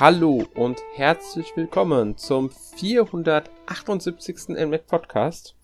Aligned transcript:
Hallo 0.00 0.42
und 0.54 0.82
herzlich 0.94 1.54
willkommen 1.54 2.16
zum 2.16 2.50
478. 2.50 4.48
NMAC 4.48 4.86
Podcast. 4.86 5.54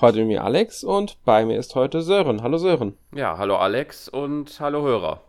Heute 0.00 0.18
mit 0.18 0.26
mir 0.26 0.44
Alex 0.44 0.82
und 0.82 1.22
bei 1.24 1.46
mir 1.46 1.56
ist 1.56 1.76
heute 1.76 2.02
Sören. 2.02 2.42
Hallo 2.42 2.58
Sören. 2.58 2.96
Ja, 3.14 3.38
hallo 3.38 3.56
Alex 3.56 4.08
und 4.08 4.58
hallo 4.58 4.82
Hörer. 4.82 5.22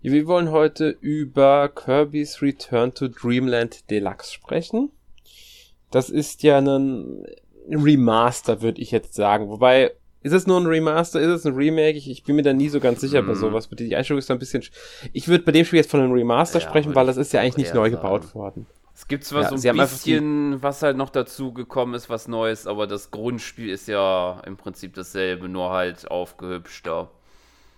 Wir 0.00 0.26
wollen 0.28 0.52
heute 0.52 0.90
über 1.00 1.68
Kirby's 1.68 2.40
Return 2.40 2.94
to 2.94 3.08
Dreamland 3.08 3.90
Deluxe 3.90 4.32
sprechen. 4.32 4.92
Das 5.90 6.08
ist 6.08 6.44
ja 6.44 6.58
ein 6.58 7.26
Remaster, 7.68 8.62
würde 8.62 8.80
ich 8.80 8.92
jetzt 8.92 9.14
sagen. 9.14 9.48
Wobei 9.48 9.92
ist 10.26 10.32
es 10.32 10.46
nur 10.48 10.60
ein 10.60 10.66
Remaster? 10.66 11.20
Ist 11.20 11.28
es 11.28 11.46
ein 11.46 11.54
Remake? 11.54 11.96
Ich, 11.96 12.10
ich 12.10 12.24
bin 12.24 12.34
mir 12.34 12.42
da 12.42 12.52
nie 12.52 12.68
so 12.68 12.80
ganz 12.80 13.00
sicher 13.00 13.22
mm. 13.22 13.26
bei 13.26 13.34
mhm. 13.34 13.38
sowas. 13.38 13.68
Die 13.70 13.94
Einstellung 13.94 14.18
ist 14.18 14.28
da 14.28 14.34
ein 14.34 14.40
bisschen. 14.40 14.64
Ich 15.12 15.28
würde 15.28 15.44
bei 15.44 15.52
dem 15.52 15.64
Spiel 15.64 15.78
jetzt 15.78 15.90
von 15.90 16.00
einem 16.00 16.10
Remaster 16.10 16.58
ja, 16.58 16.68
sprechen, 16.68 16.96
weil 16.96 17.06
das 17.06 17.16
ist 17.16 17.32
ja 17.32 17.40
eigentlich 17.40 17.58
nicht 17.58 17.74
neu 17.74 17.90
sagen. 17.90 18.02
gebaut 18.02 18.34
worden. 18.34 18.66
Es 18.92 19.06
gibt 19.06 19.24
zwar 19.24 19.42
ja, 19.42 19.56
so 19.56 19.68
ein 19.68 19.76
bisschen, 19.76 20.62
was 20.62 20.82
halt 20.82 20.96
noch 20.96 21.10
dazu 21.10 21.52
gekommen 21.52 21.94
ist, 21.94 22.10
was 22.10 22.26
Neues, 22.26 22.66
aber 22.66 22.88
das 22.88 23.12
Grundspiel 23.12 23.68
ist 23.68 23.86
ja 23.86 24.40
im 24.46 24.56
Prinzip 24.56 24.94
dasselbe, 24.94 25.48
nur 25.48 25.70
halt 25.70 26.10
aufgehübschter. 26.10 27.10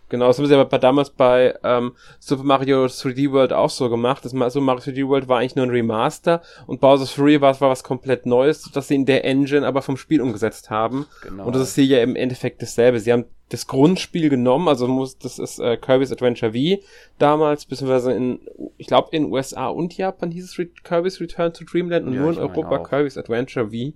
Genau, 0.09 0.27
das 0.27 0.39
haben 0.39 0.47
sie 0.47 0.55
aber 0.55 0.65
bei, 0.65 0.79
damals 0.79 1.11
bei 1.11 1.55
ähm, 1.63 1.93
Super 2.19 2.43
Mario 2.43 2.87
3D 2.87 3.31
World 3.33 3.53
auch 3.53 3.71
so 3.71 3.91
gemacht. 3.91 4.25
Das 4.25 4.33
Super 4.33 4.61
Mario 4.61 4.83
3D 4.83 5.07
World 5.07 5.29
war 5.29 5.39
eigentlich 5.39 5.57
nur 5.57 5.67
ein 5.67 5.71
Remaster 5.71 6.43
und 6.67 6.81
Bowser's 6.81 7.11
Fury 7.11 7.41
war, 7.41 7.61
war 7.61 7.71
was 7.71 7.85
komplett 7.85 8.25
Neues, 8.27 8.71
das 8.73 8.89
sie 8.89 8.95
in 8.95 9.07
der 9.07 9.25
Engine 9.25 9.67
aber 9.67 9.83
vom 9.83 9.97
Spiel 9.97 10.21
umgesetzt 10.21 10.71
haben. 10.71 11.07
Genau. 11.23 11.47
Und 11.47 11.55
das 11.55 11.63
ist 11.63 11.75
hier 11.75 11.85
ja 11.85 12.03
im 12.03 12.17
Endeffekt 12.17 12.63
dasselbe. 12.63 13.01
Sie 13.01 13.13
haben 13.13 13.27
das 13.51 13.67
Grundspiel 13.67 14.29
genommen, 14.29 14.69
also 14.69 14.87
muss, 14.87 15.19
das 15.19 15.39
ist 15.39 15.59
äh, 15.59 15.77
Kirby's 15.77 16.13
Adventure 16.13 16.53
V 16.53 16.83
damals, 17.19 17.65
beziehungsweise 17.65 18.13
in, 18.13 18.41
ich 18.77 18.87
glaube 18.87 19.09
in 19.13 19.33
USA 19.33 19.69
und 19.69 19.97
Japan 19.97 20.31
hieß 20.31 20.45
es 20.45 20.59
Re 20.59 20.67
Kirby's 20.67 21.21
Return 21.21 21.53
to 21.53 21.65
Dreamland 21.65 22.07
und 22.07 22.15
ja, 22.15 22.21
nur 22.21 22.33
in 22.33 22.39
Europa 22.39 22.79
Kirby's 22.79 23.17
Adventure 23.17 23.71
V. 23.71 23.95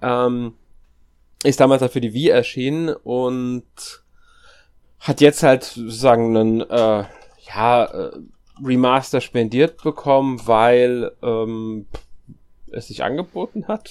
Ähm, 0.00 0.54
ist 1.44 1.60
damals 1.60 1.82
halt 1.82 1.92
für 1.92 2.00
die 2.00 2.12
Wii 2.12 2.28
erschienen 2.28 2.90
und 2.90 3.64
hat 5.00 5.20
jetzt 5.20 5.42
halt 5.42 5.64
sozusagen 5.64 6.36
einen 6.36 6.60
äh, 6.62 7.04
ja, 7.54 7.84
äh, 7.84 8.10
Remaster 8.64 9.20
spendiert 9.20 9.82
bekommen, 9.82 10.40
weil 10.44 11.12
ähm, 11.22 11.86
es 12.72 12.88
sich 12.88 13.02
angeboten 13.02 13.68
hat. 13.68 13.90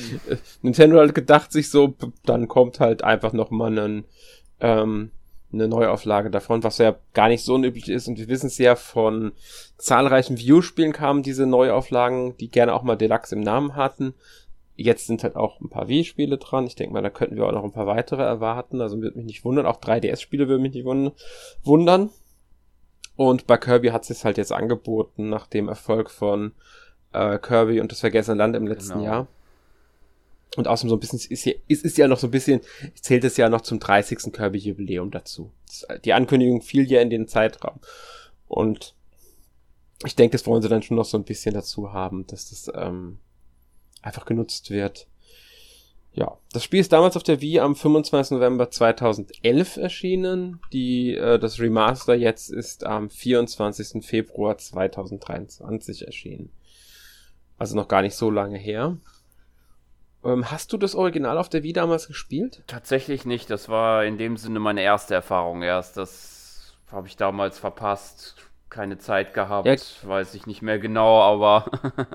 Nintendo 0.62 1.00
hat 1.00 1.14
gedacht 1.14 1.52
sich 1.52 1.70
so, 1.70 1.94
dann 2.24 2.48
kommt 2.48 2.80
halt 2.80 3.04
einfach 3.04 3.32
noch 3.32 3.50
mal 3.50 3.78
ein, 3.78 4.04
ähm, 4.60 5.10
eine 5.52 5.68
Neuauflage 5.68 6.30
davon, 6.30 6.62
was 6.62 6.78
ja 6.78 6.96
gar 7.14 7.28
nicht 7.28 7.44
so 7.44 7.54
unüblich 7.54 7.88
ist. 7.88 8.08
Und 8.08 8.18
wir 8.18 8.28
wissen 8.28 8.48
es 8.48 8.58
ja 8.58 8.76
von 8.76 9.32
zahlreichen 9.76 10.38
View-Spielen 10.38 10.92
kamen 10.92 11.22
diese 11.22 11.46
Neuauflagen, 11.46 12.36
die 12.38 12.50
gerne 12.50 12.74
auch 12.74 12.82
mal 12.82 12.96
Deluxe 12.96 13.34
im 13.34 13.40
Namen 13.40 13.76
hatten. 13.76 14.14
Jetzt 14.80 15.08
sind 15.08 15.24
halt 15.24 15.34
auch 15.34 15.60
ein 15.60 15.68
paar 15.68 15.88
Wii-Spiele 15.88 16.38
dran. 16.38 16.66
Ich 16.66 16.76
denke 16.76 16.92
mal, 16.92 17.02
da 17.02 17.10
könnten 17.10 17.34
wir 17.34 17.46
auch 17.46 17.52
noch 17.52 17.64
ein 17.64 17.72
paar 17.72 17.88
weitere 17.88 18.22
erwarten. 18.22 18.80
Also 18.80 19.00
würde 19.00 19.16
mich 19.16 19.26
nicht 19.26 19.44
wundern. 19.44 19.66
Auch 19.66 19.80
3DS-Spiele 19.80 20.46
würde 20.46 20.62
mich 20.62 20.72
nicht 20.72 20.84
wundern. 20.84 22.10
Und 23.16 23.48
bei 23.48 23.56
Kirby 23.56 23.88
hat 23.88 24.02
es 24.02 24.08
sich 24.08 24.24
halt 24.24 24.38
jetzt 24.38 24.52
angeboten, 24.52 25.28
nach 25.28 25.48
dem 25.48 25.68
Erfolg 25.68 26.08
von 26.08 26.52
äh, 27.12 27.38
Kirby 27.40 27.80
und 27.80 27.90
das 27.90 27.98
Vergessene 27.98 28.38
Land 28.38 28.54
im 28.54 28.68
letzten 28.68 29.00
genau. 29.00 29.04
Jahr. 29.04 29.28
Und 30.56 30.68
außerdem 30.68 30.90
so 30.90 30.96
ein 30.96 31.00
bisschen, 31.00 31.20
ist, 31.28 31.44
ja, 31.44 31.54
ist, 31.66 31.84
ist 31.84 31.98
ja 31.98 32.06
noch 32.06 32.18
so 32.18 32.28
ein 32.28 32.30
bisschen, 32.30 32.60
zählt 32.94 33.24
es 33.24 33.36
ja 33.36 33.48
noch 33.48 33.62
zum 33.62 33.80
30. 33.80 34.32
Kirby-Jubiläum 34.32 35.10
dazu. 35.10 35.50
Die 36.04 36.12
Ankündigung 36.12 36.62
fiel 36.62 36.88
ja 36.88 37.00
in 37.00 37.10
den 37.10 37.26
Zeitraum. 37.26 37.80
Und 38.46 38.94
ich 40.04 40.14
denke, 40.14 40.32
das 40.32 40.46
wollen 40.46 40.62
sie 40.62 40.68
dann 40.68 40.82
schon 40.82 40.96
noch 40.96 41.04
so 41.04 41.18
ein 41.18 41.24
bisschen 41.24 41.54
dazu 41.54 41.92
haben, 41.92 42.26
dass 42.28 42.50
das 42.50 42.70
ähm, 42.74 43.18
einfach 44.02 44.24
genutzt 44.26 44.70
wird. 44.70 45.06
Ja, 46.12 46.36
das 46.52 46.64
Spiel 46.64 46.80
ist 46.80 46.92
damals 46.92 47.16
auf 47.16 47.22
der 47.22 47.40
Wii 47.40 47.60
am 47.60 47.76
25. 47.76 48.32
November 48.32 48.70
2011 48.70 49.76
erschienen. 49.76 50.60
Die, 50.72 51.14
äh, 51.14 51.38
das 51.38 51.60
Remaster 51.60 52.14
jetzt 52.14 52.50
ist 52.50 52.84
am 52.84 53.08
24. 53.08 54.04
Februar 54.04 54.58
2023 54.58 56.06
erschienen. 56.06 56.50
Also 57.56 57.76
noch 57.76 57.88
gar 57.88 58.02
nicht 58.02 58.16
so 58.16 58.30
lange 58.30 58.58
her. 58.58 58.96
Ähm, 60.24 60.50
hast 60.50 60.72
du 60.72 60.76
das 60.76 60.94
Original 60.94 61.38
auf 61.38 61.48
der 61.48 61.62
Wii 61.62 61.72
damals 61.72 62.08
gespielt? 62.08 62.62
Tatsächlich 62.66 63.24
nicht. 63.24 63.50
Das 63.50 63.68
war 63.68 64.04
in 64.04 64.18
dem 64.18 64.36
Sinne 64.36 64.58
meine 64.58 64.82
erste 64.82 65.14
Erfahrung 65.14 65.62
erst. 65.62 65.96
Das 65.96 66.74
habe 66.90 67.06
ich 67.06 67.16
damals 67.16 67.58
verpasst. 67.58 68.36
Keine 68.70 68.98
Zeit 68.98 69.34
gehabt. 69.34 69.66
Ja. 69.66 69.76
Weiß 70.08 70.34
ich 70.34 70.46
nicht 70.46 70.62
mehr 70.62 70.78
genau, 70.78 71.22
aber 71.22 71.70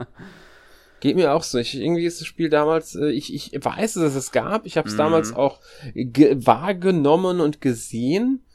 Geht 1.03 1.17
mir 1.17 1.33
auch 1.33 1.43
so. 1.43 1.57
Ich, 1.57 1.77
irgendwie 1.77 2.05
ist 2.05 2.21
das 2.21 2.27
Spiel 2.27 2.47
damals, 2.47 2.95
äh, 2.95 3.09
ich, 3.09 3.33
ich 3.33 3.51
weiß, 3.53 3.95
dass 3.95 4.15
es 4.15 4.31
gab. 4.31 4.65
Ich 4.65 4.77
habe 4.77 4.87
es 4.87 4.93
mhm. 4.93 4.99
damals 4.99 5.35
auch 5.35 5.59
wahrgenommen 5.93 7.41
und 7.41 7.59
gesehen. 7.59 8.45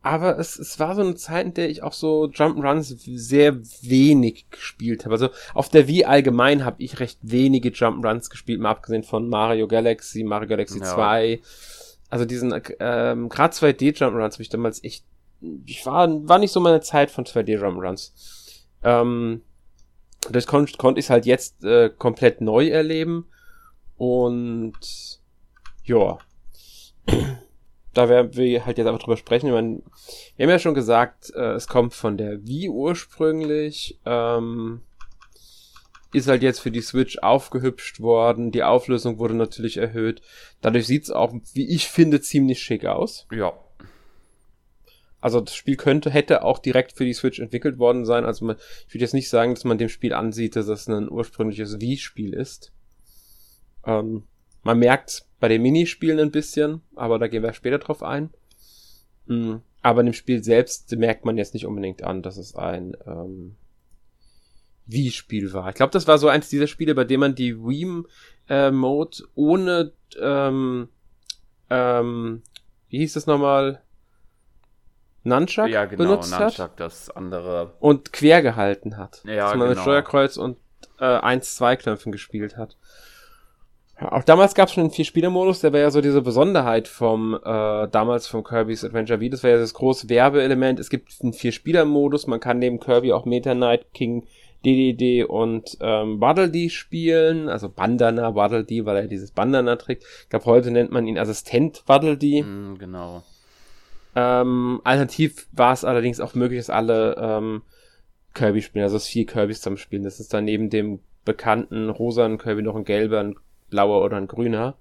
Aber 0.00 0.38
es, 0.38 0.60
es 0.60 0.78
war 0.78 0.94
so 0.94 1.00
eine 1.00 1.16
Zeit, 1.16 1.44
in 1.44 1.54
der 1.54 1.68
ich 1.68 1.82
auch 1.82 1.92
so 1.92 2.26
Jump'n'Runs 2.26 2.96
sehr 3.18 3.56
wenig 3.82 4.48
gespielt 4.48 5.04
habe. 5.06 5.14
Also 5.14 5.30
auf 5.54 5.68
der 5.68 5.88
Wii 5.88 6.04
allgemein 6.04 6.64
habe 6.64 6.80
ich 6.84 7.00
recht 7.00 7.18
wenige 7.22 7.70
Jump'n'Runs 7.70 8.30
gespielt, 8.30 8.60
mal 8.60 8.70
abgesehen 8.70 9.02
von 9.02 9.28
Mario 9.28 9.66
Galaxy, 9.66 10.22
Mario 10.22 10.48
Galaxy 10.48 10.78
ja. 10.78 10.84
2. 10.84 11.40
Also 12.10 12.26
diesen, 12.26 12.54
ähm, 12.78 13.28
gerade 13.28 13.52
2D 13.52 13.98
Jump'n'Runs 13.98 14.34
habe 14.34 14.42
ich 14.42 14.50
damals 14.50 14.84
echt, 14.84 15.04
ich 15.64 15.84
war, 15.84 16.08
war 16.28 16.38
nicht 16.38 16.52
so 16.52 16.60
meine 16.60 16.80
Zeit 16.80 17.10
von 17.10 17.24
2D 17.24 17.58
Jump'n'Runs. 17.58 18.12
Ähm, 18.84 19.42
das 20.30 20.46
konnte 20.46 20.76
konnt 20.76 20.98
ich 20.98 21.10
halt 21.10 21.26
jetzt 21.26 21.64
äh, 21.64 21.90
komplett 21.90 22.40
neu 22.40 22.68
erleben. 22.68 23.26
Und 23.96 24.74
ja, 25.84 26.18
da 27.94 28.08
werden 28.08 28.36
wir 28.36 28.66
halt 28.66 28.78
jetzt 28.78 28.86
einfach 28.86 29.02
drüber 29.02 29.16
sprechen. 29.16 29.46
Ich 29.46 29.52
meine, 29.52 29.82
wir 30.36 30.44
haben 30.44 30.50
ja 30.50 30.58
schon 30.58 30.74
gesagt, 30.74 31.32
äh, 31.34 31.52
es 31.52 31.66
kommt 31.66 31.94
von 31.94 32.16
der 32.16 32.46
Wii 32.46 32.68
ursprünglich. 32.68 33.98
Ähm, 34.04 34.82
ist 36.12 36.28
halt 36.28 36.42
jetzt 36.42 36.60
für 36.60 36.70
die 36.70 36.80
Switch 36.80 37.18
aufgehübscht 37.18 38.00
worden. 38.00 38.50
Die 38.50 38.62
Auflösung 38.62 39.18
wurde 39.18 39.34
natürlich 39.34 39.76
erhöht. 39.76 40.22
Dadurch 40.60 40.86
sieht's 40.86 41.10
auch, 41.10 41.34
wie 41.52 41.68
ich 41.68 41.88
finde, 41.88 42.20
ziemlich 42.20 42.60
schick 42.60 42.86
aus. 42.86 43.26
Ja. 43.30 43.52
Also 45.26 45.40
das 45.40 45.56
Spiel 45.56 45.74
könnte, 45.74 46.08
hätte 46.08 46.44
auch 46.44 46.60
direkt 46.60 46.92
für 46.92 47.04
die 47.04 47.12
Switch 47.12 47.40
entwickelt 47.40 47.80
worden 47.80 48.04
sein. 48.04 48.24
Also 48.24 48.44
man, 48.44 48.54
ich 48.86 48.94
würde 48.94 49.02
jetzt 49.02 49.12
nicht 49.12 49.28
sagen, 49.28 49.54
dass 49.54 49.64
man 49.64 49.76
dem 49.76 49.88
Spiel 49.88 50.12
ansieht, 50.12 50.54
dass 50.54 50.68
es 50.68 50.86
ein 50.86 51.10
ursprüngliches 51.10 51.80
Wii-Spiel 51.80 52.32
ist. 52.32 52.70
Ähm, 53.84 54.22
man 54.62 54.78
merkt 54.78 55.26
bei 55.40 55.48
den 55.48 55.62
Minispielen 55.62 56.20
ein 56.20 56.30
bisschen, 56.30 56.80
aber 56.94 57.18
da 57.18 57.26
gehen 57.26 57.42
wir 57.42 57.52
später 57.54 57.78
drauf 57.78 58.04
ein. 58.04 58.30
Mhm. 59.26 59.62
Aber 59.82 59.98
in 60.02 60.06
dem 60.06 60.12
Spiel 60.12 60.44
selbst 60.44 60.94
merkt 60.96 61.24
man 61.24 61.36
jetzt 61.36 61.54
nicht 61.54 61.66
unbedingt 61.66 62.04
an, 62.04 62.22
dass 62.22 62.36
es 62.36 62.54
ein 62.54 62.96
ähm, 63.04 63.56
Wii-Spiel 64.86 65.52
war. 65.52 65.70
Ich 65.70 65.74
glaube, 65.74 65.90
das 65.90 66.06
war 66.06 66.18
so 66.18 66.28
eins 66.28 66.50
dieser 66.50 66.68
Spiele, 66.68 66.94
bei 66.94 67.02
dem 67.02 67.18
man 67.18 67.34
die 67.34 67.58
Wii-Mode 67.58 69.18
äh, 69.18 69.26
ohne 69.34 69.92
ähm, 70.22 70.88
ähm, 71.68 72.42
wie 72.90 72.98
hieß 72.98 73.14
das 73.14 73.26
nochmal? 73.26 73.82
Nunchuck 75.26 75.68
ja, 75.68 75.84
genau, 75.84 76.04
benutzt 76.04 76.30
Nunchuck, 76.30 76.58
hat. 76.58 76.80
das 76.80 77.10
andere. 77.10 77.74
Und 77.80 78.12
quer 78.12 78.42
gehalten 78.42 78.96
hat. 78.96 79.22
Ja, 79.24 79.50
dass 79.50 79.50
man 79.50 79.60
genau. 79.60 79.70
mit 79.70 79.78
Steuerkreuz 79.80 80.36
und 80.36 80.56
äh, 81.00 81.04
1-2-Knöpfen 81.04 82.12
gespielt 82.12 82.56
hat. 82.56 82.76
Ja, 84.00 84.12
auch 84.12 84.24
damals 84.24 84.54
gab 84.54 84.68
es 84.68 84.74
schon 84.74 84.84
einen 84.84 84.92
Vier-Spieler-Modus, 84.92 85.60
der 85.60 85.72
war 85.72 85.80
ja 85.80 85.90
so 85.90 86.00
diese 86.00 86.20
Besonderheit 86.20 86.86
vom, 86.86 87.34
äh, 87.34 87.88
damals 87.88 88.26
vom 88.26 88.44
Kirby's 88.44 88.84
Adventure 88.84 89.20
V. 89.20 89.28
Das 89.30 89.42
war 89.42 89.50
ja 89.50 89.58
das 89.58 89.74
große 89.74 90.08
Werbeelement. 90.08 90.78
Es 90.78 90.90
gibt 90.90 91.14
einen 91.22 91.32
Vier-Spieler-Modus, 91.32 92.26
man 92.26 92.40
kann 92.40 92.58
neben 92.58 92.78
Kirby 92.78 93.12
auch 93.12 93.24
Meta 93.24 93.54
Knight, 93.54 93.86
King, 93.94 94.26
DDD 94.64 95.24
und 95.24 95.78
ähm, 95.80 96.20
Waddle 96.20 96.50
Dee 96.50 96.70
spielen, 96.70 97.48
also 97.48 97.68
Bandana 97.68 98.34
Waddle 98.34 98.64
Dee, 98.64 98.84
weil 98.84 98.96
er 98.96 99.06
dieses 99.06 99.30
Bandana 99.30 99.76
trägt. 99.76 100.04
Ich 100.24 100.28
glaube, 100.28 100.44
heute 100.46 100.70
nennt 100.70 100.90
man 100.90 101.06
ihn 101.06 101.18
Assistent 101.18 101.82
Waddle 101.86 102.18
Dee. 102.18 102.42
Mm, 102.42 102.76
genau. 102.78 103.22
Ähm, 104.16 104.80
alternativ 104.82 105.46
war 105.52 105.74
es 105.74 105.84
allerdings 105.84 106.20
auch 106.20 106.34
möglich, 106.34 106.58
dass 106.58 106.70
alle 106.70 107.16
ähm, 107.18 107.62
Kirby 108.32 108.62
spielen, 108.62 108.82
also 108.84 108.96
dass 108.96 109.06
vier 109.06 109.26
Kirbys 109.26 109.60
zusammen 109.60 109.76
spielen. 109.76 110.04
Das 110.04 110.20
ist 110.20 110.32
dann 110.32 110.46
neben 110.46 110.70
dem 110.70 111.00
bekannten 111.26 111.90
rosanen 111.90 112.38
Kirby 112.38 112.62
noch 112.62 112.76
ein 112.76 112.84
gelber, 112.84 113.20
ein 113.20 113.36
blauer 113.68 114.02
oder 114.02 114.16
ein 114.16 114.26
grüner. 114.26 114.74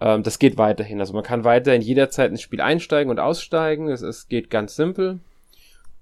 Ähm, 0.00 0.22
das 0.22 0.38
geht 0.38 0.56
weiterhin. 0.56 1.00
Also 1.00 1.12
man 1.12 1.22
kann 1.22 1.44
weiterhin 1.44 1.82
jederzeit 1.82 2.30
ins 2.30 2.40
Spiel 2.40 2.62
einsteigen 2.62 3.10
und 3.10 3.20
aussteigen. 3.20 3.88
Es, 3.88 4.00
es 4.00 4.26
geht 4.26 4.48
ganz 4.48 4.74
simpel. 4.74 5.20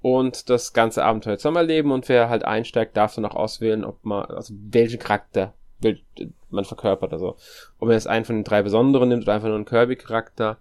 Und 0.00 0.48
das 0.48 0.72
ganze 0.74 1.04
Abenteuer 1.04 1.38
zusammen 1.38 1.56
erleben 1.56 1.90
und 1.90 2.08
wer 2.08 2.28
halt 2.28 2.44
einsteigt, 2.44 2.96
darf 2.96 3.14
dann 3.16 3.24
auch 3.24 3.34
auswählen, 3.34 3.84
ob 3.84 4.04
man, 4.04 4.26
also 4.26 4.54
welchen 4.70 5.00
Charakter 5.00 5.54
will 5.80 5.98
man 6.50 6.64
verkörpert. 6.64 7.12
Also 7.12 7.36
ob 7.78 7.88
man 7.88 7.92
jetzt 7.92 8.06
einen 8.06 8.26
von 8.26 8.36
den 8.36 8.44
drei 8.44 8.62
besonderen 8.62 9.08
nimmt 9.08 9.22
oder 9.22 9.32
einfach 9.32 9.48
nur 9.48 9.56
einen 9.56 9.64
Kirby-Charakter. 9.64 10.58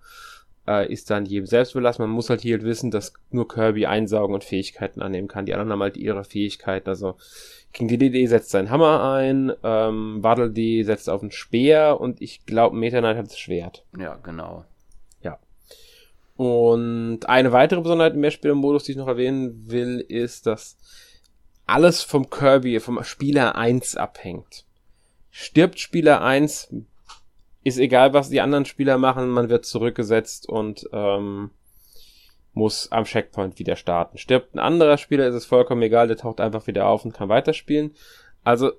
Äh, 0.67 0.91
ist 0.91 1.09
dann 1.09 1.25
jedem 1.25 1.45
selbst 1.45 1.73
belassen. 1.73 2.03
Man 2.03 2.11
muss 2.11 2.29
halt 2.29 2.41
hier 2.41 2.57
halt 2.57 2.65
wissen, 2.65 2.91
dass 2.91 3.13
nur 3.31 3.47
Kirby 3.47 3.85
einsaugen 3.85 4.33
und 4.33 4.43
Fähigkeiten 4.43 5.01
annehmen 5.01 5.27
kann. 5.27 5.45
Die 5.45 5.53
anderen 5.53 5.71
haben 5.71 5.81
halt 5.81 5.97
ihre 5.97 6.23
Fähigkeiten. 6.23 6.89
Also 6.89 7.15
King 7.73 7.87
DDD 7.87 8.27
setzt 8.27 8.51
seinen 8.51 8.69
Hammer 8.69 9.03
ein, 9.03 9.51
ähm, 9.63 10.23
Waddle 10.23 10.51
D 10.51 10.83
setzt 10.83 11.09
auf 11.09 11.21
einen 11.21 11.31
Speer 11.31 11.99
und 11.99 12.21
ich 12.21 12.45
glaube 12.45 12.77
Meta 12.77 12.99
Knight 12.99 13.17
hat 13.17 13.25
das 13.27 13.39
Schwert. 13.39 13.83
Ja, 13.97 14.15
genau. 14.15 14.65
Ja. 15.21 15.39
Und 16.35 17.27
eine 17.27 17.51
weitere 17.51 17.81
Besonderheit 17.81 18.13
im 18.13 18.21
Mehrspielermodus, 18.21 18.83
die 18.83 18.91
ich 18.91 18.97
noch 18.97 19.07
erwähnen 19.07 19.69
will, 19.69 19.99
ist, 19.99 20.45
dass 20.45 20.77
alles 21.65 22.03
vom 22.03 22.29
Kirby, 22.29 22.79
vom 22.79 23.03
Spieler 23.03 23.55
1 23.55 23.95
abhängt. 23.95 24.65
Stirbt 25.31 25.79
Spieler 25.79 26.21
1, 26.21 26.73
ist 27.63 27.77
egal, 27.77 28.13
was 28.13 28.29
die 28.29 28.41
anderen 28.41 28.65
Spieler 28.65 28.97
machen, 28.97 29.29
man 29.29 29.49
wird 29.49 29.65
zurückgesetzt 29.65 30.47
und 30.47 30.87
ähm, 30.91 31.51
muss 32.53 32.91
am 32.91 33.05
Checkpoint 33.05 33.57
wieder 33.59 33.75
starten. 33.75 34.17
Stirbt 34.17 34.53
ein 34.53 34.59
anderer 34.59 34.97
Spieler, 34.97 35.27
ist 35.27 35.35
es 35.35 35.45
vollkommen 35.45 35.81
egal, 35.81 36.07
der 36.07 36.17
taucht 36.17 36.39
einfach 36.39 36.67
wieder 36.67 36.87
auf 36.87 37.03
und 37.05 37.13
kann 37.13 37.29
weiterspielen. 37.29 37.95
Also, 38.43 38.71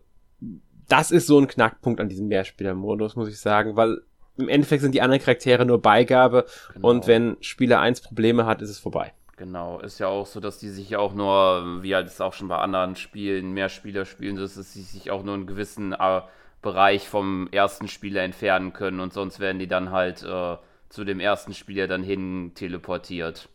das 0.89 1.11
ist 1.11 1.27
so 1.27 1.39
ein 1.39 1.49
Knackpunkt 1.49 2.01
an 2.01 2.09
diesem 2.09 2.29
Mehrspieler-Modus, 2.29 3.17
muss 3.17 3.29
ich 3.29 3.41
sagen, 3.41 3.77
weil 3.77 4.03
im 4.37 4.49
Endeffekt 4.49 4.83
sind 4.83 4.95
die 4.95 5.01
anderen 5.01 5.23
Charaktere 5.23 5.65
nur 5.65 5.81
Beigabe 5.81 6.47
genau. 6.73 6.89
und 6.89 7.07
wenn 7.07 7.37
Spieler 7.41 7.81
1 7.81 8.03
Probleme 8.03 8.47
hat, 8.47 8.63
ist 8.63 8.71
es 8.71 8.79
vorbei. 8.79 9.13
Genau, 9.37 9.81
ist 9.81 9.99
ja 9.99 10.09
auch 10.09 10.27
so, 10.27 10.39
dass 10.39 10.59
die 10.59 10.69
sich 10.69 10.97
auch 10.97 11.13
nur, 11.15 11.83
wie 11.83 11.95
halt 11.95 12.07
es 12.07 12.21
auch 12.21 12.35
schon 12.35 12.49
bei 12.49 12.59
anderen 12.59 12.95
Spielen, 12.95 13.53
mehr 13.53 13.69
Spieler 13.69 14.05
spielen, 14.05 14.37
dass 14.37 14.55
sie 14.55 14.83
sich 14.83 15.11
auch 15.11 15.25
nur 15.25 15.35
einen 15.35 15.47
gewissen 15.47 15.93
äh, 15.93 16.21
Bereich 16.65 17.09
vom 17.09 17.49
ersten 17.53 17.87
Spieler 17.87 18.23
entfernen 18.23 18.73
können 18.73 18.99
und 18.99 19.13
sonst 19.13 19.39
werden 19.39 19.61
die 19.61 19.69
dann 19.69 19.93
halt 19.93 20.25
äh, 20.25 20.57
zu 20.89 21.05
dem 21.05 21.21
ersten 21.21 21.55
Spieler 21.55 21.87
dann 21.87 22.03
hin 22.03 22.53
teleportiert. 22.57 23.49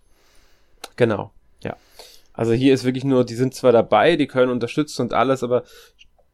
Genau, 0.95 1.31
ja. 1.61 1.75
Also 2.33 2.53
hier 2.53 2.73
ist 2.73 2.85
wirklich 2.85 3.03
nur, 3.03 3.25
die 3.25 3.35
sind 3.35 3.53
zwar 3.53 3.73
dabei, 3.73 4.15
die 4.15 4.27
können 4.27 4.51
unterstützen 4.51 5.01
und 5.01 5.13
alles, 5.13 5.43
aber 5.43 5.63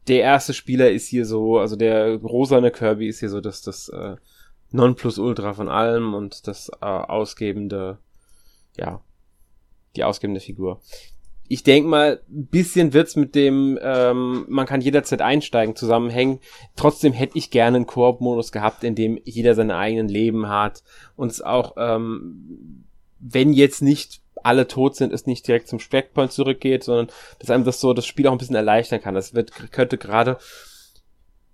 der 0.06 0.20
erste 0.20 0.54
Spieler 0.54 0.90
ist 0.90 1.08
hier 1.08 1.24
so, 1.24 1.58
also 1.58 1.74
der 1.74 2.16
rosane 2.16 2.70
Kirby 2.70 3.08
ist 3.08 3.18
hier 3.20 3.30
so 3.30 3.40
das, 3.40 3.62
das 3.62 3.88
äh, 3.88 4.16
Nonplusultra 4.70 5.54
von 5.54 5.68
allem 5.68 6.14
und 6.14 6.46
das 6.46 6.70
äh, 6.80 6.84
ausgebende, 6.84 7.98
ja, 8.76 9.00
die 9.96 10.04
ausgebende 10.04 10.40
Figur. 10.40 10.80
Ich 11.48 11.62
denke 11.62 11.88
mal, 11.88 12.20
ein 12.28 12.46
bisschen 12.46 12.92
wird's 12.92 13.16
mit 13.16 13.34
dem, 13.34 13.78
ähm, 13.82 14.46
man 14.48 14.66
kann 14.66 14.80
jederzeit 14.80 15.22
einsteigen, 15.22 15.76
zusammenhängen. 15.76 16.40
Trotzdem 16.76 17.12
hätte 17.12 17.38
ich 17.38 17.50
gerne 17.50 17.76
einen 17.76 17.86
Koop-Modus 17.86 18.52
gehabt, 18.52 18.84
in 18.84 18.94
dem 18.94 19.18
jeder 19.24 19.54
seine 19.54 19.76
eigenen 19.76 20.08
Leben 20.08 20.48
hat 20.48 20.82
und 21.16 21.30
es 21.30 21.42
auch, 21.42 21.74
ähm, 21.76 22.84
wenn 23.18 23.52
jetzt 23.52 23.82
nicht 23.82 24.20
alle 24.42 24.68
tot 24.68 24.96
sind, 24.96 25.12
es 25.12 25.26
nicht 25.26 25.46
direkt 25.46 25.68
zum 25.68 25.78
Checkpoint 25.78 26.32
zurückgeht, 26.32 26.84
sondern 26.84 27.08
dass 27.38 27.50
einem 27.50 27.64
das 27.64 27.80
so 27.80 27.92
das 27.94 28.06
Spiel 28.06 28.26
auch 28.26 28.32
ein 28.32 28.38
bisschen 28.38 28.56
erleichtern 28.56 29.00
kann. 29.00 29.14
Das 29.14 29.34
wird, 29.34 29.52
könnte 29.72 29.98
gerade 29.98 30.38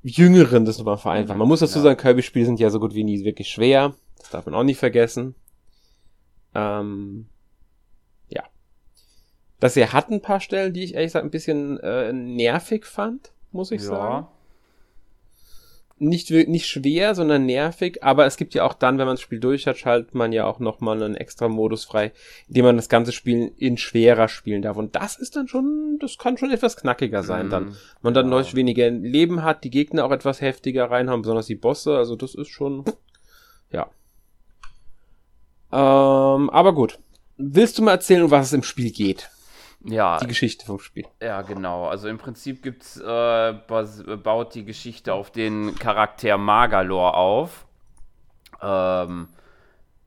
Jüngeren 0.03 0.65
das 0.65 0.79
nochmal 0.79 0.99
vereinfachen. 0.99 1.39
Man 1.39 1.49
muss 1.49 1.61
dazu 1.61 1.79
ja. 1.79 1.85
sagen, 1.85 2.01
Kirby-Spiele 2.01 2.47
sind 2.47 2.61
ja 2.61 2.71
so 2.71 2.81
gut 2.81 2.95
wie 2.95 3.05
nie 3.05 3.25
wirklich 3.25 3.49
schwer. 3.49 3.95
Das 4.19 4.31
darf 4.31 4.47
man 4.47 4.55
auch 4.55 4.65
nicht 4.65 4.79
vergessen. 4.79 5.35
Ähm. 6.55 7.27
Das 9.63 9.75
hier 9.75 9.93
hat 9.93 10.11
ein 10.11 10.21
paar 10.21 10.41
Stellen, 10.41 10.73
die 10.73 10.83
ich 10.83 10.95
ehrlich 10.95 11.09
gesagt 11.09 11.25
ein 11.25 11.31
bisschen 11.31 11.79
äh, 11.81 12.13
nervig 12.13 12.85
fand, 12.85 13.31
muss 13.53 13.71
ich 13.71 13.83
ja. 13.83 13.87
sagen 13.87 14.27
nicht, 16.03 16.31
nicht 16.31 16.67
schwer, 16.67 17.15
sondern 17.15 17.47
nervig, 17.47 18.03
aber 18.03 18.27
es 18.27 18.37
gibt 18.37 18.55
ja 18.55 18.65
auch 18.65 18.75
dann, 18.75 18.99
wenn 18.99 19.07
man 19.07 19.15
das 19.15 19.21
Spiel 19.21 19.39
durch 19.39 19.67
hat, 19.69 19.79
schaltet 19.79 20.15
man 20.15 20.33
ja 20.33 20.47
auch 20.47 20.59
nochmal 20.59 21.01
einen 21.01 21.15
extra 21.15 21.49
Modus 21.49 21.85
frei, 21.85 22.13
in 22.49 22.55
dem 22.55 22.65
man 22.65 22.77
das 22.77 22.89
ganze 22.89 23.13
Spiel 23.13 23.53
in 23.57 23.79
schwerer 23.79 24.27
spielen 24.27 24.63
darf. 24.63 24.77
Und 24.77 24.97
das 24.97 25.17
ist 25.17 25.37
dann 25.37 25.47
schon, 25.47 25.99
das 26.01 26.19
kann 26.19 26.37
schon 26.37 26.51
etwas 26.51 26.77
knackiger 26.77 27.23
sein, 27.23 27.47
mm, 27.47 27.51
dann. 27.51 27.77
Man 28.03 28.15
dann 28.15 28.27
ja. 28.27 28.33
deutlich 28.33 28.57
weniger 28.57 28.91
Leben 28.91 29.45
hat, 29.45 29.63
die 29.63 29.71
Gegner 29.71 30.05
auch 30.05 30.11
etwas 30.11 30.41
heftiger 30.41 30.91
reinhaben, 30.91 31.23
besonders 31.23 31.47
die 31.47 31.55
Bosse, 31.55 31.97
also 31.97 32.17
das 32.17 32.35
ist 32.35 32.49
schon, 32.49 32.85
ja. 33.71 33.89
Ähm, 35.71 36.51
aber 36.51 36.75
gut. 36.75 36.99
Willst 37.37 37.79
du 37.79 37.83
mal 37.83 37.93
erzählen, 37.93 38.25
um 38.25 38.31
was 38.31 38.49
es 38.49 38.53
im 38.53 38.63
Spiel 38.63 38.91
geht? 38.91 39.31
Ja. 39.85 40.19
Die 40.19 40.27
Geschichte 40.27 40.65
vom 40.65 40.79
Spiel. 40.79 41.07
Ja, 41.21 41.43
genau. 41.43 41.87
Also 41.87 42.09
im 42.09 42.19
Prinzip 42.19 42.63
gibt's, 42.63 42.99
äh, 42.99 43.55
baut 44.23 44.55
die 44.55 44.65
Geschichte 44.65 45.13
auf 45.13 45.31
den 45.31 45.75
Charakter 45.77 46.39
Magalor 46.39 47.17
auf. 47.17 47.67
Ähm, 48.61 49.29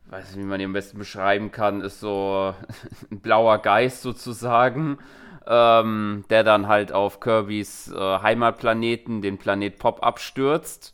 weiß 0.08 0.36
nicht, 0.36 0.44
wie 0.44 0.48
man 0.48 0.60
ihn 0.60 0.68
am 0.68 0.74
besten 0.74 0.98
beschreiben 0.98 1.52
kann, 1.52 1.82
ist 1.82 2.00
so 2.00 2.54
ein 3.12 3.20
blauer 3.20 3.58
Geist 3.58 4.02
sozusagen, 4.02 4.98
ähm, 5.46 6.24
der 6.30 6.44
dann 6.44 6.68
halt 6.68 6.94
auf 6.94 7.20
Kirbys 7.20 7.92
äh, 7.92 8.20
Heimatplaneten, 8.20 9.22
den 9.22 9.38
Planet 9.38 9.78
Pop, 9.78 10.04
abstürzt. 10.04 10.94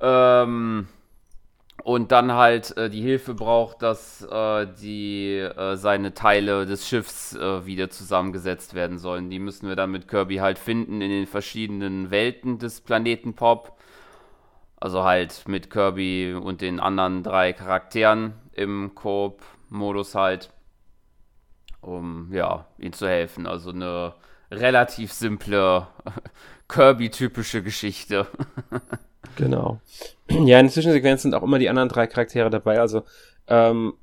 Ähm, 0.00 0.88
und 1.84 2.12
dann 2.12 2.32
halt 2.32 2.76
äh, 2.76 2.88
die 2.88 3.02
Hilfe 3.02 3.34
braucht, 3.34 3.82
dass 3.82 4.22
äh, 4.22 4.66
die 4.80 5.38
äh, 5.38 5.76
seine 5.76 6.14
Teile 6.14 6.64
des 6.64 6.86
Schiffs 6.86 7.34
äh, 7.34 7.66
wieder 7.66 7.90
zusammengesetzt 7.90 8.74
werden 8.74 8.98
sollen. 8.98 9.30
Die 9.30 9.40
müssen 9.40 9.68
wir 9.68 9.74
dann 9.74 9.90
mit 9.90 10.06
Kirby 10.06 10.36
halt 10.36 10.58
finden 10.58 11.00
in 11.00 11.10
den 11.10 11.26
verschiedenen 11.26 12.10
Welten 12.10 12.58
des 12.58 12.80
Planeten 12.80 13.34
Pop. 13.34 13.76
Also 14.76 15.02
halt 15.04 15.48
mit 15.48 15.70
Kirby 15.70 16.34
und 16.34 16.60
den 16.60 16.78
anderen 16.78 17.22
drei 17.22 17.52
Charakteren 17.52 18.34
im 18.52 18.94
Koop-Modus 18.94 20.14
halt, 20.14 20.50
um 21.80 22.32
ja, 22.32 22.66
ihm 22.78 22.92
zu 22.92 23.08
helfen. 23.08 23.46
Also 23.46 23.70
eine 23.70 24.14
relativ 24.52 25.12
simple 25.12 25.88
Kirby-typische 26.72 27.62
Geschichte. 27.62 28.26
Genau. 29.36 29.80
Ja, 30.28 30.60
in 30.60 30.66
den 30.66 30.68
Zwischensequenzen 30.68 31.30
sind 31.30 31.34
auch 31.34 31.42
immer 31.42 31.58
die 31.58 31.70
anderen 31.70 31.88
drei 31.88 32.06
Charaktere 32.06 32.50
dabei. 32.50 32.80
Also 32.80 33.02
ähm, 33.48 33.94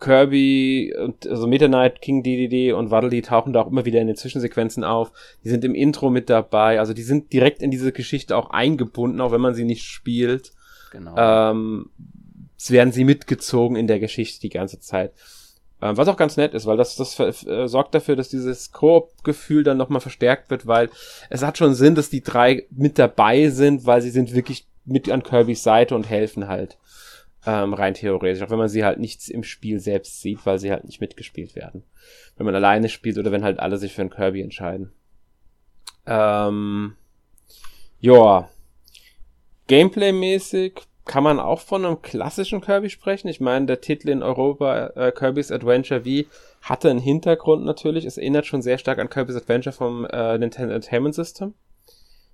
Kirby 0.00 0.94
und 1.02 1.26
also 1.26 1.46
Meta 1.46 1.66
Knight, 1.66 2.02
King 2.02 2.22
DDD 2.22 2.74
und 2.74 2.90
Waddle, 2.90 3.08
die 3.08 3.22
tauchen 3.22 3.54
da 3.54 3.62
auch 3.62 3.70
immer 3.70 3.86
wieder 3.86 4.02
in 4.02 4.06
den 4.06 4.16
Zwischensequenzen 4.16 4.84
auf. 4.84 5.12
Die 5.44 5.48
sind 5.48 5.64
im 5.64 5.74
Intro 5.74 6.10
mit 6.10 6.28
dabei. 6.28 6.78
Also 6.78 6.92
die 6.92 7.04
sind 7.04 7.32
direkt 7.32 7.62
in 7.62 7.70
diese 7.70 7.90
Geschichte 7.92 8.36
auch 8.36 8.50
eingebunden, 8.50 9.20
auch 9.22 9.32
wenn 9.32 9.40
man 9.40 9.54
sie 9.54 9.64
nicht 9.64 9.84
spielt. 9.84 10.52
Genau. 10.92 11.14
Ähm, 11.16 11.90
es 12.58 12.70
werden 12.70 12.92
sie 12.92 13.04
mitgezogen 13.04 13.76
in 13.76 13.86
der 13.86 14.00
Geschichte 14.00 14.40
die 14.40 14.50
ganze 14.50 14.78
Zeit. 14.78 15.12
Ähm, 15.82 15.96
was 15.96 16.08
auch 16.08 16.16
ganz 16.16 16.36
nett 16.36 16.54
ist, 16.54 16.66
weil 16.66 16.76
das, 16.76 16.96
das 16.96 17.18
äh, 17.20 17.68
sorgt 17.68 17.94
dafür, 17.94 18.16
dass 18.16 18.28
dieses 18.28 18.72
Koop-Gefühl 18.72 19.62
dann 19.62 19.76
nochmal 19.76 20.00
verstärkt 20.00 20.50
wird, 20.50 20.66
weil 20.66 20.88
es 21.28 21.42
hat 21.42 21.58
schon 21.58 21.74
Sinn, 21.74 21.94
dass 21.94 22.08
die 22.08 22.22
drei 22.22 22.66
mit 22.70 22.98
dabei 22.98 23.50
sind, 23.50 23.84
weil 23.84 24.00
sie 24.00 24.10
sind 24.10 24.34
wirklich 24.34 24.66
mit 24.86 25.10
an 25.10 25.22
Kirbys 25.22 25.62
Seite 25.62 25.94
und 25.94 26.08
helfen 26.08 26.48
halt. 26.48 26.78
Ähm, 27.48 27.74
rein 27.74 27.94
theoretisch, 27.94 28.42
auch 28.42 28.50
wenn 28.50 28.58
man 28.58 28.68
sie 28.68 28.84
halt 28.84 28.98
nichts 28.98 29.28
im 29.28 29.44
Spiel 29.44 29.78
selbst 29.78 30.20
sieht, 30.20 30.44
weil 30.46 30.58
sie 30.58 30.72
halt 30.72 30.84
nicht 30.84 31.00
mitgespielt 31.00 31.54
werden. 31.54 31.84
Wenn 32.36 32.46
man 32.46 32.56
alleine 32.56 32.88
spielt 32.88 33.18
oder 33.18 33.30
wenn 33.30 33.44
halt 33.44 33.60
alle 33.60 33.76
sich 33.76 33.92
für 33.92 34.00
einen 34.00 34.10
Kirby 34.10 34.42
entscheiden. 34.42 34.92
Ähm, 36.06 36.96
ja. 38.00 38.48
Gameplay-mäßig 39.68 40.80
kann 41.06 41.22
man 41.22 41.38
auch 41.38 41.60
von 41.60 41.84
einem 41.84 42.02
klassischen 42.02 42.60
Kirby 42.60 42.90
sprechen. 42.90 43.28
Ich 43.28 43.40
meine, 43.40 43.66
der 43.66 43.80
Titel 43.80 44.08
in 44.08 44.24
Europa, 44.24 44.88
äh, 44.96 45.12
Kirby's 45.12 45.52
Adventure 45.52 46.02
V, 46.02 46.28
hatte 46.62 46.90
einen 46.90 46.98
Hintergrund 46.98 47.64
natürlich. 47.64 48.04
Es 48.04 48.18
erinnert 48.18 48.44
schon 48.44 48.60
sehr 48.60 48.76
stark 48.76 48.98
an 48.98 49.08
Kirby's 49.08 49.36
Adventure 49.36 49.72
vom 49.72 50.04
äh, 50.04 50.36
Nintendo 50.36 50.74
Entertainment 50.74 51.14
System. 51.14 51.54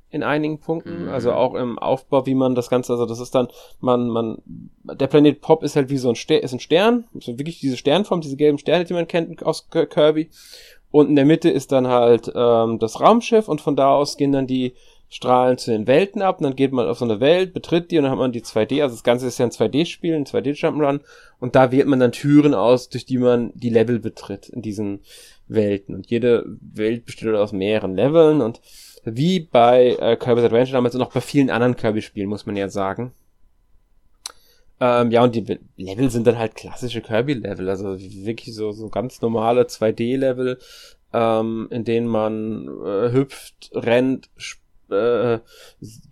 In 0.08 0.22
einigen 0.22 0.58
Punkten. 0.58 1.04
Mhm. 1.04 1.08
Also 1.10 1.32
auch 1.32 1.54
im 1.54 1.78
Aufbau, 1.78 2.24
wie 2.26 2.34
man 2.34 2.54
das 2.54 2.70
Ganze, 2.70 2.94
also 2.94 3.04
das 3.04 3.20
ist 3.20 3.34
dann, 3.34 3.48
man, 3.80 4.08
man, 4.08 4.42
der 4.84 5.06
Planet 5.06 5.42
Pop 5.42 5.62
ist 5.62 5.76
halt 5.76 5.90
wie 5.90 5.98
so 5.98 6.08
ein 6.08 6.16
Stern, 6.16 6.42
ist 6.42 6.52
ein 6.54 6.60
Stern, 6.60 7.04
so 7.14 7.38
wirklich 7.38 7.60
diese 7.60 7.76
Sternform, 7.76 8.22
diese 8.22 8.36
gelben 8.36 8.58
Sterne, 8.58 8.84
die 8.84 8.94
man 8.94 9.06
kennt 9.06 9.44
aus 9.44 9.68
Kirby. 9.70 10.30
Und 10.90 11.08
in 11.08 11.16
der 11.16 11.24
Mitte 11.26 11.50
ist 11.50 11.72
dann 11.72 11.88
halt 11.88 12.30
ähm, 12.34 12.78
das 12.78 13.00
Raumschiff 13.00 13.48
und 13.48 13.60
von 13.60 13.76
da 13.76 13.94
aus 13.94 14.16
gehen 14.16 14.32
dann 14.32 14.46
die 14.46 14.74
Strahlen 15.12 15.58
zu 15.58 15.70
den 15.70 15.86
Welten 15.86 16.22
ab. 16.22 16.38
Und 16.38 16.44
dann 16.44 16.56
geht 16.56 16.72
man 16.72 16.88
auf 16.88 16.98
so 16.98 17.04
eine 17.04 17.20
Welt, 17.20 17.52
betritt 17.52 17.90
die 17.90 17.98
und 17.98 18.04
dann 18.04 18.12
hat 18.12 18.18
man 18.18 18.32
die 18.32 18.40
2D, 18.40 18.80
also 18.82 18.94
das 18.94 19.04
Ganze 19.04 19.26
ist 19.26 19.38
ja 19.38 19.44
ein 19.44 19.50
2D-Spiel, 19.50 20.14
ein 20.14 20.24
2D-Jump'n'Run 20.24 21.00
und 21.38 21.54
da 21.54 21.70
wählt 21.70 21.86
man 21.86 22.00
dann 22.00 22.12
Türen 22.12 22.54
aus, 22.54 22.88
durch 22.88 23.04
die 23.04 23.18
man 23.18 23.52
die 23.54 23.68
Level 23.68 23.98
betritt 23.98 24.48
in 24.48 24.62
diesen 24.62 25.00
Welten. 25.48 25.94
Und 25.94 26.10
jede 26.10 26.46
Welt 26.60 27.04
besteht 27.04 27.28
aus 27.34 27.52
mehreren 27.52 27.94
Leveln. 27.94 28.40
Und 28.40 28.62
wie 29.04 29.40
bei 29.40 29.96
äh, 30.00 30.16
Kirby's 30.16 30.44
Adventure 30.44 30.78
damals 30.78 30.94
und 30.94 31.02
auch 31.02 31.12
bei 31.12 31.20
vielen 31.20 31.50
anderen 31.50 31.76
Kirby-Spielen, 31.76 32.28
muss 32.28 32.46
man 32.46 32.56
ja 32.56 32.70
sagen. 32.70 33.12
Ähm, 34.80 35.10
ja, 35.10 35.22
und 35.22 35.34
die 35.34 35.58
Level 35.76 36.10
sind 36.10 36.26
dann 36.26 36.38
halt 36.38 36.54
klassische 36.54 37.02
Kirby-Level, 37.02 37.68
also 37.68 37.98
wirklich 37.98 38.54
so, 38.54 38.72
so 38.72 38.88
ganz 38.88 39.20
normale 39.20 39.64
2D-Level, 39.64 40.58
ähm, 41.12 41.68
in 41.70 41.84
denen 41.84 42.06
man 42.06 42.66
äh, 42.82 43.12
hüpft, 43.12 43.70
rennt, 43.74 44.30
äh, 44.92 45.40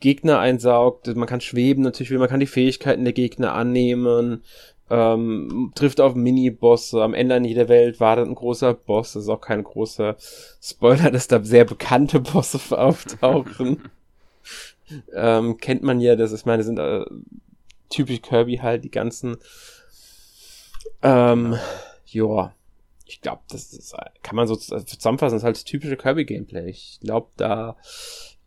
Gegner 0.01 0.39
einsaugt. 0.39 1.15
Man 1.15 1.29
kann 1.29 1.41
schweben 1.41 1.83
natürlich, 1.83 2.11
man 2.13 2.29
kann 2.29 2.41
die 2.41 2.47
Fähigkeiten 2.47 3.05
der 3.05 3.13
Gegner 3.13 3.55
annehmen. 3.55 4.43
ähm, 4.91 5.73
trifft 5.75 6.01
auf 6.01 6.15
Mini-Bosse. 6.15 7.03
Am 7.03 7.15
Ende 7.15 7.37
an 7.37 7.45
jeder 7.45 7.69
Welt 7.69 8.01
wartet 8.01 8.27
ein 8.27 8.35
großer 8.35 8.75
Boss. 8.75 9.13
Das 9.13 9.25
ist 9.25 9.29
auch 9.29 9.41
kein 9.41 9.63
großer 9.63 10.17
Spoiler, 10.61 11.11
dass 11.11 11.29
da 11.29 11.43
sehr 11.45 11.65
bekannte 11.65 12.21
Bosse 12.21 12.61
auftauchen. 12.79 13.91
ähm, 15.15 15.59
kennt 15.59 15.83
man 15.83 16.01
ja, 16.01 16.17
das 16.17 16.33
ist 16.33 16.47
meine, 16.47 16.65
sind 16.65 16.79
äh, 16.79 17.05
typisch 17.89 18.23
Kirby 18.23 18.57
halt, 18.57 18.83
die 18.85 18.91
ganzen 18.91 19.37
ähm, 21.03 21.57
ja, 22.07 22.53
ich 23.07 23.21
glaube, 23.21 23.43
das 23.49 23.73
ist, 23.73 23.95
kann 24.23 24.37
man 24.37 24.47
so 24.47 24.57
zusammenfassen, 24.57 25.37
das 25.37 25.43
ist 25.43 25.45
halt 25.45 25.57
das 25.57 25.65
typische 25.65 25.97
Kirby-Gameplay. 25.97 26.69
Ich 26.69 26.99
glaube, 27.01 27.29
da 27.37 27.77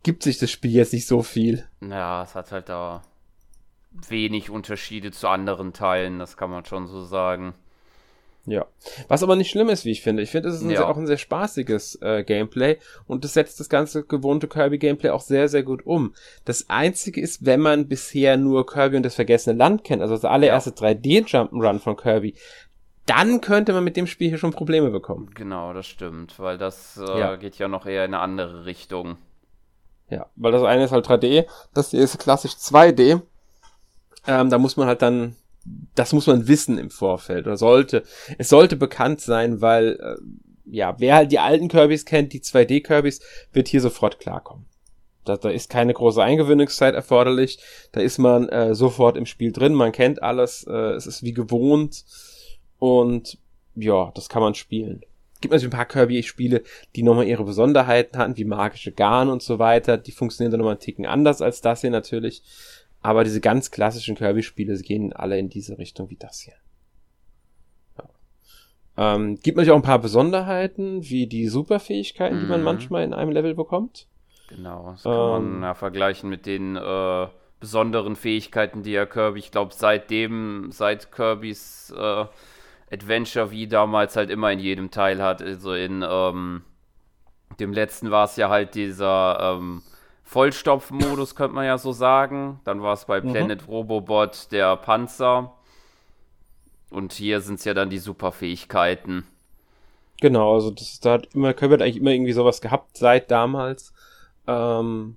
gibt 0.04 0.22
sich 0.22 0.38
das 0.38 0.52
Spiel 0.52 0.70
jetzt 0.70 0.92
nicht 0.92 1.08
so 1.08 1.22
viel. 1.22 1.64
Ja, 1.80 2.22
es 2.22 2.36
hat 2.36 2.52
halt 2.52 2.68
da 2.68 3.02
wenig 4.08 4.50
Unterschiede 4.50 5.10
zu 5.10 5.28
anderen 5.28 5.72
Teilen, 5.72 6.20
das 6.20 6.36
kann 6.36 6.50
man 6.50 6.64
schon 6.64 6.86
so 6.86 7.02
sagen. 7.04 7.54
Ja. 8.46 8.66
Was 9.08 9.22
aber 9.22 9.36
nicht 9.36 9.50
schlimm 9.50 9.70
ist, 9.70 9.86
wie 9.86 9.90
ich 9.90 10.02
finde. 10.02 10.22
Ich 10.22 10.30
finde, 10.30 10.50
es 10.50 10.56
ist 10.56 10.62
ein 10.62 10.70
ja. 10.70 10.78
sehr, 10.78 10.88
auch 10.88 10.98
ein 10.98 11.06
sehr 11.06 11.16
spaßiges 11.16 11.98
äh, 12.02 12.24
Gameplay 12.24 12.76
und 13.06 13.24
das 13.24 13.32
setzt 13.32 13.58
das 13.58 13.70
ganze 13.70 14.04
gewohnte 14.04 14.48
Kirby-Gameplay 14.48 15.10
auch 15.10 15.22
sehr, 15.22 15.48
sehr 15.48 15.62
gut 15.62 15.86
um. 15.86 16.14
Das 16.44 16.68
Einzige 16.68 17.22
ist, 17.22 17.46
wenn 17.46 17.60
man 17.60 17.88
bisher 17.88 18.36
nur 18.36 18.66
Kirby 18.66 18.98
und 18.98 19.02
das 19.02 19.14
vergessene 19.14 19.56
Land 19.56 19.84
kennt, 19.84 20.02
also 20.02 20.14
das 20.14 20.26
allererste 20.26 20.74
ja. 20.78 20.88
3D-Jump'n'Run 20.90 21.78
von 21.78 21.96
Kirby, 21.96 22.34
dann 23.06 23.40
könnte 23.40 23.72
man 23.72 23.84
mit 23.84 23.96
dem 23.96 24.06
Spiel 24.06 24.28
hier 24.28 24.38
schon 24.38 24.52
Probleme 24.52 24.90
bekommen. 24.90 25.30
Genau, 25.34 25.72
das 25.72 25.86
stimmt, 25.86 26.38
weil 26.38 26.58
das 26.58 26.98
äh, 26.98 27.18
ja. 27.18 27.36
geht 27.36 27.56
ja 27.56 27.68
noch 27.68 27.86
eher 27.86 28.04
in 28.04 28.14
eine 28.14 28.22
andere 28.22 28.66
Richtung. 28.66 29.16
Ja, 30.10 30.26
weil 30.36 30.52
das 30.52 30.62
eine 30.62 30.84
ist 30.84 30.92
halt 30.92 31.06
3D, 31.06 31.46
das 31.72 31.90
hier 31.90 32.02
ist 32.02 32.18
klassisch 32.18 32.52
2D. 32.52 33.22
Ähm, 34.26 34.50
da 34.50 34.58
muss 34.58 34.76
man 34.76 34.86
halt 34.86 35.02
dann, 35.02 35.36
das 35.94 36.12
muss 36.12 36.26
man 36.26 36.46
wissen 36.46 36.78
im 36.78 36.90
Vorfeld 36.90 37.46
oder 37.46 37.56
sollte, 37.56 38.04
es 38.38 38.48
sollte 38.48 38.76
bekannt 38.76 39.20
sein, 39.20 39.60
weil, 39.60 39.98
äh, 40.00 40.16
ja, 40.66 40.94
wer 40.98 41.16
halt 41.16 41.32
die 41.32 41.38
alten 41.38 41.68
Kirbys 41.68 42.04
kennt, 42.04 42.32
die 42.32 42.40
2D-Kirbys, 42.40 43.20
wird 43.52 43.68
hier 43.68 43.80
sofort 43.80 44.18
klarkommen. 44.18 44.66
Da, 45.24 45.36
da 45.36 45.48
ist 45.48 45.70
keine 45.70 45.94
große 45.94 46.22
Eingewöhnungszeit 46.22 46.94
erforderlich, 46.94 47.58
da 47.92 48.00
ist 48.00 48.18
man 48.18 48.48
äh, 48.50 48.74
sofort 48.74 49.16
im 49.16 49.26
Spiel 49.26 49.52
drin, 49.52 49.72
man 49.72 49.92
kennt 49.92 50.22
alles, 50.22 50.66
äh, 50.68 50.92
es 50.92 51.06
ist 51.06 51.22
wie 51.22 51.32
gewohnt. 51.32 52.04
Und 52.78 53.38
ja, 53.74 54.10
das 54.14 54.28
kann 54.28 54.42
man 54.42 54.54
spielen 54.54 55.02
gibt 55.44 55.52
natürlich 55.52 55.74
ein 55.74 55.76
paar 55.76 55.84
Kirby-Spiele, 55.84 56.62
die 56.96 57.02
nochmal 57.02 57.26
ihre 57.26 57.44
Besonderheiten 57.44 58.16
hatten, 58.16 58.38
wie 58.38 58.46
magische 58.46 58.92
Garn 58.92 59.28
und 59.28 59.42
so 59.42 59.58
weiter. 59.58 59.98
Die 59.98 60.10
funktionieren 60.10 60.52
dann 60.52 60.60
nochmal 60.60 60.74
einen 60.74 60.80
Ticken 60.80 61.04
anders 61.04 61.42
als 61.42 61.60
das 61.60 61.82
hier 61.82 61.90
natürlich. 61.90 62.42
Aber 63.02 63.24
diese 63.24 63.42
ganz 63.42 63.70
klassischen 63.70 64.14
Kirby-Spiele 64.14 64.74
gehen 64.78 65.12
alle 65.12 65.38
in 65.38 65.50
diese 65.50 65.76
Richtung 65.76 66.08
wie 66.08 66.16
das 66.16 66.40
hier. 66.40 66.54
Ja. 67.98 69.14
Ähm, 69.16 69.38
gibt 69.42 69.58
natürlich 69.58 69.72
auch 69.72 69.76
ein 69.76 69.82
paar 69.82 69.98
Besonderheiten, 69.98 71.02
wie 71.10 71.26
die 71.26 71.46
Superfähigkeiten, 71.48 72.38
mhm. 72.38 72.40
die 72.40 72.46
man 72.46 72.60
mhm. 72.60 72.64
manchmal 72.64 73.04
in 73.04 73.12
einem 73.12 73.30
Level 73.30 73.54
bekommt. 73.54 74.08
Genau, 74.48 74.92
das 74.92 75.02
kann 75.02 75.12
ähm, 75.12 75.52
man 75.52 75.62
ja 75.62 75.74
vergleichen 75.74 76.30
mit 76.30 76.46
den 76.46 76.76
äh, 76.76 77.26
besonderen 77.60 78.16
Fähigkeiten, 78.16 78.82
die 78.82 78.92
ja 78.92 79.04
Kirby, 79.04 79.40
ich 79.40 79.50
glaube, 79.50 79.74
seitdem, 79.74 80.70
seit 80.72 81.12
Kirbys 81.12 81.92
äh, 81.94 82.24
Adventure 82.94 83.50
wie 83.50 83.66
damals 83.66 84.16
halt 84.16 84.30
immer 84.30 84.52
in 84.52 84.60
jedem 84.60 84.90
Teil 84.90 85.22
hat. 85.22 85.42
Also 85.42 85.74
in 85.74 86.04
ähm, 86.08 86.62
dem 87.58 87.72
letzten 87.72 88.10
war 88.10 88.24
es 88.24 88.36
ja 88.36 88.48
halt 88.48 88.74
dieser 88.74 89.38
ähm, 89.58 89.82
Vollstopf-Modus, 90.22 91.34
könnte 91.34 91.54
man 91.54 91.66
ja 91.66 91.76
so 91.76 91.92
sagen. 91.92 92.60
Dann 92.64 92.82
war 92.82 92.94
es 92.94 93.04
bei 93.04 93.20
mhm. 93.20 93.32
Planet 93.32 93.68
Robobot 93.68 94.52
der 94.52 94.76
Panzer. 94.76 95.52
Und 96.90 97.12
hier 97.12 97.40
sind 97.40 97.58
es 97.58 97.64
ja 97.64 97.74
dann 97.74 97.90
die 97.90 97.98
Superfähigkeiten. 97.98 99.24
Genau, 100.20 100.54
also 100.54 100.70
das 100.70 101.00
da 101.00 101.14
hat 101.14 101.34
immer, 101.34 101.52
Kirby 101.52 101.74
hat 101.74 101.82
eigentlich 101.82 101.96
immer 101.96 102.12
irgendwie 102.12 102.32
sowas 102.32 102.60
gehabt 102.60 102.96
seit 102.96 103.30
damals. 103.30 103.92
Ähm, 104.46 105.16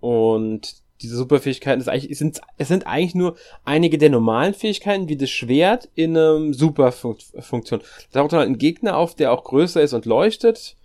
und 0.00 0.85
diese 1.02 1.16
Superfähigkeiten 1.16 1.80
ist 1.80 1.88
eigentlich, 1.88 2.16
sind, 2.18 2.40
es 2.58 2.68
sind 2.68 2.86
eigentlich 2.86 3.14
nur 3.14 3.36
einige 3.64 3.98
der 3.98 4.10
normalen 4.10 4.54
Fähigkeiten, 4.54 5.08
wie 5.08 5.16
das 5.16 5.30
Schwert 5.30 5.88
in 5.94 6.16
einem 6.16 6.54
Superfunktion. 6.54 7.82
Da 8.12 8.20
taucht 8.20 8.32
halt 8.32 8.48
ein 8.48 8.58
Gegner 8.58 8.96
auf, 8.96 9.14
der 9.14 9.32
auch 9.32 9.44
größer 9.44 9.82
ist 9.82 9.92
und 9.92 10.06
leuchtet. 10.06 10.76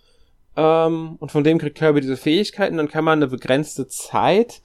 Ähm, 0.56 1.16
und 1.18 1.32
von 1.32 1.44
dem 1.44 1.58
kriegt 1.58 1.78
Kirby 1.78 2.00
diese 2.00 2.16
Fähigkeiten. 2.16 2.76
Dann 2.76 2.88
kann 2.88 3.04
man 3.04 3.18
eine 3.18 3.28
begrenzte 3.28 3.88
Zeit 3.88 4.60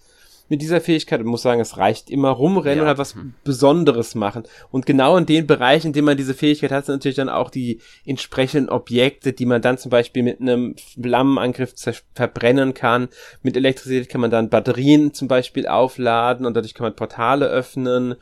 mit 0.50 0.62
dieser 0.62 0.82
Fähigkeit, 0.82 1.20
ich 1.20 1.26
muss 1.26 1.42
sagen, 1.42 1.60
es 1.60 1.78
reicht 1.78 2.10
immer 2.10 2.30
rumrennen 2.30 2.80
ja. 2.80 2.84
oder 2.84 2.98
was. 2.98 3.16
Besonderes 3.44 4.16
machen. 4.16 4.44
Und 4.72 4.86
genau 4.86 5.18
in 5.18 5.26
den 5.26 5.48
Bereichen, 5.48 5.88
in 5.88 5.94
denen 5.94 6.06
man 6.06 6.18
diese 6.18 6.34
Fähigkeit 6.34 6.72
hat, 6.72 6.86
sind 6.86 6.96
natürlich 6.96 7.18
dann 7.18 7.30
auch 7.30 7.50
die 7.50 7.82
entsprechenden 8.06 8.70
Objekte, 8.70 9.34
die 9.34 9.46
man 9.46 9.62
dann 9.62 9.78
zum 9.78 9.90
Beispiel 9.90 10.24
mit 10.24 10.40
einem 10.40 10.76
Flammenangriff 10.78 11.74
verbrennen 12.14 12.74
kann. 12.74 13.10
Mit 13.42 13.58
Elektrizität 13.58 14.10
kann 14.10 14.22
man 14.22 14.32
dann 14.32 14.50
Batterien 14.50 15.14
zum 15.14 15.28
Beispiel 15.28 15.68
aufladen 15.68 16.46
und 16.46 16.54
dadurch 16.54 16.74
kann 16.74 16.86
man 16.86 16.96
Portale 16.96 17.48
öffnen. 17.48 18.16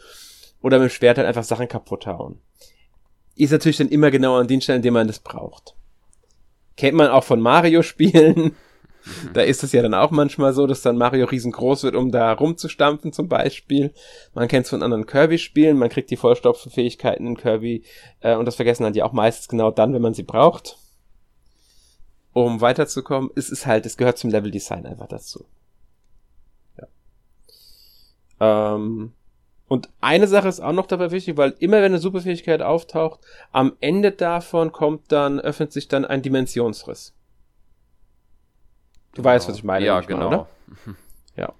Oder 0.62 0.80
mit 0.80 0.90
dem 0.90 0.94
Schwert 0.94 1.18
halt 1.18 1.28
einfach 1.28 1.44
Sachen 1.44 1.68
kaputt 1.68 2.08
hauen. 2.08 2.40
Ist 3.36 3.52
natürlich 3.52 3.78
dann 3.78 3.90
immer 3.90 4.10
genau 4.10 4.38
an 4.38 4.48
den 4.48 4.62
Stellen, 4.62 4.78
an 4.78 4.82
denen 4.82 4.94
man 4.94 5.08
das 5.08 5.20
braucht. 5.20 5.76
Kennt 6.78 6.98
man 6.98 7.10
auch 7.10 7.24
von 7.24 7.40
Mario-Spielen. 7.40 8.56
Da 9.34 9.42
ist 9.42 9.64
es 9.64 9.72
ja 9.72 9.82
dann 9.82 9.94
auch 9.94 10.12
manchmal 10.12 10.54
so, 10.54 10.68
dass 10.68 10.82
dann 10.82 10.98
Mario 10.98 11.26
riesengroß 11.26 11.84
wird, 11.84 11.96
um 11.96 12.12
da 12.12 12.32
rumzustampfen 12.34 13.14
zum 13.14 13.28
Beispiel. 13.28 13.94
Man 14.34 14.48
kennt 14.48 14.66
es 14.66 14.70
von 14.70 14.84
anderen 14.84 15.06
Kirby-Spielen, 15.06 15.78
man 15.78 15.90
kriegt 15.90 16.10
die 16.10 16.18
Vollstopffähigkeiten 16.18 17.28
in 17.28 17.38
Kirby 17.38 17.84
äh, 18.22 18.36
und 18.36 18.46
das 18.46 18.56
vergessen 18.56 18.84
dann 18.84 18.94
ja 18.94 19.06
auch 19.06 19.14
meistens 19.14 19.48
genau 19.48 19.72
dann, 19.72 19.94
wenn 19.94 20.02
man 20.02 20.14
sie 20.14 20.24
braucht. 20.24 20.78
Um 22.34 22.62
weiterzukommen, 22.62 23.30
es 23.36 23.50
ist 23.50 23.66
halt, 23.66 23.86
es 23.86 23.98
gehört 23.98 24.18
zum 24.18 24.30
Level-Design 24.30 24.86
einfach 24.86 25.08
dazu. 25.08 25.46
Ja. 26.78 28.76
Ähm, 28.76 29.14
und 29.68 29.90
eine 30.00 30.28
Sache 30.28 30.48
ist 30.48 30.60
auch 30.60 30.74
noch 30.74 30.86
dabei 30.86 31.12
wichtig, 31.12 31.38
weil 31.38 31.56
immer 31.60 31.78
wenn 31.78 31.86
eine 31.86 32.00
Superfähigkeit 32.00 32.62
auftaucht, 32.62 33.20
am 33.52 33.74
Ende 33.80 34.12
davon 34.12 34.72
kommt 34.72 35.12
dann, 35.12 35.40
öffnet 35.40 35.74
sich 35.74 35.88
dann 35.88 36.06
ein 36.06 36.22
Dimensionsriss. 36.22 37.15
Du 39.16 39.22
genau. 39.22 39.34
weißt, 39.34 39.50
was 39.50 39.58
ich 39.58 39.64
meine. 39.64 39.86
Ja, 39.86 40.02
genau. 40.02 40.30
Mal, 40.30 40.48
ja. 41.38 41.54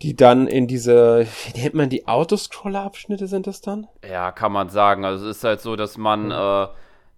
Die 0.00 0.16
dann 0.16 0.48
in 0.48 0.66
diese, 0.66 1.26
wie 1.46 1.60
nennt 1.60 1.74
man 1.74 1.90
die 1.90 2.08
Autoscroller-Abschnitte 2.08 3.28
sind 3.28 3.46
das 3.46 3.60
dann? 3.60 3.86
Ja, 4.08 4.32
kann 4.32 4.50
man 4.50 4.70
sagen. 4.70 5.04
Also 5.04 5.28
es 5.28 5.36
ist 5.36 5.44
halt 5.44 5.60
so, 5.60 5.76
dass 5.76 5.96
man 5.98 6.26
mhm. 6.26 6.32
äh, 6.32 6.68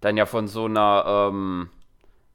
dann 0.01 0.17
ja 0.17 0.25
von 0.25 0.47
so 0.47 0.65
einer, 0.65 1.29
ähm, 1.31 1.69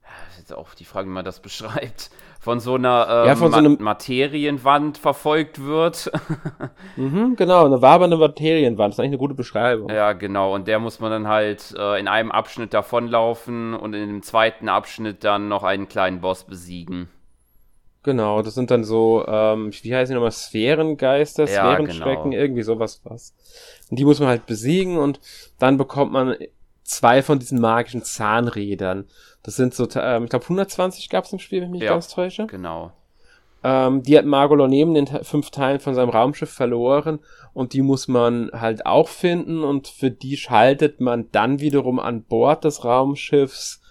das 0.01 0.33
ist 0.33 0.39
jetzt 0.39 0.53
auch 0.53 0.73
die 0.73 0.83
Frage, 0.83 1.07
wie 1.07 1.13
man 1.13 1.23
das 1.23 1.39
beschreibt, 1.41 2.09
von 2.41 2.59
so 2.59 2.73
einer 2.73 3.07
ähm, 3.07 3.27
ja, 3.27 3.35
von 3.35 3.51
so 3.51 3.57
einem 3.59 3.77
Materienwand 3.79 4.97
verfolgt 4.97 5.63
wird. 5.63 6.11
mhm, 6.97 7.35
genau, 7.35 7.67
eine 7.67 7.83
wabernde 7.83 8.17
Materienwand, 8.17 8.89
das 8.89 8.95
ist 8.95 8.99
eigentlich 8.99 9.11
eine 9.11 9.17
gute 9.19 9.35
Beschreibung. 9.35 9.91
Ja, 9.91 10.13
genau, 10.13 10.55
und 10.55 10.67
der 10.67 10.79
muss 10.79 10.99
man 10.99 11.11
dann 11.11 11.27
halt 11.27 11.75
äh, 11.77 11.99
in 11.99 12.07
einem 12.07 12.31
Abschnitt 12.31 12.73
davonlaufen 12.73 13.75
und 13.75 13.93
in 13.93 14.07
dem 14.07 14.23
zweiten 14.23 14.69
Abschnitt 14.69 15.23
dann 15.23 15.49
noch 15.49 15.61
einen 15.61 15.87
kleinen 15.87 16.19
Boss 16.19 16.43
besiegen. 16.43 17.09
Genau, 18.01 18.41
das 18.41 18.55
sind 18.55 18.71
dann 18.71 18.83
so, 18.83 19.23
ähm, 19.27 19.71
wie 19.83 19.95
heißen 19.95 20.11
die 20.11 20.15
nochmal, 20.15 20.31
Sphärengeister, 20.31 21.43
ja, 21.43 21.75
Sphärenschrecken, 21.75 22.31
genau. 22.31 22.41
irgendwie 22.41 22.63
sowas 22.63 23.01
was. 23.03 23.35
Und 23.91 23.99
die 23.99 24.05
muss 24.05 24.19
man 24.19 24.29
halt 24.29 24.47
besiegen 24.47 24.97
und 24.97 25.19
dann 25.59 25.77
bekommt 25.77 26.11
man 26.11 26.35
zwei 26.81 27.21
von 27.21 27.37
diesen 27.37 27.61
magischen 27.61 28.03
Zahnrädern. 28.03 29.05
Das 29.43 29.55
sind 29.55 29.73
so, 29.73 29.87
ähm, 29.95 30.25
ich 30.25 30.29
glaube 30.29 30.45
120 30.45 31.09
gab 31.09 31.25
es 31.25 31.33
im 31.33 31.39
Spiel, 31.39 31.61
wenn 31.61 31.69
ich 31.69 31.71
mich 31.71 31.81
ja, 31.83 31.93
ganz 31.93 32.07
täusche. 32.07 32.45
Genau. 32.47 32.91
Ähm, 33.63 34.01
die 34.03 34.17
hat 34.17 34.25
Margolor 34.25 34.67
neben 34.67 34.93
den 34.93 35.07
fünf 35.07 35.51
Teilen 35.51 35.79
von 35.79 35.93
seinem 35.93 36.09
Raumschiff 36.09 36.51
verloren 36.51 37.19
und 37.53 37.73
die 37.73 37.81
muss 37.81 38.07
man 38.07 38.49
halt 38.53 38.85
auch 38.85 39.07
finden 39.07 39.63
und 39.63 39.87
für 39.87 40.09
die 40.09 40.37
schaltet 40.37 40.99
man 40.99 41.29
dann 41.31 41.59
wiederum 41.59 41.99
an 41.99 42.23
Bord 42.23 42.63
des 42.63 42.83
Raumschiffs 42.83 43.81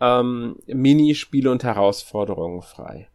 ähm, 0.00 0.56
Minispiele 0.66 1.50
und 1.50 1.62
Herausforderungen 1.62 2.62
frei. 2.62 3.08